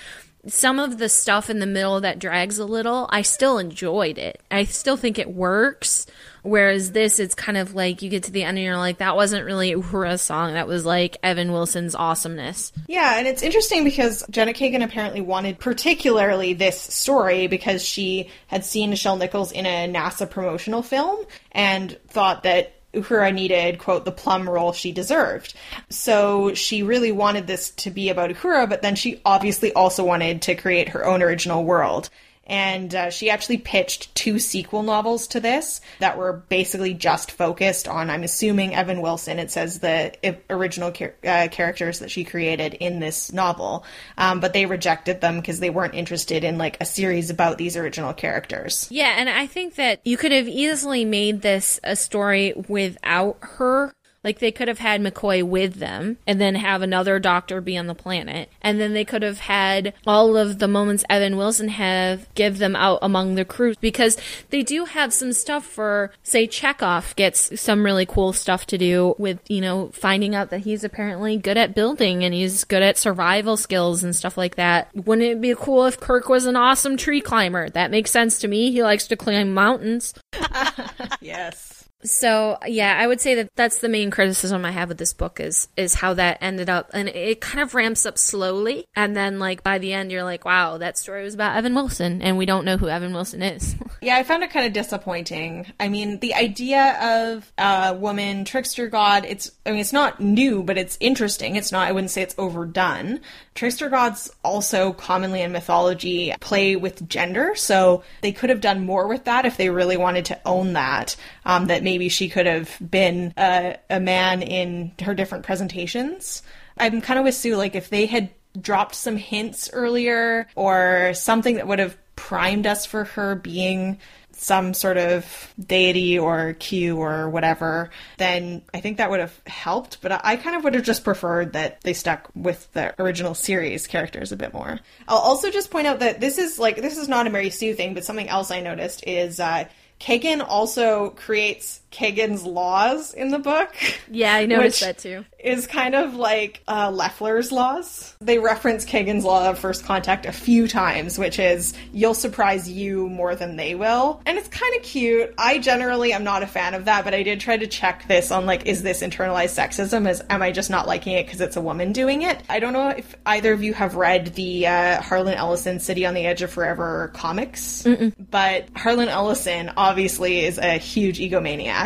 some 0.48 0.80
of 0.80 0.98
the 0.98 1.08
stuff 1.08 1.48
in 1.50 1.60
the 1.60 1.66
middle 1.66 2.00
that 2.00 2.18
drags 2.18 2.58
a 2.58 2.64
little, 2.64 3.06
I 3.10 3.22
still 3.22 3.58
enjoyed 3.58 4.18
it. 4.18 4.42
I 4.50 4.64
still 4.64 4.96
think 4.96 5.20
it 5.20 5.32
works. 5.32 6.06
Whereas 6.42 6.92
this, 6.92 7.18
it's 7.18 7.34
kind 7.34 7.58
of 7.58 7.74
like 7.74 8.02
you 8.02 8.10
get 8.10 8.24
to 8.24 8.32
the 8.32 8.44
end 8.44 8.58
and 8.58 8.64
you're 8.64 8.76
like, 8.76 8.98
that 8.98 9.16
wasn't 9.16 9.44
really 9.44 9.72
Uhura's 9.72 10.22
song. 10.22 10.54
That 10.54 10.66
was 10.66 10.84
like 10.84 11.16
Evan 11.22 11.52
Wilson's 11.52 11.94
awesomeness. 11.94 12.72
Yeah, 12.88 13.18
and 13.18 13.26
it's 13.26 13.42
interesting 13.42 13.84
because 13.84 14.24
Janet 14.30 14.56
Kagan 14.56 14.82
apparently 14.82 15.20
wanted 15.20 15.58
particularly 15.58 16.54
this 16.54 16.80
story 16.80 17.46
because 17.46 17.84
she 17.84 18.30
had 18.46 18.64
seen 18.64 18.92
Nichelle 18.92 19.18
Nichols 19.18 19.52
in 19.52 19.66
a 19.66 19.88
NASA 19.92 20.28
promotional 20.28 20.82
film 20.82 21.24
and 21.52 21.98
thought 22.08 22.44
that 22.44 22.74
Uhura 22.94 23.32
needed, 23.32 23.78
quote, 23.78 24.04
the 24.04 24.12
plum 24.12 24.48
role 24.48 24.72
she 24.72 24.92
deserved. 24.92 25.54
So 25.90 26.54
she 26.54 26.82
really 26.82 27.12
wanted 27.12 27.46
this 27.46 27.70
to 27.70 27.90
be 27.90 28.08
about 28.08 28.30
Uhura, 28.30 28.68
but 28.68 28.82
then 28.82 28.96
she 28.96 29.20
obviously 29.24 29.72
also 29.72 30.04
wanted 30.04 30.42
to 30.42 30.54
create 30.56 30.88
her 30.88 31.04
own 31.04 31.22
original 31.22 31.64
world 31.64 32.10
and 32.50 32.94
uh, 32.94 33.10
she 33.10 33.30
actually 33.30 33.58
pitched 33.58 34.14
two 34.14 34.38
sequel 34.38 34.82
novels 34.82 35.28
to 35.28 35.40
this 35.40 35.80
that 36.00 36.18
were 36.18 36.32
basically 36.32 36.92
just 36.92 37.30
focused 37.30 37.88
on 37.88 38.10
i'm 38.10 38.24
assuming 38.24 38.74
evan 38.74 39.00
wilson. 39.00 39.38
It 39.38 39.50
says 39.50 39.78
the 39.78 40.12
original 40.50 40.90
char- 40.90 41.14
uh, 41.24 41.48
characters 41.50 42.00
that 42.00 42.10
she 42.10 42.24
created 42.24 42.74
in 42.74 42.98
this 42.98 43.32
novel. 43.32 43.84
Um, 44.18 44.40
but 44.40 44.52
they 44.52 44.66
rejected 44.66 45.20
them 45.20 45.36
because 45.36 45.60
they 45.60 45.70
weren't 45.70 45.94
interested 45.94 46.44
in 46.44 46.58
like 46.58 46.76
a 46.80 46.84
series 46.84 47.30
about 47.30 47.56
these 47.56 47.76
original 47.76 48.12
characters. 48.12 48.88
Yeah 48.90 49.14
and 49.16 49.28
i 49.28 49.46
think 49.46 49.76
that 49.76 50.00
you 50.04 50.16
could 50.16 50.32
have 50.32 50.48
easily 50.48 51.04
made 51.04 51.42
this 51.42 51.78
a 51.84 51.94
story 51.94 52.52
without 52.68 53.36
her 53.40 53.92
like 54.22 54.38
they 54.38 54.52
could 54.52 54.68
have 54.68 54.78
had 54.78 55.00
McCoy 55.00 55.42
with 55.42 55.74
them 55.74 56.18
and 56.26 56.40
then 56.40 56.54
have 56.54 56.82
another 56.82 57.18
doctor 57.18 57.60
be 57.60 57.76
on 57.76 57.86
the 57.86 57.94
planet. 57.94 58.50
And 58.60 58.80
then 58.80 58.92
they 58.92 59.04
could 59.04 59.22
have 59.22 59.40
had 59.40 59.94
all 60.06 60.36
of 60.36 60.58
the 60.58 60.68
moments 60.68 61.04
Evan 61.08 61.36
Wilson 61.36 61.68
have 61.68 62.32
give 62.34 62.58
them 62.58 62.76
out 62.76 62.98
among 63.02 63.34
the 63.34 63.44
crew 63.44 63.74
because 63.80 64.18
they 64.50 64.62
do 64.62 64.84
have 64.84 65.12
some 65.12 65.32
stuff 65.32 65.64
for 65.64 66.12
say 66.22 66.46
Chekov 66.46 67.16
gets 67.16 67.60
some 67.60 67.84
really 67.84 68.06
cool 68.06 68.32
stuff 68.32 68.66
to 68.66 68.78
do 68.78 69.14
with, 69.18 69.40
you 69.48 69.60
know, 69.60 69.88
finding 69.92 70.34
out 70.34 70.50
that 70.50 70.60
he's 70.60 70.84
apparently 70.84 71.36
good 71.36 71.56
at 71.56 71.74
building 71.74 72.22
and 72.22 72.34
he's 72.34 72.64
good 72.64 72.82
at 72.82 72.98
survival 72.98 73.56
skills 73.56 74.04
and 74.04 74.14
stuff 74.14 74.36
like 74.36 74.56
that. 74.56 74.90
Wouldn't 74.94 75.26
it 75.26 75.40
be 75.40 75.54
cool 75.54 75.86
if 75.86 75.98
Kirk 75.98 76.28
was 76.28 76.46
an 76.46 76.56
awesome 76.56 76.96
tree 76.96 77.20
climber? 77.20 77.70
That 77.70 77.90
makes 77.90 78.10
sense 78.10 78.38
to 78.40 78.48
me. 78.48 78.70
He 78.70 78.82
likes 78.82 79.06
to 79.08 79.16
climb 79.16 79.54
mountains. 79.54 80.14
yes. 81.20 81.89
So 82.02 82.58
yeah, 82.66 82.96
I 82.98 83.06
would 83.06 83.20
say 83.20 83.34
that 83.36 83.50
that's 83.56 83.78
the 83.78 83.88
main 83.88 84.10
criticism 84.10 84.64
I 84.64 84.70
have 84.70 84.88
with 84.88 84.98
this 84.98 85.12
book 85.12 85.38
is 85.40 85.68
is 85.76 85.94
how 85.94 86.14
that 86.14 86.38
ended 86.40 86.70
up, 86.70 86.90
and 86.94 87.08
it 87.08 87.40
kind 87.40 87.60
of 87.60 87.74
ramps 87.74 88.06
up 88.06 88.16
slowly, 88.16 88.86
and 88.96 89.14
then 89.14 89.38
like 89.38 89.62
by 89.62 89.78
the 89.78 89.92
end 89.92 90.10
you're 90.10 90.24
like, 90.24 90.44
wow, 90.44 90.78
that 90.78 90.96
story 90.96 91.22
was 91.22 91.34
about 91.34 91.56
Evan 91.56 91.74
Wilson, 91.74 92.22
and 92.22 92.38
we 92.38 92.46
don't 92.46 92.64
know 92.64 92.76
who 92.76 92.88
Evan 92.88 93.12
Wilson 93.12 93.42
is. 93.42 93.76
yeah, 94.00 94.16
I 94.16 94.22
found 94.22 94.42
it 94.42 94.50
kind 94.50 94.66
of 94.66 94.72
disappointing. 94.72 95.66
I 95.78 95.88
mean, 95.88 96.18
the 96.20 96.34
idea 96.34 97.32
of 97.34 97.52
a 97.58 97.94
woman 97.94 98.44
trickster 98.44 98.88
god, 98.88 99.26
it's 99.26 99.50
I 99.66 99.70
mean, 99.70 99.80
it's 99.80 99.92
not 99.92 100.20
new, 100.20 100.62
but 100.62 100.78
it's 100.78 100.96
interesting. 101.00 101.56
It's 101.56 101.72
not. 101.72 101.86
I 101.86 101.92
wouldn't 101.92 102.10
say 102.10 102.22
it's 102.22 102.34
overdone. 102.38 103.20
Trickster 103.54 103.90
gods 103.90 104.30
also 104.42 104.94
commonly 104.94 105.42
in 105.42 105.52
mythology 105.52 106.34
play 106.40 106.76
with 106.76 107.06
gender, 107.08 107.54
so 107.56 108.04
they 108.22 108.32
could 108.32 108.48
have 108.48 108.62
done 108.62 108.86
more 108.86 109.06
with 109.06 109.24
that 109.24 109.44
if 109.44 109.58
they 109.58 109.68
really 109.68 109.98
wanted 109.98 110.26
to 110.26 110.40
own 110.46 110.72
that. 110.72 111.16
Um, 111.44 111.66
that 111.66 111.82
maybe 111.90 112.08
she 112.08 112.28
could 112.28 112.46
have 112.46 112.76
been 112.80 113.34
a, 113.36 113.76
a 113.90 113.98
man 113.98 114.42
in 114.42 114.92
her 115.02 115.12
different 115.12 115.44
presentations. 115.44 116.44
I'm 116.76 117.00
kind 117.00 117.18
of 117.18 117.24
with 117.24 117.34
Sue, 117.34 117.56
like 117.56 117.74
if 117.74 117.90
they 117.90 118.06
had 118.06 118.30
dropped 118.60 118.94
some 118.94 119.16
hints 119.16 119.68
earlier 119.72 120.46
or 120.54 121.10
something 121.14 121.56
that 121.56 121.66
would 121.66 121.80
have 121.80 121.96
primed 122.14 122.64
us 122.64 122.86
for 122.86 123.04
her 123.04 123.34
being 123.34 123.98
some 124.30 124.72
sort 124.72 124.98
of 124.98 125.52
deity 125.58 126.16
or 126.16 126.54
Q 126.60 126.96
or 126.98 127.28
whatever, 127.28 127.90
then 128.18 128.62
I 128.72 128.78
think 128.80 128.98
that 128.98 129.10
would 129.10 129.18
have 129.18 129.40
helped. 129.48 130.00
But 130.00 130.24
I 130.24 130.36
kind 130.36 130.54
of 130.54 130.62
would 130.62 130.74
have 130.74 130.84
just 130.84 131.02
preferred 131.02 131.54
that 131.54 131.80
they 131.80 131.92
stuck 131.92 132.30
with 132.36 132.72
the 132.72 132.94
original 133.02 133.34
series 133.34 133.88
characters 133.88 134.30
a 134.30 134.36
bit 134.36 134.54
more. 134.54 134.78
I'll 135.08 135.18
also 135.18 135.50
just 135.50 135.72
point 135.72 135.88
out 135.88 135.98
that 135.98 136.20
this 136.20 136.38
is 136.38 136.56
like, 136.56 136.76
this 136.80 136.96
is 136.98 137.08
not 137.08 137.26
a 137.26 137.30
Mary 137.30 137.50
Sue 137.50 137.74
thing, 137.74 137.94
but 137.94 138.04
something 138.04 138.28
else 138.28 138.52
I 138.52 138.60
noticed 138.60 139.02
is 139.08 139.40
uh, 139.40 139.64
Kagan 140.00 140.42
also 140.46 141.10
creates 141.10 141.79
Kagan's 141.90 142.44
laws 142.44 143.12
in 143.14 143.30
the 143.30 143.38
book. 143.38 143.74
Yeah, 144.10 144.34
I 144.34 144.46
noticed 144.46 144.80
that 144.80 144.98
too. 144.98 145.24
Is 145.38 145.66
kind 145.66 145.94
of 145.94 146.14
like 146.14 146.62
uh, 146.68 146.90
Leffler's 146.90 147.50
laws. 147.50 148.14
They 148.20 148.38
reference 148.38 148.84
Kagan's 148.84 149.24
law 149.24 149.48
of 149.48 149.58
first 149.58 149.84
contact 149.84 150.26
a 150.26 150.32
few 150.32 150.68
times, 150.68 151.18
which 151.18 151.38
is 151.38 151.74
you'll 151.92 152.14
surprise 152.14 152.68
you 152.68 153.08
more 153.08 153.34
than 153.34 153.56
they 153.56 153.74
will, 153.74 154.20
and 154.26 154.38
it's 154.38 154.48
kind 154.48 154.76
of 154.76 154.82
cute. 154.82 155.34
I 155.38 155.58
generally 155.58 156.12
am 156.12 156.22
not 156.22 156.42
a 156.42 156.46
fan 156.46 156.74
of 156.74 156.84
that, 156.84 157.04
but 157.04 157.14
I 157.14 157.22
did 157.22 157.40
try 157.40 157.56
to 157.56 157.66
check 157.66 158.06
this 158.06 158.30
on 158.30 158.46
like, 158.46 158.66
is 158.66 158.82
this 158.82 159.02
internalized 159.02 159.58
sexism? 159.58 160.08
Is 160.08 160.22
am 160.28 160.42
I 160.42 160.52
just 160.52 160.70
not 160.70 160.86
liking 160.86 161.14
it 161.14 161.26
because 161.26 161.40
it's 161.40 161.56
a 161.56 161.60
woman 161.60 161.92
doing 161.92 162.22
it? 162.22 162.40
I 162.48 162.60
don't 162.60 162.72
know 162.72 162.88
if 162.88 163.16
either 163.26 163.52
of 163.52 163.62
you 163.62 163.74
have 163.74 163.96
read 163.96 164.34
the 164.34 164.66
uh, 164.66 165.02
Harlan 165.02 165.34
Ellison 165.34 165.80
City 165.80 166.06
on 166.06 166.14
the 166.14 166.26
Edge 166.26 166.42
of 166.42 166.50
Forever 166.50 167.10
comics, 167.14 167.82
Mm-mm. 167.84 168.12
but 168.30 168.68
Harlan 168.76 169.08
Ellison 169.08 169.72
obviously 169.76 170.44
is 170.44 170.58
a 170.58 170.76
huge 170.76 171.18
egomaniac 171.18 171.79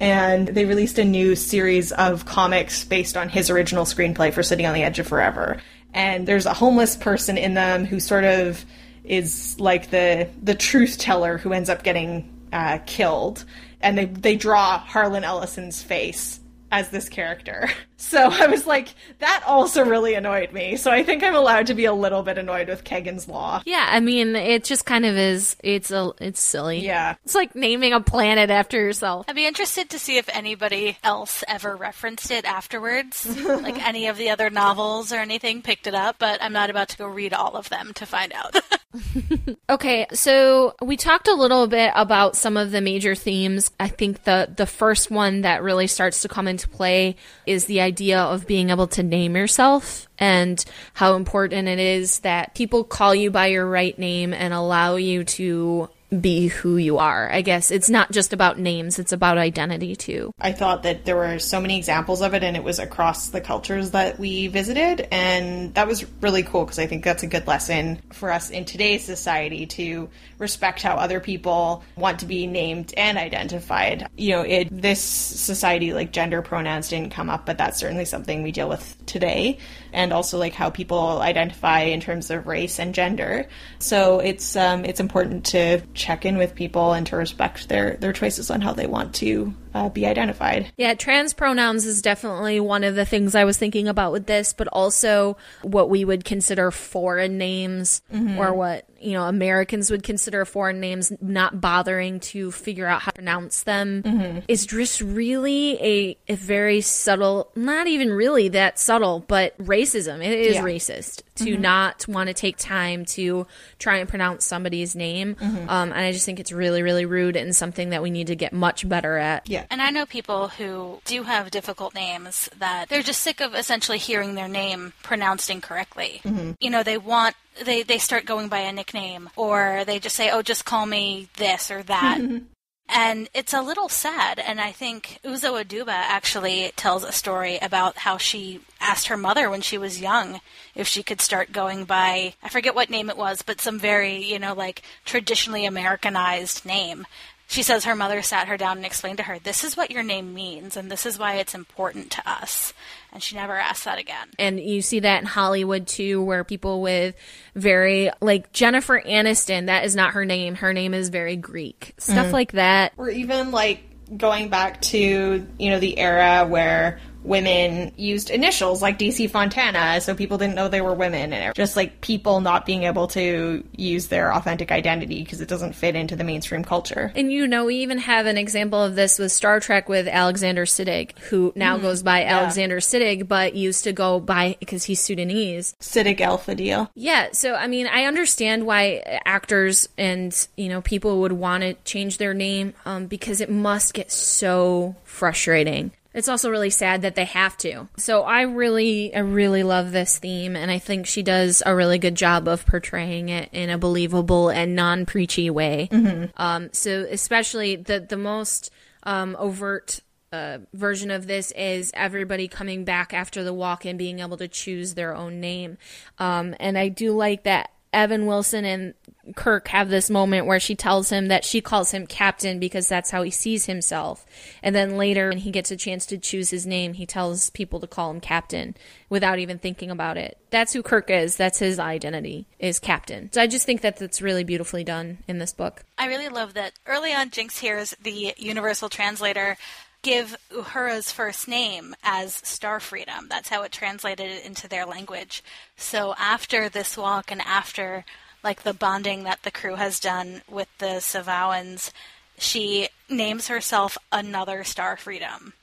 and 0.00 0.48
they 0.48 0.64
released 0.64 0.98
a 0.98 1.04
new 1.04 1.34
series 1.34 1.92
of 1.92 2.24
comics 2.24 2.84
based 2.84 3.16
on 3.16 3.28
his 3.28 3.50
original 3.50 3.84
screenplay 3.84 4.32
for 4.32 4.42
City 4.42 4.64
on 4.64 4.74
the 4.74 4.82
Edge 4.82 4.98
of 4.98 5.06
Forever. 5.06 5.60
And 5.92 6.26
there's 6.26 6.46
a 6.46 6.54
homeless 6.54 6.96
person 6.96 7.36
in 7.38 7.54
them 7.54 7.84
who 7.84 7.98
sort 7.98 8.24
of 8.24 8.64
is 9.04 9.58
like 9.58 9.90
the 9.90 10.28
the 10.42 10.54
truth 10.54 10.98
teller 10.98 11.38
who 11.38 11.52
ends 11.52 11.70
up 11.70 11.82
getting 11.82 12.28
uh, 12.52 12.78
killed, 12.86 13.44
and 13.80 13.96
they 13.96 14.04
they 14.04 14.36
draw 14.36 14.78
Harlan 14.78 15.24
Ellison's 15.24 15.82
face 15.82 16.40
as 16.70 16.90
this 16.90 17.08
character. 17.08 17.68
So 18.00 18.30
I 18.30 18.46
was 18.46 18.64
like, 18.64 18.94
that 19.18 19.42
also 19.44 19.84
really 19.84 20.14
annoyed 20.14 20.52
me. 20.52 20.76
So 20.76 20.88
I 20.88 21.02
think 21.02 21.24
I'm 21.24 21.34
allowed 21.34 21.66
to 21.66 21.74
be 21.74 21.84
a 21.84 21.92
little 21.92 22.22
bit 22.22 22.38
annoyed 22.38 22.68
with 22.68 22.84
Kagan's 22.84 23.26
Law. 23.26 23.60
Yeah, 23.66 23.88
I 23.90 23.98
mean, 23.98 24.36
it 24.36 24.62
just 24.62 24.86
kind 24.86 25.04
of 25.04 25.16
is. 25.16 25.56
It's 25.64 25.90
a, 25.90 26.12
it's 26.20 26.40
silly. 26.40 26.78
Yeah, 26.78 27.16
it's 27.24 27.34
like 27.34 27.56
naming 27.56 27.92
a 27.92 28.00
planet 28.00 28.50
after 28.50 28.78
yourself. 28.78 29.26
I'd 29.28 29.34
be 29.34 29.48
interested 29.48 29.90
to 29.90 29.98
see 29.98 30.16
if 30.16 30.28
anybody 30.32 30.96
else 31.02 31.42
ever 31.48 31.74
referenced 31.74 32.30
it 32.30 32.44
afterwards, 32.44 33.26
like 33.44 33.84
any 33.84 34.06
of 34.06 34.16
the 34.16 34.30
other 34.30 34.48
novels 34.48 35.12
or 35.12 35.16
anything 35.16 35.60
picked 35.60 35.88
it 35.88 35.94
up. 35.94 36.20
But 36.20 36.40
I'm 36.40 36.52
not 36.52 36.70
about 36.70 36.90
to 36.90 36.98
go 36.98 37.08
read 37.08 37.34
all 37.34 37.56
of 37.56 37.68
them 37.68 37.92
to 37.94 38.06
find 38.06 38.32
out. 38.32 38.54
okay, 39.70 40.06
so 40.12 40.74
we 40.82 40.96
talked 40.96 41.28
a 41.28 41.34
little 41.34 41.66
bit 41.66 41.92
about 41.94 42.36
some 42.36 42.56
of 42.56 42.70
the 42.70 42.80
major 42.80 43.14
themes. 43.14 43.70
I 43.78 43.88
think 43.88 44.24
the 44.24 44.52
the 44.54 44.66
first 44.66 45.10
one 45.10 45.42
that 45.42 45.62
really 45.62 45.86
starts 45.86 46.22
to 46.22 46.28
come 46.28 46.48
into 46.48 46.68
play 46.68 47.16
is 47.46 47.66
the 47.66 47.82
idea 47.82 48.20
of 48.20 48.46
being 48.46 48.70
able 48.70 48.86
to 48.88 49.02
name 49.02 49.36
yourself 49.36 50.08
and 50.18 50.64
how 50.94 51.16
important 51.16 51.68
it 51.68 51.78
is 51.78 52.20
that 52.20 52.54
people 52.54 52.82
call 52.82 53.14
you 53.14 53.30
by 53.30 53.48
your 53.48 53.68
right 53.68 53.98
name 53.98 54.32
and 54.32 54.54
allow 54.54 54.96
you 54.96 55.24
to 55.24 55.90
be 56.20 56.48
who 56.48 56.76
you 56.76 56.98
are. 56.98 57.30
I 57.30 57.42
guess 57.42 57.70
it's 57.70 57.90
not 57.90 58.10
just 58.10 58.32
about 58.32 58.58
names, 58.58 58.98
it's 58.98 59.12
about 59.12 59.38
identity 59.38 59.94
too. 59.94 60.32
I 60.40 60.52
thought 60.52 60.82
that 60.84 61.04
there 61.04 61.16
were 61.16 61.38
so 61.38 61.60
many 61.60 61.76
examples 61.76 62.22
of 62.22 62.34
it 62.34 62.42
and 62.42 62.56
it 62.56 62.64
was 62.64 62.78
across 62.78 63.28
the 63.28 63.40
cultures 63.40 63.90
that 63.90 64.18
we 64.18 64.46
visited 64.46 65.06
and 65.10 65.74
that 65.74 65.86
was 65.86 66.06
really 66.20 66.42
cool 66.42 66.64
because 66.64 66.78
I 66.78 66.86
think 66.86 67.04
that's 67.04 67.22
a 67.22 67.26
good 67.26 67.46
lesson 67.46 68.00
for 68.12 68.32
us 68.32 68.50
in 68.50 68.64
today's 68.64 69.04
society 69.04 69.66
to 69.66 70.08
respect 70.38 70.82
how 70.82 70.94
other 70.94 71.20
people 71.20 71.84
want 71.96 72.20
to 72.20 72.26
be 72.26 72.46
named 72.46 72.94
and 72.96 73.18
identified. 73.18 74.08
You 74.16 74.30
know, 74.30 74.42
it 74.42 74.68
this 74.70 75.00
society 75.00 75.92
like 75.92 76.12
gender 76.12 76.42
pronouns 76.42 76.88
didn't 76.88 77.10
come 77.10 77.28
up, 77.28 77.44
but 77.44 77.58
that's 77.58 77.78
certainly 77.78 78.04
something 78.04 78.42
we 78.42 78.52
deal 78.52 78.68
with 78.68 78.96
today 79.06 79.58
and 79.92 80.12
also 80.12 80.38
like 80.38 80.54
how 80.54 80.70
people 80.70 81.20
identify 81.20 81.80
in 81.80 82.00
terms 82.00 82.30
of 82.30 82.46
race 82.46 82.78
and 82.78 82.94
gender. 82.94 83.46
So 83.78 84.20
it's 84.20 84.56
um, 84.56 84.84
it's 84.84 85.00
important 85.00 85.46
to 85.46 85.80
check 85.94 86.24
in 86.24 86.38
with 86.38 86.54
people 86.54 86.92
and 86.92 87.06
to 87.08 87.16
respect 87.16 87.68
their 87.68 87.96
their 87.96 88.12
choices 88.12 88.50
on 88.50 88.60
how 88.60 88.72
they 88.72 88.86
want 88.86 89.14
to 89.16 89.54
uh, 89.74 89.88
be 89.88 90.06
identified. 90.06 90.72
Yeah, 90.76 90.94
trans 90.94 91.32
pronouns 91.34 91.84
is 91.86 92.02
definitely 92.02 92.60
one 92.60 92.84
of 92.84 92.94
the 92.94 93.04
things 93.04 93.34
I 93.34 93.44
was 93.44 93.56
thinking 93.58 93.88
about 93.88 94.12
with 94.12 94.26
this, 94.26 94.52
but 94.52 94.68
also 94.68 95.36
what 95.62 95.90
we 95.90 96.04
would 96.04 96.24
consider 96.24 96.70
foreign 96.70 97.38
names 97.38 98.02
or 98.38 98.52
what, 98.54 98.84
you 99.00 99.12
know, 99.12 99.24
Americans 99.24 99.90
would 99.90 100.02
consider 100.02 100.44
foreign 100.44 100.80
names, 100.80 101.12
not 101.20 101.60
bothering 101.60 102.20
to 102.20 102.50
figure 102.50 102.86
out 102.86 103.02
how 103.02 103.10
to 103.10 103.14
pronounce 103.14 103.62
them 103.62 104.42
is 104.48 104.66
just 104.66 105.00
really 105.00 105.74
a, 105.82 106.16
a 106.28 106.34
very 106.36 106.80
subtle, 106.80 107.50
not 107.54 107.86
even 107.86 108.10
really 108.10 108.48
that 108.48 108.78
subtle, 108.78 109.24
but 109.28 109.56
racism. 109.58 110.24
It 110.24 110.32
is 110.38 110.54
Yeah. 110.56 110.62
racist 110.62 111.22
to 111.36 111.56
not 111.56 112.06
want 112.08 112.26
to 112.28 112.34
take 112.34 112.56
time 112.56 113.04
to 113.04 113.46
try 113.78 113.98
and 113.98 114.08
pronounce 114.08 114.44
somebody's 114.44 114.96
name. 114.96 115.36
Um, 115.40 115.92
and 115.92 115.94
I 115.94 116.12
just 116.12 116.26
think 116.26 116.40
it's 116.40 116.50
really, 116.52 116.82
really 116.82 117.04
rude 117.04 117.36
and 117.36 117.54
something 117.54 117.90
that 117.90 118.02
we 118.02 118.10
need 118.10 118.26
to 118.28 118.34
get 118.36 118.52
much 118.52 118.88
better 118.88 119.16
at. 119.16 119.48
Yeah. 119.48 119.57
And 119.70 119.82
I 119.82 119.90
know 119.90 120.06
people 120.06 120.48
who 120.48 121.00
do 121.04 121.22
have 121.24 121.50
difficult 121.50 121.94
names 121.94 122.48
that 122.58 122.88
they're 122.88 123.02
just 123.02 123.22
sick 123.22 123.40
of 123.40 123.54
essentially 123.54 123.98
hearing 123.98 124.34
their 124.34 124.48
name 124.48 124.92
pronounced 125.02 125.50
incorrectly. 125.50 126.20
Mm-hmm. 126.24 126.52
You 126.60 126.70
know, 126.70 126.82
they 126.82 126.98
want 126.98 127.36
they 127.64 127.82
they 127.82 127.98
start 127.98 128.24
going 128.24 128.48
by 128.48 128.60
a 128.60 128.72
nickname 128.72 129.30
or 129.36 129.84
they 129.86 129.98
just 129.98 130.16
say, 130.16 130.30
"Oh, 130.30 130.42
just 130.42 130.64
call 130.64 130.86
me 130.86 131.28
this 131.36 131.70
or 131.70 131.82
that." 131.84 132.18
Mm-hmm. 132.20 132.44
And 132.88 133.28
it's 133.34 133.52
a 133.52 133.60
little 133.60 133.88
sad. 133.88 134.38
And 134.38 134.60
I 134.60 134.72
think 134.72 135.20
Uzo 135.22 135.62
Aduba 135.62 135.88
actually 135.88 136.72
tells 136.76 137.04
a 137.04 137.12
story 137.12 137.58
about 137.58 137.98
how 137.98 138.16
she 138.16 138.60
asked 138.80 139.08
her 139.08 139.16
mother 139.16 139.50
when 139.50 139.60
she 139.60 139.76
was 139.76 140.00
young 140.00 140.40
if 140.74 140.88
she 140.88 141.02
could 141.02 141.20
start 141.20 141.52
going 141.52 141.84
by, 141.84 142.34
I 142.42 142.48
forget 142.48 142.74
what 142.74 142.88
name 142.88 143.10
it 143.10 143.18
was, 143.18 143.42
but 143.42 143.60
some 143.60 143.78
very, 143.78 144.24
you 144.24 144.38
know, 144.38 144.54
like 144.54 144.82
traditionally 145.04 145.66
Americanized 145.66 146.64
name. 146.64 147.06
She 147.50 147.62
says 147.62 147.86
her 147.86 147.96
mother 147.96 148.20
sat 148.20 148.48
her 148.48 148.58
down 148.58 148.76
and 148.76 148.84
explained 148.84 149.16
to 149.18 149.24
her, 149.24 149.38
this 149.38 149.64
is 149.64 149.74
what 149.74 149.90
your 149.90 150.02
name 150.02 150.34
means, 150.34 150.76
and 150.76 150.92
this 150.92 151.06
is 151.06 151.18
why 151.18 151.36
it's 151.36 151.54
important 151.54 152.10
to 152.10 152.30
us. 152.30 152.74
And 153.10 153.22
she 153.22 153.36
never 153.36 153.56
asked 153.56 153.86
that 153.86 153.98
again. 153.98 154.28
and 154.38 154.60
you 154.60 154.82
see 154.82 155.00
that 155.00 155.22
in 155.22 155.26
Hollywood 155.26 155.86
too, 155.86 156.22
where 156.22 156.44
people 156.44 156.82
with 156.82 157.14
very 157.54 158.10
like 158.20 158.52
Jennifer 158.52 159.00
Aniston, 159.00 159.66
that 159.66 159.86
is 159.86 159.96
not 159.96 160.12
her 160.12 160.26
name. 160.26 160.56
Her 160.56 160.74
name 160.74 160.92
is 160.92 161.08
very 161.08 161.36
Greek. 161.36 161.94
Stuff 161.96 162.26
mm. 162.26 162.32
like 162.32 162.52
that. 162.52 162.92
Or 162.98 163.08
even 163.08 163.50
like 163.50 163.82
going 164.14 164.50
back 164.50 164.82
to, 164.82 165.46
you 165.58 165.70
know, 165.70 165.80
the 165.80 165.98
era 165.98 166.46
where 166.46 167.00
women 167.22 167.92
used 167.96 168.30
initials 168.30 168.82
like 168.82 168.98
DC 168.98 169.30
Fontana, 169.30 170.00
so 170.00 170.14
people 170.14 170.38
didn't 170.38 170.54
know 170.54 170.68
they 170.68 170.80
were 170.80 170.94
women, 170.94 171.32
and 171.32 171.54
just 171.54 171.76
like 171.76 172.00
people 172.00 172.40
not 172.40 172.66
being 172.66 172.84
able 172.84 173.08
to 173.08 173.64
use 173.76 174.08
their 174.08 174.32
authentic 174.32 174.70
identity 174.70 175.22
because 175.22 175.40
it 175.40 175.48
doesn't 175.48 175.74
fit 175.74 175.94
into 175.94 176.16
the 176.16 176.24
mainstream 176.24 176.64
culture. 176.64 177.12
And 177.14 177.32
you 177.32 177.46
know, 177.46 177.64
we 177.64 177.76
even 177.76 177.98
have 177.98 178.26
an 178.26 178.38
example 178.38 178.82
of 178.82 178.94
this 178.94 179.18
with 179.18 179.32
Star 179.32 179.60
Trek 179.60 179.88
with 179.88 180.08
Alexander 180.08 180.64
Siddig, 180.64 181.18
who 181.18 181.52
now 181.54 181.78
goes 181.78 182.02
by 182.02 182.24
Alexander 182.24 182.78
Siddig, 182.78 183.28
but 183.28 183.54
used 183.54 183.84
to 183.84 183.92
go 183.92 184.20
by 184.20 184.56
because 184.60 184.84
he's 184.84 185.00
Sudanese. 185.00 185.74
Siddig 185.80 186.20
El 186.20 186.38
Fadil. 186.38 186.88
Yeah, 186.94 187.28
so 187.32 187.54
I 187.54 187.66
mean, 187.66 187.86
I 187.86 188.04
understand 188.04 188.66
why 188.66 189.20
actors 189.24 189.88
and 189.98 190.48
you 190.56 190.68
know 190.68 190.80
people 190.80 191.20
would 191.20 191.32
want 191.32 191.62
to 191.62 191.74
change 191.84 192.18
their 192.18 192.34
name 192.34 192.74
um, 192.84 193.06
because 193.06 193.40
it 193.40 193.50
must 193.50 193.94
get 193.94 194.10
so 194.10 194.96
frustrating. 195.04 195.92
It's 196.18 196.28
also 196.28 196.50
really 196.50 196.70
sad 196.70 197.02
that 197.02 197.14
they 197.14 197.26
have 197.26 197.56
to. 197.58 197.88
So 197.96 198.22
I 198.22 198.42
really, 198.42 199.14
I 199.14 199.20
really 199.20 199.62
love 199.62 199.92
this 199.92 200.18
theme, 200.18 200.56
and 200.56 200.68
I 200.68 200.80
think 200.80 201.06
she 201.06 201.22
does 201.22 201.62
a 201.64 201.74
really 201.74 201.98
good 201.98 202.16
job 202.16 202.48
of 202.48 202.66
portraying 202.66 203.28
it 203.28 203.48
in 203.52 203.70
a 203.70 203.78
believable 203.78 204.48
and 204.48 204.74
non-preachy 204.74 205.48
way. 205.48 205.88
Um, 206.36 206.70
so 206.72 207.06
especially 207.08 207.76
the 207.76 208.00
the 208.00 208.16
most 208.16 208.70
um, 209.04 209.36
overt 209.38 210.00
uh, 210.32 210.58
version 210.74 211.10
of 211.12 211.26
this 211.28 211.52
is 211.52 211.92
everybody 211.94 212.48
coming 212.48 212.84
back 212.84 213.14
after 213.14 213.44
the 213.44 213.54
walk 213.54 213.84
and 213.84 213.96
being 213.96 214.18
able 214.18 214.36
to 214.38 214.48
choose 214.48 214.94
their 214.94 215.14
own 215.14 215.40
name. 215.40 215.78
Um, 216.18 216.54
and 216.58 216.76
I 216.76 216.88
do 216.88 217.12
like 217.12 217.44
that 217.44 217.70
Evan 217.92 218.26
Wilson 218.26 218.64
and 218.64 218.94
Kirk 219.34 219.68
have 219.68 219.88
this 219.88 220.08
moment 220.08 220.46
where 220.46 220.60
she 220.60 220.74
tells 220.74 221.10
him 221.10 221.28
that 221.28 221.44
she 221.44 221.60
calls 221.60 221.90
him 221.90 222.06
captain 222.06 222.58
because 222.58 222.88
that's 222.88 223.10
how 223.10 223.22
he 223.22 223.30
sees 223.30 223.66
himself. 223.66 224.24
And 224.62 224.74
then 224.74 224.96
later, 224.96 225.28
when 225.28 225.38
he 225.38 225.50
gets 225.50 225.70
a 225.70 225.76
chance 225.76 226.06
to 226.06 226.18
choose 226.18 226.50
his 226.50 226.66
name, 226.66 226.94
he 226.94 227.06
tells 227.06 227.50
people 227.50 227.80
to 227.80 227.86
call 227.86 228.10
him 228.10 228.20
captain 228.20 228.74
without 229.08 229.38
even 229.38 229.58
thinking 229.58 229.90
about 229.90 230.16
it. 230.16 230.38
That's 230.50 230.72
who 230.72 230.82
Kirk 230.82 231.10
is. 231.10 231.36
That's 231.36 231.58
his 231.58 231.78
identity, 231.78 232.46
is 232.58 232.78
captain. 232.78 233.30
So 233.32 233.42
I 233.42 233.46
just 233.46 233.66
think 233.66 233.82
that 233.82 233.96
that's 233.96 234.22
really 234.22 234.44
beautifully 234.44 234.84
done 234.84 235.18
in 235.28 235.38
this 235.38 235.52
book. 235.52 235.84
I 235.98 236.06
really 236.06 236.28
love 236.28 236.54
that 236.54 236.72
early 236.86 237.12
on 237.12 237.30
Jinx 237.30 237.58
hears 237.58 237.94
the 238.02 238.34
universal 238.38 238.88
translator 238.88 239.56
give 240.02 240.36
Uhura's 240.50 241.10
first 241.12 241.48
name 241.48 241.94
as 242.02 242.34
Star 242.34 242.80
Freedom. 242.80 243.26
That's 243.28 243.48
how 243.48 243.62
it 243.62 243.72
translated 243.72 244.44
into 244.44 244.68
their 244.68 244.86
language. 244.86 245.42
So 245.76 246.14
after 246.18 246.68
this 246.68 246.96
walk 246.96 247.30
and 247.30 247.40
after 247.42 248.04
like 248.44 248.62
the 248.62 248.74
bonding 248.74 249.24
that 249.24 249.42
the 249.42 249.50
crew 249.50 249.74
has 249.74 249.98
done 249.98 250.42
with 250.48 250.68
the 250.78 251.00
Sivaoans, 251.00 251.90
she 252.38 252.88
names 253.08 253.48
herself 253.48 253.98
another 254.12 254.64
Star 254.64 254.96
Freedom. 254.96 255.54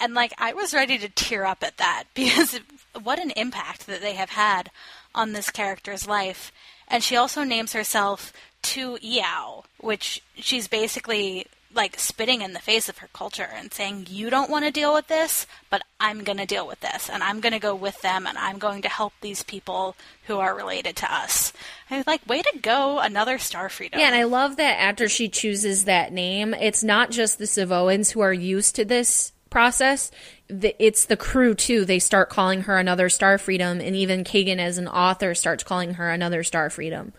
And 0.00 0.14
like 0.14 0.32
I 0.38 0.52
was 0.52 0.74
ready 0.74 0.98
to 0.98 1.08
tear 1.08 1.44
up 1.44 1.62
at 1.62 1.76
that 1.76 2.04
because 2.14 2.60
what 3.02 3.18
an 3.18 3.30
impact 3.32 3.86
that 3.86 4.00
they 4.00 4.14
have 4.14 4.30
had 4.30 4.70
on 5.14 5.32
this 5.32 5.50
character's 5.50 6.06
life. 6.06 6.52
And 6.88 7.02
she 7.02 7.16
also 7.16 7.42
names 7.42 7.72
herself 7.72 8.32
Tu 8.62 8.98
Yao, 9.00 9.64
which 9.78 10.22
she's 10.36 10.68
basically 10.68 11.46
like 11.74 11.98
spitting 11.98 12.42
in 12.42 12.52
the 12.52 12.60
face 12.60 12.88
of 12.88 12.98
her 12.98 13.08
culture 13.12 13.48
and 13.54 13.72
saying, 13.72 14.06
You 14.08 14.30
don't 14.30 14.50
want 14.50 14.64
to 14.64 14.70
deal 14.70 14.94
with 14.94 15.08
this, 15.08 15.46
but 15.70 15.82
I'm 16.00 16.24
going 16.24 16.38
to 16.38 16.46
deal 16.46 16.66
with 16.66 16.80
this, 16.80 17.08
and 17.10 17.22
I'm 17.22 17.40
going 17.40 17.52
to 17.52 17.58
go 17.58 17.74
with 17.74 18.00
them, 18.02 18.26
and 18.26 18.38
I'm 18.38 18.58
going 18.58 18.82
to 18.82 18.88
help 18.88 19.12
these 19.20 19.42
people 19.42 19.96
who 20.26 20.38
are 20.38 20.54
related 20.54 20.96
to 20.96 21.12
us. 21.12 21.52
I 21.90 21.98
was 21.98 22.06
like, 22.06 22.26
Way 22.26 22.42
to 22.42 22.58
go, 22.60 22.98
another 22.98 23.38
Star 23.38 23.68
Freedom. 23.68 24.00
Yeah, 24.00 24.06
and 24.06 24.16
I 24.16 24.24
love 24.24 24.56
that 24.56 24.80
after 24.80 25.08
she 25.08 25.28
chooses 25.28 25.84
that 25.84 26.12
name, 26.12 26.54
it's 26.54 26.82
not 26.82 27.10
just 27.10 27.38
the 27.38 27.44
Sivaoans 27.44 28.12
who 28.12 28.20
are 28.20 28.32
used 28.32 28.76
to 28.76 28.84
this 28.84 29.32
process. 29.50 30.10
It's 30.48 31.06
the 31.06 31.16
crew 31.16 31.54
too. 31.54 31.84
They 31.84 31.98
start 31.98 32.28
calling 32.28 32.62
her 32.62 32.78
another 32.78 33.08
Star 33.08 33.38
Freedom, 33.38 33.80
and 33.80 33.96
even 33.96 34.24
Kagan, 34.24 34.58
as 34.58 34.78
an 34.78 34.88
author, 34.88 35.34
starts 35.34 35.64
calling 35.64 35.94
her 35.94 36.10
another 36.10 36.42
Star 36.42 36.70
Freedom. 36.70 37.12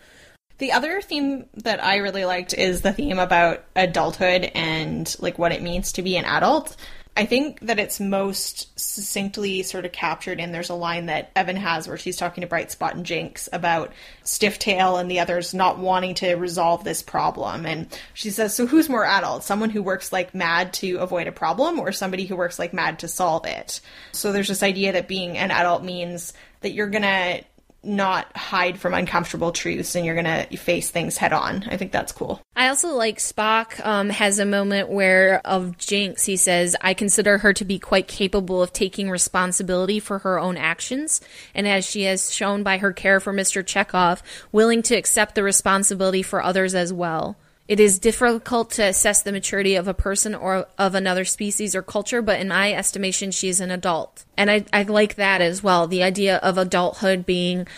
The 0.58 0.72
other 0.72 1.00
theme 1.00 1.46
that 1.54 1.82
I 1.82 1.96
really 1.96 2.24
liked 2.24 2.52
is 2.52 2.82
the 2.82 2.92
theme 2.92 3.18
about 3.18 3.64
adulthood 3.76 4.50
and 4.54 5.14
like 5.20 5.38
what 5.38 5.52
it 5.52 5.62
means 5.62 5.92
to 5.92 6.02
be 6.02 6.16
an 6.16 6.24
adult. 6.24 6.76
I 7.16 7.26
think 7.26 7.58
that 7.62 7.80
it's 7.80 7.98
most 7.98 8.78
succinctly 8.78 9.64
sort 9.64 9.84
of 9.84 9.90
captured 9.90 10.38
in 10.38 10.52
there's 10.52 10.70
a 10.70 10.74
line 10.74 11.06
that 11.06 11.32
Evan 11.34 11.56
has 11.56 11.88
where 11.88 11.96
she's 11.96 12.16
talking 12.16 12.42
to 12.42 12.46
Bright 12.46 12.70
Spot 12.70 12.94
and 12.94 13.04
Jinx 13.04 13.48
about 13.52 13.92
Stiff 14.22 14.60
Tail 14.60 14.98
and 14.98 15.10
the 15.10 15.18
others 15.18 15.52
not 15.52 15.80
wanting 15.80 16.14
to 16.16 16.34
resolve 16.34 16.84
this 16.84 17.02
problem. 17.02 17.66
And 17.66 17.88
she 18.14 18.30
says, 18.30 18.54
So 18.54 18.66
who's 18.66 18.88
more 18.88 19.04
adult? 19.04 19.42
Someone 19.42 19.70
who 19.70 19.82
works 19.82 20.12
like 20.12 20.32
mad 20.32 20.72
to 20.74 20.98
avoid 20.98 21.26
a 21.26 21.32
problem 21.32 21.80
or 21.80 21.90
somebody 21.90 22.24
who 22.24 22.36
works 22.36 22.60
like 22.60 22.72
mad 22.72 23.00
to 23.00 23.08
solve 23.08 23.46
it? 23.46 23.80
So 24.12 24.30
there's 24.30 24.46
this 24.48 24.62
idea 24.62 24.92
that 24.92 25.08
being 25.08 25.36
an 25.36 25.50
adult 25.50 25.82
means 25.82 26.34
that 26.60 26.70
you're 26.70 26.90
gonna 26.90 27.40
not 27.88 28.36
hide 28.36 28.78
from 28.78 28.94
uncomfortable 28.94 29.50
truths 29.50 29.94
and 29.94 30.04
you're 30.04 30.14
gonna 30.14 30.46
face 30.56 30.90
things 30.90 31.16
head 31.16 31.32
on. 31.32 31.64
I 31.68 31.76
think 31.76 31.90
that's 31.90 32.12
cool. 32.12 32.40
I 32.54 32.68
also 32.68 32.94
like 32.94 33.18
Spock 33.18 33.84
um, 33.84 34.10
has 34.10 34.38
a 34.38 34.44
moment 34.44 34.90
where 34.90 35.40
of 35.44 35.78
Jinx 35.78 36.24
he 36.26 36.36
says, 36.36 36.76
"I 36.80 36.94
consider 36.94 37.38
her 37.38 37.52
to 37.54 37.64
be 37.64 37.78
quite 37.78 38.06
capable 38.06 38.62
of 38.62 38.72
taking 38.72 39.10
responsibility 39.10 39.98
for 39.98 40.18
her 40.20 40.38
own 40.38 40.56
actions, 40.56 41.20
and 41.54 41.66
as 41.66 41.84
she 41.84 42.02
has 42.02 42.32
shown 42.32 42.62
by 42.62 42.78
her 42.78 42.92
care 42.92 43.20
for 43.20 43.32
Mister 43.32 43.62
Chekov, 43.62 44.20
willing 44.52 44.82
to 44.82 44.94
accept 44.94 45.34
the 45.34 45.42
responsibility 45.42 46.22
for 46.22 46.42
others 46.42 46.74
as 46.74 46.92
well." 46.92 47.36
It 47.68 47.80
is 47.80 47.98
difficult 47.98 48.70
to 48.72 48.82
assess 48.82 49.22
the 49.22 49.30
maturity 49.30 49.76
of 49.76 49.86
a 49.86 49.92
person 49.92 50.34
or 50.34 50.66
of 50.78 50.94
another 50.94 51.26
species 51.26 51.74
or 51.74 51.82
culture, 51.82 52.22
but 52.22 52.40
in 52.40 52.48
my 52.48 52.72
estimation, 52.72 53.30
she 53.30 53.50
is 53.50 53.60
an 53.60 53.70
adult, 53.70 54.24
and 54.38 54.50
I, 54.50 54.64
I 54.72 54.84
like 54.84 55.16
that 55.16 55.42
as 55.42 55.62
well. 55.62 55.86
The 55.86 56.02
idea 56.02 56.38
of 56.38 56.56
adulthood 56.56 57.26
being 57.26 57.68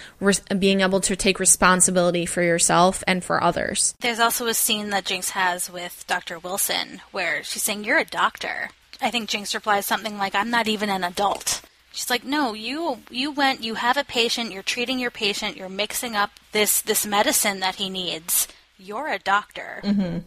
being 0.59 0.81
able 0.81 1.01
to 1.01 1.17
take 1.17 1.41
responsibility 1.41 2.25
for 2.25 2.41
yourself 2.41 3.03
and 3.09 3.25
for 3.25 3.43
others. 3.43 3.97
There's 3.99 4.21
also 4.21 4.47
a 4.47 4.55
scene 4.55 4.91
that 4.91 5.07
Jinx 5.07 5.31
has 5.31 5.69
with 5.69 6.05
Dr. 6.07 6.39
Wilson 6.39 7.01
where 7.11 7.43
she's 7.43 7.65
saying, 7.65 7.83
You're 7.83 7.99
a 7.99 8.05
doctor. 8.05 8.71
I 9.03 9.11
think 9.11 9.29
Jinx 9.29 9.55
replies 9.55 9.87
something 9.87 10.17
like, 10.19 10.37
I'm 10.37 10.51
not 10.51 10.69
even 10.69 10.89
an 10.89 11.03
adult. 11.03 11.63
She's 11.91 12.11
like, 12.11 12.23
No, 12.23 12.55
you 12.55 12.99
you 13.11 13.33
went, 13.33 13.65
you 13.65 13.75
have 13.75 13.97
a 13.97 14.05
patient, 14.05 14.53
you're 14.53 14.63
treating 14.63 15.01
your 15.01 15.11
patient, 15.11 15.57
you're 15.57 15.69
mixing 15.69 16.15
up 16.15 16.31
this 16.53 16.81
this 16.81 17.05
medicine 17.05 17.59
that 17.59 17.77
he 17.77 17.91
needs. 17.91 18.47
You're 18.81 19.09
a 19.09 19.19
doctor. 19.19 19.81
Mm-hmm. 19.85 20.19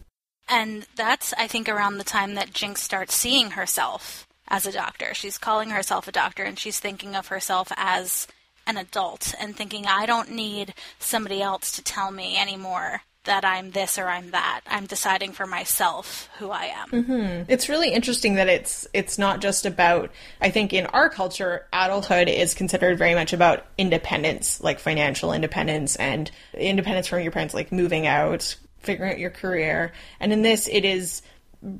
And 0.48 0.86
that's, 0.94 1.32
I 1.34 1.46
think, 1.46 1.68
around 1.68 1.98
the 1.98 2.04
time 2.04 2.34
that 2.34 2.52
Jinx 2.52 2.82
starts 2.82 3.14
seeing 3.14 3.52
herself 3.52 4.26
as 4.48 4.66
a 4.66 4.72
doctor. 4.72 5.14
She's 5.14 5.38
calling 5.38 5.70
herself 5.70 6.06
a 6.06 6.12
doctor 6.12 6.44
and 6.44 6.58
she's 6.58 6.78
thinking 6.78 7.16
of 7.16 7.28
herself 7.28 7.72
as 7.76 8.26
an 8.66 8.76
adult 8.76 9.34
and 9.40 9.56
thinking, 9.56 9.86
I 9.86 10.06
don't 10.06 10.30
need 10.30 10.74
somebody 10.98 11.40
else 11.42 11.72
to 11.72 11.82
tell 11.82 12.10
me 12.10 12.36
anymore 12.36 13.02
that 13.24 13.44
I'm 13.44 13.70
this 13.70 13.98
or 13.98 14.06
I'm 14.06 14.30
that. 14.30 14.60
I'm 14.66 14.86
deciding 14.86 15.32
for 15.32 15.46
myself 15.46 16.28
who 16.38 16.50
I 16.50 16.66
am. 16.66 16.88
Mm-hmm. 16.90 17.42
It's 17.48 17.68
really 17.68 17.92
interesting 17.92 18.34
that 18.34 18.48
it's 18.48 18.86
it's 18.92 19.18
not 19.18 19.40
just 19.40 19.66
about 19.66 20.10
I 20.40 20.50
think 20.50 20.72
in 20.72 20.86
our 20.86 21.08
culture 21.08 21.66
adulthood 21.72 22.28
is 22.28 22.54
considered 22.54 22.98
very 22.98 23.14
much 23.14 23.32
about 23.32 23.66
independence, 23.78 24.62
like 24.62 24.78
financial 24.78 25.32
independence 25.32 25.96
and 25.96 26.30
independence 26.54 27.06
from 27.06 27.22
your 27.22 27.32
parents 27.32 27.54
like 27.54 27.72
moving 27.72 28.06
out, 28.06 28.56
figuring 28.80 29.12
out 29.12 29.18
your 29.18 29.30
career. 29.30 29.92
And 30.20 30.32
in 30.32 30.42
this 30.42 30.68
it 30.68 30.84
is 30.84 31.22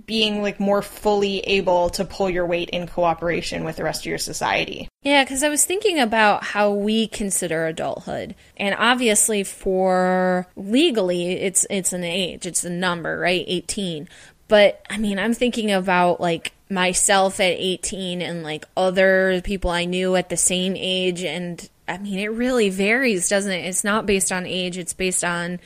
being 0.06 0.42
like 0.42 0.58
more 0.58 0.82
fully 0.82 1.40
able 1.40 1.90
to 1.90 2.04
pull 2.04 2.30
your 2.30 2.46
weight 2.46 2.70
in 2.70 2.86
cooperation 2.86 3.64
with 3.64 3.76
the 3.76 3.84
rest 3.84 4.02
of 4.02 4.06
your 4.06 4.18
society. 4.18 4.88
Yeah, 5.02 5.24
because 5.24 5.42
I 5.42 5.48
was 5.48 5.64
thinking 5.64 5.98
about 5.98 6.44
how 6.44 6.72
we 6.72 7.06
consider 7.06 7.66
adulthood, 7.66 8.34
and 8.56 8.74
obviously, 8.78 9.44
for 9.44 10.46
legally, 10.56 11.32
it's 11.32 11.66
it's 11.68 11.92
an 11.92 12.04
age, 12.04 12.46
it's 12.46 12.64
a 12.64 12.70
number, 12.70 13.18
right? 13.18 13.44
Eighteen. 13.46 14.08
But 14.48 14.82
I 14.88 14.98
mean, 14.98 15.18
I'm 15.18 15.34
thinking 15.34 15.70
about 15.72 16.20
like 16.20 16.52
myself 16.70 17.40
at 17.40 17.56
18 17.58 18.20
and 18.22 18.42
like 18.42 18.64
other 18.76 19.40
people 19.42 19.70
I 19.70 19.84
knew 19.84 20.16
at 20.16 20.28
the 20.28 20.36
same 20.36 20.74
age, 20.76 21.22
and 21.22 21.68
I 21.86 21.98
mean, 21.98 22.18
it 22.18 22.32
really 22.32 22.70
varies, 22.70 23.28
doesn't 23.28 23.52
it? 23.52 23.66
It's 23.66 23.84
not 23.84 24.06
based 24.06 24.32
on 24.32 24.46
age; 24.46 24.78
it's 24.78 24.94
based 24.94 25.24
on 25.24 25.60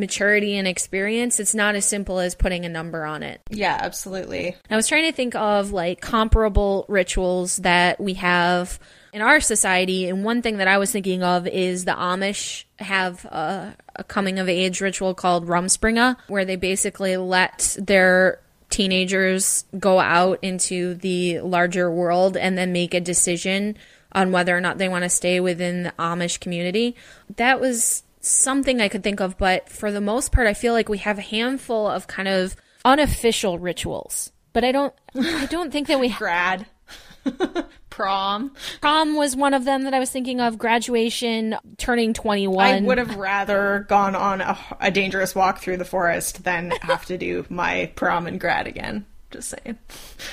maturity 0.00 0.56
and 0.56 0.66
experience. 0.66 1.38
It's 1.38 1.54
not 1.54 1.74
as 1.74 1.84
simple 1.84 2.18
as 2.18 2.34
putting 2.34 2.64
a 2.64 2.68
number 2.68 3.04
on 3.04 3.22
it. 3.22 3.40
Yeah, 3.50 3.78
absolutely. 3.80 4.56
I 4.68 4.76
was 4.76 4.88
trying 4.88 5.04
to 5.04 5.12
think 5.12 5.34
of 5.34 5.72
like 5.72 6.00
comparable 6.00 6.86
rituals 6.88 7.58
that 7.58 8.00
we 8.00 8.14
have 8.14 8.80
in 9.12 9.22
our 9.22 9.40
society, 9.40 10.08
and 10.08 10.24
one 10.24 10.40
thing 10.40 10.58
that 10.58 10.68
I 10.68 10.78
was 10.78 10.92
thinking 10.92 11.22
of 11.22 11.46
is 11.46 11.84
the 11.84 11.92
Amish 11.92 12.64
have 12.78 13.24
a, 13.24 13.76
a 13.96 14.04
coming 14.04 14.38
of 14.38 14.48
age 14.48 14.80
ritual 14.80 15.14
called 15.14 15.46
Rumspringa, 15.46 16.16
where 16.28 16.44
they 16.44 16.56
basically 16.56 17.16
let 17.16 17.76
their 17.80 18.40
teenagers 18.68 19.64
go 19.78 19.98
out 19.98 20.38
into 20.42 20.94
the 20.94 21.40
larger 21.40 21.90
world 21.90 22.36
and 22.36 22.56
then 22.56 22.72
make 22.72 22.94
a 22.94 23.00
decision 23.00 23.76
on 24.12 24.32
whether 24.32 24.56
or 24.56 24.60
not 24.60 24.78
they 24.78 24.88
want 24.88 25.02
to 25.02 25.10
stay 25.10 25.40
within 25.40 25.82
the 25.84 25.92
Amish 25.98 26.38
community. 26.40 26.94
That 27.36 27.60
was 27.60 28.04
something 28.20 28.80
I 28.80 28.88
could 28.88 29.02
think 29.02 29.20
of, 29.20 29.38
but 29.38 29.68
for 29.68 29.90
the 29.90 30.00
most 30.00 30.32
part, 30.32 30.46
I 30.46 30.54
feel 30.54 30.72
like 30.72 30.88
we 30.88 30.98
have 30.98 31.18
a 31.18 31.22
handful 31.22 31.86
of 31.86 32.06
kind 32.06 32.28
of 32.28 32.56
unofficial 32.84 33.58
rituals. 33.58 34.32
But 34.52 34.64
I 34.64 34.72
don't, 34.72 34.94
I 35.14 35.46
don't 35.46 35.72
think 35.72 35.88
that 35.88 36.00
we. 36.00 36.08
Grad. 36.18 36.66
Prom. 37.90 38.54
Prom 38.80 39.14
was 39.14 39.36
one 39.36 39.52
of 39.52 39.64
them 39.64 39.84
that 39.84 39.92
I 39.92 39.98
was 39.98 40.10
thinking 40.10 40.40
of. 40.40 40.56
Graduation, 40.56 41.56
turning 41.76 42.14
twenty-one. 42.14 42.66
I 42.66 42.80
would 42.80 42.98
have 42.98 43.16
rather 43.16 43.84
gone 43.88 44.14
on 44.14 44.40
a, 44.40 44.58
a 44.80 44.90
dangerous 44.90 45.34
walk 45.34 45.58
through 45.58 45.76
the 45.76 45.84
forest 45.84 46.44
than 46.44 46.70
have 46.82 47.04
to 47.06 47.18
do 47.18 47.44
my 47.50 47.92
prom 47.96 48.26
and 48.26 48.40
grad 48.40 48.66
again. 48.66 49.04
Just 49.30 49.50
saying. 49.50 49.78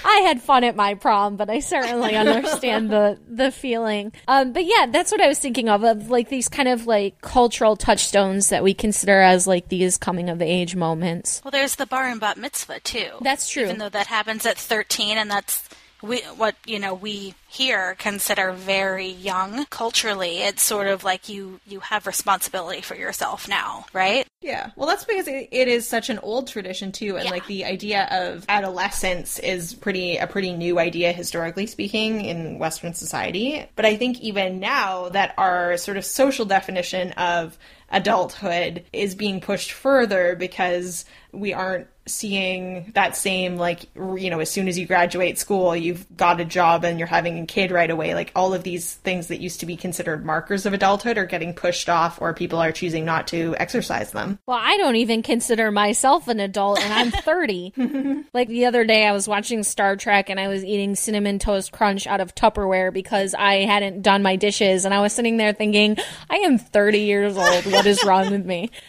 I 0.04 0.18
had 0.22 0.42
fun 0.42 0.64
at 0.64 0.76
my 0.76 0.96
prom, 0.96 1.36
but 1.38 1.50
I 1.50 1.60
certainly 1.60 2.16
understand 2.16 2.90
the 2.90 3.20
the 3.28 3.52
feeling. 3.52 4.12
Um, 4.28 4.54
but 4.54 4.66
yeah, 4.66 4.88
that's 4.90 5.12
what 5.12 5.22
I 5.22 5.28
was 5.28 5.40
thinking 5.40 5.70
of 5.70 5.84
of 5.84 6.10
like 6.10 6.30
these 6.30 6.50
kind 6.50 6.68
of 6.68 6.88
like 6.88 7.22
cultural 7.22 7.76
touchstones 7.76 8.50
that 8.50 8.64
we 8.64 8.74
consider 8.74 9.22
as 9.22 9.46
like 9.46 9.70
these 9.70 9.98
coming 9.98 10.30
of 10.30 10.42
age 10.42 10.76
moments. 10.76 11.42
Well, 11.44 11.52
there's 11.52 11.76
the 11.76 11.86
bar 11.86 12.06
and 12.06 12.20
bat 12.20 12.38
mitzvah 12.38 12.80
too. 12.80 13.12
That's 13.22 13.50
true. 13.50 13.64
Even 13.64 13.78
though 13.78 13.90
that 13.90 14.08
happens 14.08 14.46
at 14.46 14.58
13, 14.58 15.18
and 15.18 15.30
that's 15.30 15.68
we 16.08 16.22
what 16.38 16.56
you 16.66 16.80
know 16.80 16.94
we 16.94 17.34
here 17.50 17.96
consider 17.98 18.52
very 18.52 19.08
young 19.08 19.66
culturally. 19.70 20.40
It's 20.40 20.62
sort 20.62 20.88
of 20.88 21.04
like 21.04 21.30
you 21.30 21.60
you 21.68 21.80
have 21.82 22.08
responsibility 22.08 22.82
for 22.82 22.96
yourself 22.96 23.48
now, 23.48 23.86
right? 23.94 24.28
Yeah. 24.42 24.72
Well, 24.76 24.88
that's 24.88 25.06
because 25.06 25.28
it, 25.28 25.50
it 25.52 25.68
is 25.68 25.88
such 25.88 26.10
an 26.10 26.20
old 26.20 26.48
tradition 26.48 26.92
too, 26.92 27.16
and 27.18 27.26
Yeah. 27.26 27.32
like 27.32 27.48
the 27.48 27.66
idea 27.66 28.08
of 28.12 28.46
adolescence 28.50 29.40
is 29.40 29.74
pretty 29.74 30.18
a 30.18 30.28
pretty 30.28 30.54
new 30.54 30.80
idea 30.80 31.12
historically 31.12 31.68
speaking 31.68 32.26
in 32.26 32.60
Western 32.60 32.94
society. 32.94 33.66
But 33.76 33.86
I 33.86 33.98
think 33.98 34.20
even 34.22 34.60
now 34.60 35.10
that 35.10 35.34
our 35.38 35.78
sort 35.78 35.98
of 35.98 36.06
social 36.06 36.46
definition 36.46 37.12
of 37.14 37.58
adulthood 37.92 38.86
is 38.92 39.16
being 39.16 39.42
pushed 39.42 39.72
further 39.72 40.36
because 40.36 41.06
we 41.32 41.54
aren't 41.54 41.88
seeing 42.06 42.90
that 42.96 43.18
same 43.18 43.58
like 43.58 43.82
you 43.96 44.30
know 44.30 44.40
as 44.40 44.50
soon 44.50 44.70
as 44.70 44.80
you 44.80 44.86
graduate 44.86 45.38
school 45.38 45.76
you've 45.76 46.06
got 46.16 46.40
a 46.40 46.46
job 46.46 46.86
and 46.86 47.00
you're 47.00 47.08
having 47.08 47.38
a 47.38 47.46
kid 47.46 47.70
right 47.70 47.90
away 47.90 48.16
like 48.16 48.32
all 48.34 48.54
of 48.54 48.64
these 48.64 48.94
things 48.96 49.28
that 49.28 49.42
used 49.42 49.60
to 49.60 49.66
be 49.66 49.76
considered 49.76 50.26
markers 50.26 50.66
of 50.66 50.72
adulthood 50.72 51.18
are 51.18 51.26
getting 51.26 51.54
pushed 51.54 51.90
off 51.90 52.22
or 52.22 52.34
people 52.34 52.60
are 52.60 52.72
choosing 52.72 53.04
not 53.04 53.28
to 53.28 53.54
exercise 53.60 54.12
them 54.12 54.40
Well, 54.48 54.60
I 54.60 54.78
don't 54.78 54.96
even 54.96 55.22
consider 55.22 55.70
myself 55.70 56.28
an 56.28 56.40
adult 56.40 56.80
and 56.80 56.94
I'm 56.94 57.12
30. 57.12 58.26
like 58.34 58.48
the 58.48 58.66
other 58.66 58.86
day 58.86 59.06
I 59.06 59.12
was 59.12 59.28
watching 59.28 59.64
Star 59.64 59.96
Trek 59.96 60.30
and 60.30 60.40
I 60.40 60.48
was 60.48 60.64
eating 60.64 60.96
cinnamon 60.96 61.40
toast 61.40 61.72
crunch 61.72 62.08
out 62.08 62.22
of 62.22 62.34
Tupperware 62.36 62.94
because 62.94 63.34
I 63.34 63.66
hadn't 63.66 64.02
done 64.02 64.24
my 64.24 64.36
dishes 64.36 64.86
and 64.86 64.94
I 64.94 65.02
was 65.02 65.14
sitting 65.14 65.38
there 65.38 65.54
thinking, 65.54 65.98
I 66.30 66.38
am 66.38 66.58
30 66.58 67.00
years 67.00 67.38
old. 67.38 67.66
What 67.78 67.86
is 67.86 68.04
wrong 68.04 68.32
with 68.32 68.44
me? 68.46 68.72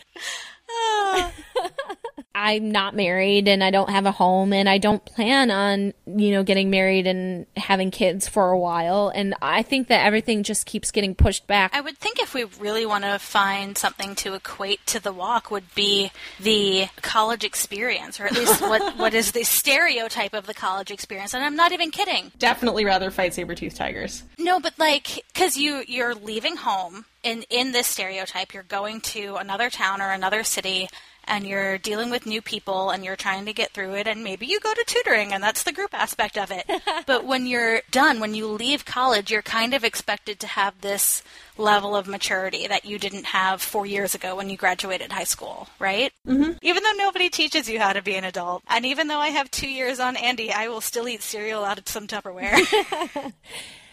Ah. 0.70 1.32
I'm 2.34 2.70
not 2.70 2.94
married 2.94 3.48
and 3.48 3.64
I 3.64 3.70
don't 3.70 3.90
have 3.90 4.06
a 4.06 4.12
home 4.12 4.52
and 4.52 4.68
I 4.68 4.78
don't 4.78 5.04
plan 5.04 5.50
on, 5.50 5.92
you 6.06 6.30
know, 6.30 6.44
getting 6.44 6.70
married 6.70 7.06
and 7.06 7.46
having 7.56 7.90
kids 7.90 8.28
for 8.28 8.50
a 8.50 8.58
while. 8.58 9.10
And 9.12 9.34
I 9.42 9.62
think 9.62 9.88
that 9.88 10.06
everything 10.06 10.44
just 10.44 10.64
keeps 10.64 10.90
getting 10.92 11.14
pushed 11.14 11.46
back. 11.46 11.74
I 11.74 11.80
would 11.80 11.98
think 11.98 12.20
if 12.20 12.34
we 12.34 12.44
really 12.60 12.86
want 12.86 13.04
to 13.04 13.18
find 13.18 13.76
something 13.76 14.14
to 14.16 14.34
equate 14.34 14.86
to 14.86 15.00
the 15.02 15.12
walk 15.12 15.50
would 15.50 15.74
be 15.74 16.12
the 16.38 16.86
college 17.02 17.42
experience, 17.42 18.20
or 18.20 18.26
at 18.26 18.32
least 18.32 18.60
what, 18.60 18.96
what 18.96 19.14
is 19.14 19.32
the 19.32 19.42
stereotype 19.44 20.34
of 20.34 20.46
the 20.46 20.54
college 20.54 20.90
experience. 20.90 21.34
And 21.34 21.42
I'm 21.42 21.56
not 21.56 21.72
even 21.72 21.90
kidding. 21.90 22.30
definitely 22.38 22.84
rather 22.84 23.10
fight 23.10 23.34
saber-toothed 23.34 23.76
tigers 23.76 24.22
No, 24.38 24.60
but 24.60 24.78
like, 24.78 25.24
because 25.32 25.56
you 25.56 25.82
you're 25.88 26.14
leaving 26.14 26.56
home 26.56 27.04
in 27.22 27.42
in 27.50 27.72
this 27.72 27.86
stereotype, 27.86 28.54
you're 28.54 28.62
going 28.62 29.00
to 29.00 29.36
another 29.36 29.70
town 29.70 30.00
or 30.00 30.10
another 30.12 30.44
city, 30.44 30.88
and 31.28 31.46
you're 31.46 31.78
dealing 31.78 32.10
with 32.10 32.26
new 32.26 32.42
people, 32.42 32.90
and 32.90 33.04
you're 33.04 33.16
trying 33.16 33.46
to 33.46 33.52
get 33.52 33.72
through 33.72 33.94
it, 33.94 34.06
and 34.06 34.24
maybe 34.24 34.46
you 34.46 34.58
go 34.60 34.74
to 34.74 34.84
tutoring, 34.86 35.32
and 35.32 35.42
that's 35.42 35.62
the 35.62 35.72
group 35.72 35.94
aspect 35.94 36.36
of 36.36 36.50
it. 36.50 36.68
but 37.06 37.24
when 37.24 37.46
you're 37.46 37.82
done, 37.90 38.20
when 38.20 38.34
you 38.34 38.46
leave 38.46 38.84
college, 38.84 39.30
you're 39.30 39.42
kind 39.42 39.74
of 39.74 39.84
expected 39.84 40.40
to 40.40 40.46
have 40.46 40.80
this 40.80 41.22
level 41.56 41.94
of 41.94 42.06
maturity 42.06 42.66
that 42.66 42.84
you 42.84 42.98
didn't 42.98 43.26
have 43.26 43.60
four 43.60 43.84
years 43.84 44.14
ago 44.14 44.36
when 44.36 44.48
you 44.48 44.56
graduated 44.56 45.12
high 45.12 45.24
school, 45.24 45.68
right? 45.78 46.12
Mm-hmm. 46.26 46.52
Even 46.62 46.82
though 46.82 46.92
nobody 46.92 47.28
teaches 47.28 47.68
you 47.68 47.78
how 47.78 47.92
to 47.92 48.02
be 48.02 48.14
an 48.14 48.24
adult, 48.24 48.62
and 48.68 48.86
even 48.86 49.08
though 49.08 49.18
I 49.18 49.28
have 49.28 49.50
two 49.50 49.68
years 49.68 50.00
on 50.00 50.16
Andi, 50.16 50.50
I 50.50 50.68
will 50.68 50.80
still 50.80 51.08
eat 51.08 51.22
cereal 51.22 51.64
out 51.64 51.78
of 51.78 51.88
some 51.88 52.06
Tupperware. 52.06 53.32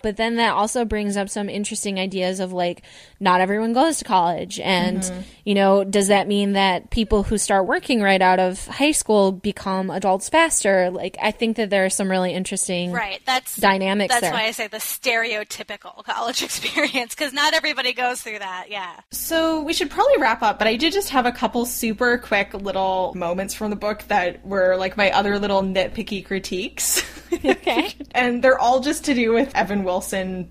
but 0.05 0.17
then 0.17 0.37
that 0.37 0.53
also 0.53 0.85
brings 0.85 1.17
up 1.17 1.29
some 1.29 1.49
interesting 1.49 1.99
ideas 1.99 2.39
of 2.39 2.53
like 2.53 2.81
not 3.19 3.41
everyone 3.41 3.73
goes 3.73 3.97
to 3.97 4.05
college 4.05 4.59
and 4.59 4.99
mm-hmm. 4.99 5.21
you 5.43 5.53
know 5.53 5.83
does 5.83 6.07
that 6.07 6.27
mean 6.27 6.53
that 6.53 6.89
people 6.89 7.23
who 7.23 7.37
start 7.37 7.67
working 7.67 8.01
right 8.01 8.21
out 8.21 8.39
of 8.39 8.65
high 8.67 8.91
school 8.91 9.31
become 9.31 9.89
adults 9.89 10.29
faster 10.29 10.89
like 10.89 11.17
i 11.21 11.31
think 11.31 11.57
that 11.57 11.69
there 11.69 11.85
are 11.85 11.89
some 11.89 12.09
really 12.09 12.33
interesting 12.33 12.85
Right. 12.95 13.21
That's 13.25 13.55
dynamics 13.57 14.13
That's 14.13 14.21
there. 14.21 14.31
why 14.31 14.45
I 14.45 14.51
say 14.51 14.67
the 14.67 14.77
stereotypical 14.77 16.03
college 16.03 16.43
experience 16.49 17.13
because 17.13 17.33
not 17.33 17.53
everybody 17.53 17.93
goes 17.93 18.21
through 18.21 18.39
that. 18.39 18.67
Yeah. 18.69 18.99
So 19.11 19.61
we 19.61 19.73
should 19.73 19.89
probably 19.89 20.17
wrap 20.17 20.41
up, 20.41 20.59
but 20.59 20.67
I 20.67 20.75
did 20.75 20.93
just 20.93 21.09
have 21.09 21.25
a 21.25 21.31
couple 21.31 21.65
super 21.65 22.17
quick 22.17 22.53
little 22.53 23.13
moments 23.15 23.53
from 23.53 23.69
the 23.69 23.75
book 23.75 24.03
that 24.07 24.45
were 24.45 24.75
like 24.77 24.97
my 24.97 25.11
other 25.11 25.39
little 25.39 25.61
nitpicky 25.61 26.25
critiques. 26.25 27.03
Okay. 27.33 27.93
and 28.11 28.43
they're 28.43 28.59
all 28.59 28.79
just 28.79 29.05
to 29.05 29.13
do 29.13 29.33
with 29.33 29.53
Evan 29.55 29.83
Wilson 29.83 29.94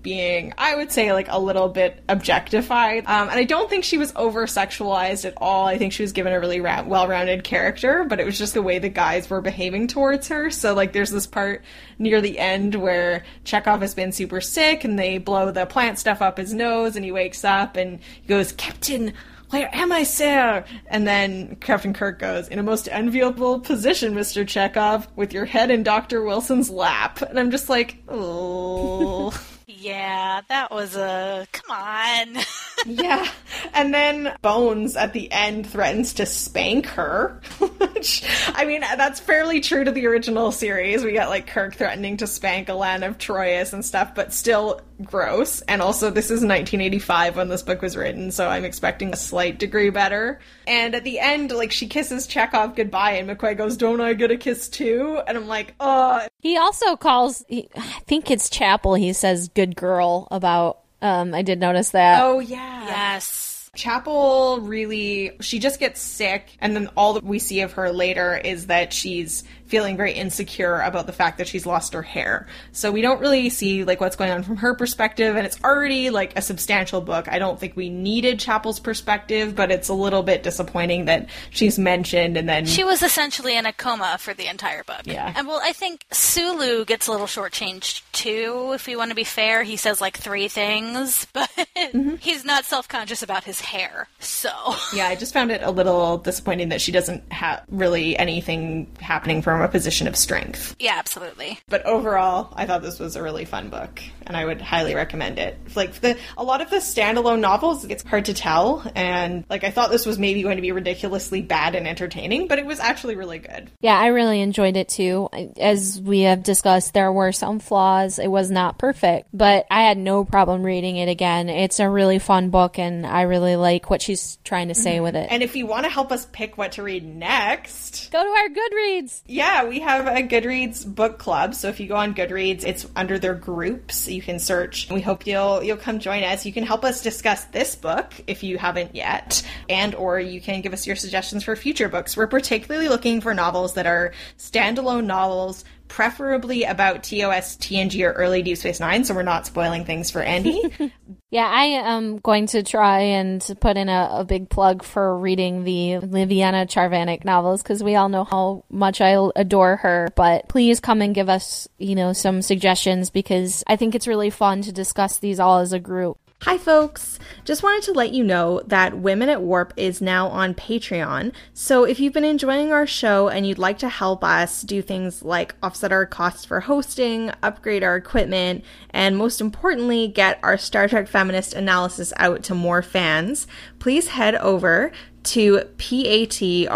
being, 0.01 0.53
I 0.57 0.75
would 0.75 0.91
say, 0.91 1.13
like 1.13 1.27
a 1.29 1.39
little 1.39 1.69
bit 1.69 2.03
objectified. 2.07 3.05
Um, 3.05 3.29
and 3.29 3.39
I 3.39 3.43
don't 3.43 3.69
think 3.69 3.83
she 3.83 3.97
was 3.97 4.13
over 4.15 4.45
sexualized 4.45 5.25
at 5.25 5.33
all. 5.37 5.65
I 5.65 5.77
think 5.77 5.93
she 5.93 6.03
was 6.03 6.11
given 6.11 6.33
a 6.33 6.39
really 6.39 6.61
ra- 6.61 6.83
well 6.83 7.07
rounded 7.07 7.43
character, 7.43 8.03
but 8.03 8.19
it 8.19 8.25
was 8.25 8.37
just 8.37 8.53
the 8.53 8.61
way 8.61 8.79
the 8.79 8.89
guys 8.89 9.29
were 9.29 9.41
behaving 9.41 9.87
towards 9.87 10.27
her. 10.29 10.49
So, 10.49 10.73
like, 10.73 10.93
there's 10.93 11.11
this 11.11 11.27
part 11.27 11.63
near 11.99 12.21
the 12.21 12.39
end 12.39 12.75
where 12.75 13.23
Chekov 13.45 13.81
has 13.81 13.93
been 13.93 14.11
super 14.11 14.41
sick 14.41 14.83
and 14.83 14.97
they 14.97 15.17
blow 15.17 15.51
the 15.51 15.65
plant 15.65 15.99
stuff 15.99 16.21
up 16.21 16.37
his 16.37 16.53
nose 16.53 16.95
and 16.95 17.05
he 17.05 17.11
wakes 17.11 17.43
up 17.43 17.75
and 17.77 17.99
he 18.21 18.27
goes, 18.27 18.51
Captain, 18.51 19.13
where 19.49 19.69
am 19.73 19.91
I, 19.91 20.03
sir? 20.03 20.65
And 20.87 21.07
then 21.07 21.55
Captain 21.57 21.93
Kirk 21.93 22.19
goes, 22.19 22.47
In 22.47 22.59
a 22.59 22.63
most 22.63 22.87
enviable 22.91 23.59
position, 23.59 24.13
Mr. 24.13 24.43
Chekov, 24.45 25.07
with 25.15 25.33
your 25.33 25.45
head 25.45 25.71
in 25.71 25.83
Dr. 25.83 26.23
Wilson's 26.23 26.69
lap. 26.69 27.21
And 27.21 27.39
I'm 27.39 27.51
just 27.51 27.69
like, 27.69 28.03
oh. 28.07 29.31
Yeah, 29.67 30.41
that 30.47 30.71
was 30.71 30.95
a 30.95 31.47
come 31.51 31.75
on. 31.75 32.43
yeah. 32.85 33.27
And 33.73 33.93
then 33.93 34.35
Bones 34.41 34.95
at 34.95 35.13
the 35.13 35.31
end 35.31 35.67
threatens 35.67 36.13
to 36.13 36.25
spank 36.25 36.85
her. 36.87 37.41
Which, 37.59 38.23
I 38.53 38.65
mean, 38.65 38.81
that's 38.81 39.19
fairly 39.19 39.61
true 39.61 39.83
to 39.83 39.91
the 39.91 40.05
original 40.05 40.51
series. 40.51 41.03
We 41.03 41.13
got 41.13 41.29
like 41.29 41.47
Kirk 41.47 41.75
threatening 41.75 42.17
to 42.17 42.27
spank 42.27 42.67
Elaan 42.67 43.07
of 43.07 43.17
Troyius 43.17 43.73
and 43.73 43.83
stuff, 43.83 44.13
but 44.13 44.33
still 44.33 44.81
gross. 45.03 45.61
And 45.61 45.81
also, 45.81 46.09
this 46.09 46.25
is 46.25 46.41
1985 46.41 47.37
when 47.37 47.49
this 47.49 47.63
book 47.63 47.81
was 47.81 47.97
written, 47.97 48.31
so 48.31 48.47
I'm 48.47 48.65
expecting 48.65 49.13
a 49.13 49.17
slight 49.17 49.59
degree 49.59 49.89
better. 49.89 50.39
And 50.67 50.95
at 50.95 51.03
the 51.03 51.19
end, 51.19 51.51
like, 51.51 51.71
she 51.71 51.87
kisses 51.87 52.27
Chekov 52.27 52.75
goodbye, 52.75 53.13
and 53.13 53.29
McCoy 53.29 53.57
goes, 53.57 53.77
Don't 53.77 54.01
I 54.01 54.13
get 54.13 54.31
a 54.31 54.37
kiss 54.37 54.69
too? 54.69 55.21
And 55.27 55.37
I'm 55.37 55.47
like, 55.47 55.75
Oh. 55.79 56.27
He 56.39 56.57
also 56.57 56.95
calls, 56.95 57.43
he, 57.47 57.69
I 57.75 57.81
think 58.07 58.29
it's 58.29 58.49
Chapel, 58.49 58.95
he 58.95 59.13
says 59.13 59.49
good 59.55 59.75
girl 59.75 60.27
about, 60.29 60.81
um, 61.01 61.33
I 61.33 61.41
did 61.41 61.59
notice 61.59 61.89
that. 61.91 62.21
Oh, 62.21 62.39
yeah. 62.39 62.85
Yes. 62.85 63.71
Chapel 63.75 64.59
really, 64.61 65.35
she 65.41 65.59
just 65.59 65.79
gets 65.81 65.99
sick, 65.99 66.55
and 66.61 66.75
then 66.75 66.89
all 66.95 67.13
that 67.13 67.25
we 67.25 67.39
see 67.39 67.59
of 67.61 67.73
her 67.73 67.91
later 67.91 68.37
is 68.37 68.67
that 68.67 68.93
she's 68.93 69.43
feeling 69.67 69.97
very 69.97 70.13
insecure 70.13 70.79
about 70.81 71.07
the 71.07 71.13
fact 71.13 71.37
that 71.37 71.47
she's 71.47 71.65
lost 71.65 71.93
her 71.93 72.01
hair. 72.01 72.47
So 72.71 72.91
we 72.91 73.01
don't 73.01 73.19
really 73.19 73.49
see 73.49 73.83
like 73.83 73.99
what's 73.99 74.15
going 74.15 74.31
on 74.31 74.43
from 74.43 74.57
her 74.57 74.75
perspective, 74.75 75.35
and 75.35 75.45
it's 75.45 75.61
already 75.63 76.09
like 76.09 76.37
a 76.37 76.41
substantial 76.41 77.01
book. 77.01 77.27
I 77.29 77.39
don't 77.39 77.59
think 77.59 77.75
we 77.75 77.89
needed 77.89 78.39
Chapel's 78.39 78.79
perspective, 78.79 79.55
but 79.55 79.71
it's 79.71 79.89
a 79.89 79.93
little 79.93 80.23
bit 80.23 80.43
disappointing 80.43 81.05
that 81.05 81.29
she's 81.49 81.79
mentioned 81.79 82.37
and 82.37 82.47
then 82.47 82.65
She 82.65 82.83
was 82.83 83.01
essentially 83.01 83.57
in 83.57 83.65
a 83.65 83.73
coma 83.73 84.17
for 84.19 84.33
the 84.33 84.47
entire 84.47 84.83
book. 84.83 85.01
Yeah. 85.05 85.33
And 85.35 85.47
well, 85.47 85.61
I 85.63 85.73
think 85.73 86.05
Sulu 86.11 86.85
gets 86.85 87.07
a 87.07 87.11
little 87.11 87.27
shortchanged 87.27 88.03
too, 88.11 88.71
if 88.73 88.87
we 88.87 88.95
want 88.95 89.09
to 89.09 89.15
be 89.15 89.23
fair. 89.23 89.63
He 89.63 89.77
says 89.77 90.01
like 90.01 90.17
three 90.17 90.47
things, 90.47 91.27
but 91.33 91.49
mm-hmm. 91.75 92.15
he's 92.15 92.45
not 92.45 92.65
self 92.65 92.87
conscious 92.87 93.23
about 93.23 93.43
his 93.43 93.61
hair. 93.61 94.07
So. 94.19 94.51
yeah, 94.93 95.07
I 95.07 95.15
just 95.15 95.33
found 95.33 95.51
it 95.51 95.61
a 95.63 95.71
little 95.71 96.17
disappointing 96.17 96.69
that 96.69 96.81
she 96.81 96.91
doesn't 96.91 97.31
have 97.31 97.63
really 97.69 98.17
anything 98.17 98.87
happening 98.99 99.41
from 99.55 99.63
a 99.63 99.69
position 99.69 100.05
of 100.07 100.17
strength. 100.17 100.75
Yeah, 100.79 100.95
absolutely. 100.97 101.59
But 101.69 101.85
overall, 101.85 102.53
I 102.55 102.65
thought 102.65 102.81
this 102.81 102.99
was 102.99 103.15
a 103.15 103.23
really 103.23 103.45
fun 103.45 103.69
book, 103.69 104.01
and 104.27 104.35
I 104.35 104.43
would 104.43 104.61
highly 104.61 104.95
recommend 104.95 105.39
it. 105.39 105.57
Like 105.75 105.93
the 106.01 106.17
a 106.37 106.43
lot 106.43 106.61
of 106.61 106.69
the 106.69 106.77
standalone 106.77 107.39
novels, 107.39 107.85
it's 107.85 108.03
hard 108.03 108.25
to 108.25 108.33
tell, 108.33 108.83
and 108.95 109.45
like 109.49 109.63
I 109.63 109.71
thought 109.71 109.91
this 109.91 110.05
was 110.05 110.19
maybe 110.19 110.43
going 110.43 110.57
to 110.57 110.61
be 110.61 110.73
ridiculously 110.73 111.41
bad 111.41 111.75
and 111.75 111.87
entertaining, 111.87 112.47
but 112.47 112.59
it 112.59 112.65
was 112.65 112.81
actually 112.81 113.15
really 113.15 113.39
good. 113.39 113.71
Yeah, 113.79 113.97
I 113.97 114.07
really 114.07 114.41
enjoyed 114.41 114.75
it 114.75 114.89
too. 114.89 115.29
As 115.57 116.01
we 116.01 116.21
have 116.21 116.43
discussed, 116.43 116.93
there 116.93 117.11
were 117.13 117.31
some 117.31 117.59
flaws. 117.59 118.19
It 118.19 118.27
was 118.27 118.51
not 118.51 118.77
perfect, 118.77 119.29
but 119.33 119.65
I 119.71 119.83
had 119.83 119.97
no 119.97 120.25
problem 120.25 120.63
reading 120.63 120.97
it 120.97 121.07
again. 121.07 121.47
It's 121.47 121.79
a 121.79 121.89
really 121.89 122.19
fun 122.19 122.49
book, 122.49 122.77
and 122.77 123.07
I 123.07 123.21
really 123.21 123.55
like 123.55 123.89
what 123.89 124.01
she's 124.01 124.37
trying 124.43 124.67
to 124.67 124.75
say 124.75 124.95
mm-hmm. 124.95 125.03
with 125.03 125.15
it. 125.15 125.27
And 125.31 125.43
if 125.43 125.55
you 125.55 125.65
want 125.65 125.85
to 125.85 125.89
help 125.89 126.11
us 126.11 126.25
pick 126.25 126.57
what 126.57 126.73
to 126.73 126.83
read 126.83 127.05
next, 127.05 128.11
Go 128.11 128.21
to 128.21 128.29
our 128.29 128.49
Goodreads. 128.49 129.21
yeah, 129.27 129.44
we 129.65 129.79
have 129.79 130.07
a 130.07 130.21
Goodreads 130.21 130.85
book 130.85 131.17
club. 131.17 131.55
So 131.55 131.69
if 131.69 131.79
you 131.79 131.87
go 131.87 131.95
on 131.95 132.13
Goodreads, 132.13 132.63
it's 132.63 132.87
under 132.95 133.17
their 133.19 133.33
groups. 133.33 134.07
You 134.07 134.21
can 134.21 134.39
search. 134.39 134.89
We 134.89 135.01
hope 135.01 135.25
you'll 135.27 135.63
you'll 135.63 135.77
come 135.77 135.99
join 135.99 136.23
us. 136.23 136.45
You 136.45 136.53
can 136.53 136.63
help 136.63 136.83
us 136.83 137.01
discuss 137.01 137.45
this 137.45 137.75
book 137.75 138.13
if 138.27 138.43
you 138.43 138.57
haven't 138.57 138.95
yet, 138.95 139.45
and 139.69 139.95
or 139.95 140.19
you 140.19 140.41
can 140.41 140.61
give 140.61 140.73
us 140.73 140.85
your 140.87 140.95
suggestions 140.95 141.43
for 141.43 141.55
future 141.55 141.89
books. 141.89 142.15
We're 142.15 142.27
particularly 142.27 142.89
looking 142.89 143.21
for 143.21 143.33
novels 143.33 143.73
that 143.73 143.85
are 143.85 144.13
standalone 144.37 145.05
novels. 145.05 145.65
Preferably 145.87 146.63
about 146.63 147.03
TOS, 147.03 147.57
TNG, 147.57 148.05
or 148.05 148.11
early 148.13 148.41
Deep 148.41 148.57
Space 148.57 148.79
Nine, 148.79 149.03
so 149.03 149.13
we're 149.13 149.23
not 149.23 149.45
spoiling 149.45 149.85
things 149.85 150.11
for 150.11 150.23
Andi. 150.23 150.91
Yeah, 151.35 151.47
I 151.47 151.65
am 151.65 152.19
going 152.19 152.47
to 152.47 152.63
try 152.63 153.01
and 153.01 153.45
put 153.59 153.75
in 153.75 153.89
a, 153.89 154.09
a 154.09 154.23
big 154.23 154.49
plug 154.49 154.83
for 154.83 155.19
reading 155.19 155.65
the 155.65 155.97
Liviana 156.01 156.65
Charvanek 156.65 157.25
novels 157.25 157.61
because 157.61 157.83
we 157.83 157.95
all 157.95 158.07
know 158.07 158.23
how 158.23 158.63
much 158.69 159.01
I 159.01 159.17
adore 159.35 159.75
her. 159.75 160.07
But 160.15 160.47
please 160.47 160.79
come 160.79 161.01
and 161.01 161.13
give 161.13 161.27
us, 161.27 161.67
you 161.77 161.93
know, 161.93 162.13
some 162.13 162.41
suggestions 162.41 163.09
because 163.09 163.65
I 163.67 163.75
think 163.75 163.95
it's 163.95 164.07
really 164.07 164.29
fun 164.29 164.61
to 164.61 164.71
discuss 164.71 165.17
these 165.17 165.41
all 165.41 165.59
as 165.59 165.73
a 165.73 165.79
group. 165.79 166.17
Hi, 166.41 166.57
folks. 166.59 167.17
Just 167.43 167.63
wanted 167.63 167.83
to 167.85 167.93
let 167.93 168.11
you 168.11 168.23
know 168.23 168.61
that 168.67 168.97
Women 168.97 169.29
at 169.29 169.41
Warp 169.41 169.73
is 169.77 169.99
now 169.99 170.27
on 170.27 170.53
Patreon. 170.53 171.33
So 171.53 171.85
if 171.85 171.99
you've 171.99 172.13
been 172.13 172.23
enjoying 172.23 172.71
our 172.71 172.85
show 172.85 173.29
and 173.29 173.47
you'd 173.47 173.57
like 173.57 173.79
to 173.79 173.89
help 173.89 174.23
us 174.23 174.61
do 174.61 174.83
things 174.83 175.23
like 175.23 175.55
offset 175.63 175.91
our 175.91 176.05
costs 176.05 176.45
for 176.45 176.59
hosting, 176.59 177.31
upgrade 177.41 177.83
our 177.83 177.95
equipment, 177.95 178.63
and 178.91 179.17
most 179.17 179.41
importantly, 179.41 180.07
get 180.07 180.39
our 180.43 180.57
Star 180.57 180.87
Trek 180.87 181.07
feminist 181.07 181.55
analysis 181.55 182.13
out 182.17 182.43
to 182.43 182.53
more 182.53 182.83
fans, 182.83 183.47
please 183.79 184.09
head 184.09 184.35
over 184.35 184.91
to 185.23 185.61
P-A-T-R-E-O-N 185.77 186.67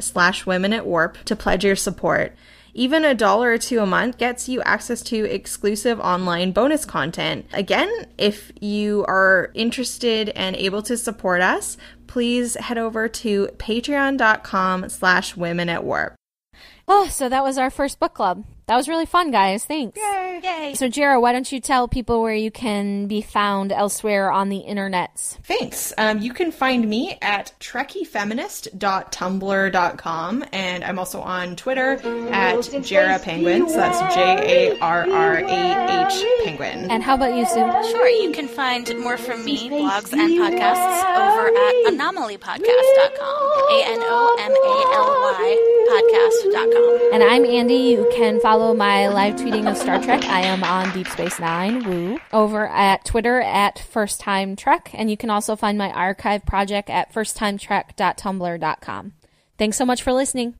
slash 0.00 0.44
Women 0.44 0.74
at 0.74 0.86
Warp 0.86 1.16
to 1.24 1.34
pledge 1.34 1.64
your 1.64 1.76
support. 1.76 2.34
Even 2.74 3.04
a 3.04 3.14
dollar 3.14 3.50
or 3.50 3.58
two 3.58 3.78
a 3.78 3.86
month 3.86 4.18
gets 4.18 4.48
you 4.48 4.60
access 4.62 5.00
to 5.02 5.24
exclusive 5.24 6.00
online 6.00 6.50
bonus 6.50 6.84
content. 6.84 7.46
Again, 7.52 7.90
if 8.18 8.50
you 8.60 9.04
are 9.06 9.52
interested 9.54 10.30
and 10.30 10.56
able 10.56 10.82
to 10.82 10.96
support 10.96 11.40
us, 11.40 11.76
please 12.08 12.54
head 12.56 12.76
over 12.76 13.08
to 13.08 13.46
patreon.com 13.58 14.88
slash 14.88 15.36
women 15.36 15.68
at 15.68 15.84
warp. 15.84 16.16
Oh, 16.88 17.06
so 17.08 17.28
that 17.28 17.44
was 17.44 17.58
our 17.58 17.70
first 17.70 18.00
book 18.00 18.14
club. 18.14 18.44
That 18.66 18.76
was 18.76 18.88
really 18.88 19.04
fun, 19.04 19.30
guys. 19.30 19.66
Thanks. 19.66 19.98
Yay. 19.98 20.72
So, 20.74 20.88
Jarrah, 20.88 21.20
why 21.20 21.32
don't 21.32 21.52
you 21.52 21.60
tell 21.60 21.86
people 21.86 22.22
where 22.22 22.32
you 22.34 22.50
can 22.50 23.06
be 23.06 23.20
found 23.20 23.72
elsewhere 23.72 24.30
on 24.30 24.48
the 24.48 24.64
internets? 24.66 25.36
Thanks. 25.42 25.92
Um, 25.98 26.20
you 26.20 26.32
can 26.32 26.50
find 26.50 26.88
me 26.88 27.18
at 27.20 27.52
trekkiefeminist.tumblr.com, 27.60 30.44
and 30.52 30.82
I'm 30.84 30.98
also 30.98 31.20
on 31.20 31.56
Twitter 31.56 31.92
at 32.32 32.62
Jarrah 32.82 33.18
Penguin. 33.18 33.68
So 33.68 33.76
that's 33.76 34.14
J 34.14 34.70
A 34.72 34.78
R 34.80 35.06
R 35.10 35.34
A 35.36 36.06
H 36.06 36.24
Penguin. 36.44 36.90
And 36.90 37.02
how 37.02 37.16
about 37.16 37.34
you, 37.34 37.44
Sue? 37.44 37.70
Sure, 37.90 38.08
you 38.08 38.32
can 38.32 38.48
find 38.48 38.88
more 39.00 39.18
from 39.18 39.44
me, 39.44 39.68
blogs, 39.68 40.10
and 40.14 40.32
podcasts 40.40 41.04
over 41.04 41.48
at 41.48 41.74
anomalypodcast.com. 41.92 43.50
A 43.70 43.82
N 43.86 43.98
O 44.00 44.36
M 44.40 44.52
A 44.52 44.94
L 44.96 45.08
Y 45.38 45.56
podcast.com. 45.90 47.10
And 47.12 47.22
I'm 47.22 47.42
Andi. 47.44 47.90
You 47.90 48.08
can 48.14 48.40
follow 48.54 48.72
my 48.72 49.08
live 49.08 49.34
tweeting 49.34 49.68
of 49.68 49.76
Star 49.76 50.00
Trek. 50.00 50.22
I 50.26 50.42
am 50.42 50.62
on 50.62 50.92
Deep 50.92 51.08
Space 51.08 51.40
Nine, 51.40 51.82
woo, 51.82 52.20
over 52.32 52.68
at 52.68 53.04
Twitter 53.04 53.40
at 53.40 53.80
First 53.80 54.20
Time 54.20 54.54
Trek. 54.54 54.92
And 54.94 55.10
you 55.10 55.16
can 55.16 55.28
also 55.28 55.56
find 55.56 55.76
my 55.76 55.90
archive 55.90 56.46
project 56.46 56.88
at 56.88 57.12
firsttimetrek.tumblr.com. 57.12 59.12
Thanks 59.58 59.76
so 59.76 59.84
much 59.84 60.02
for 60.02 60.12
listening. 60.12 60.54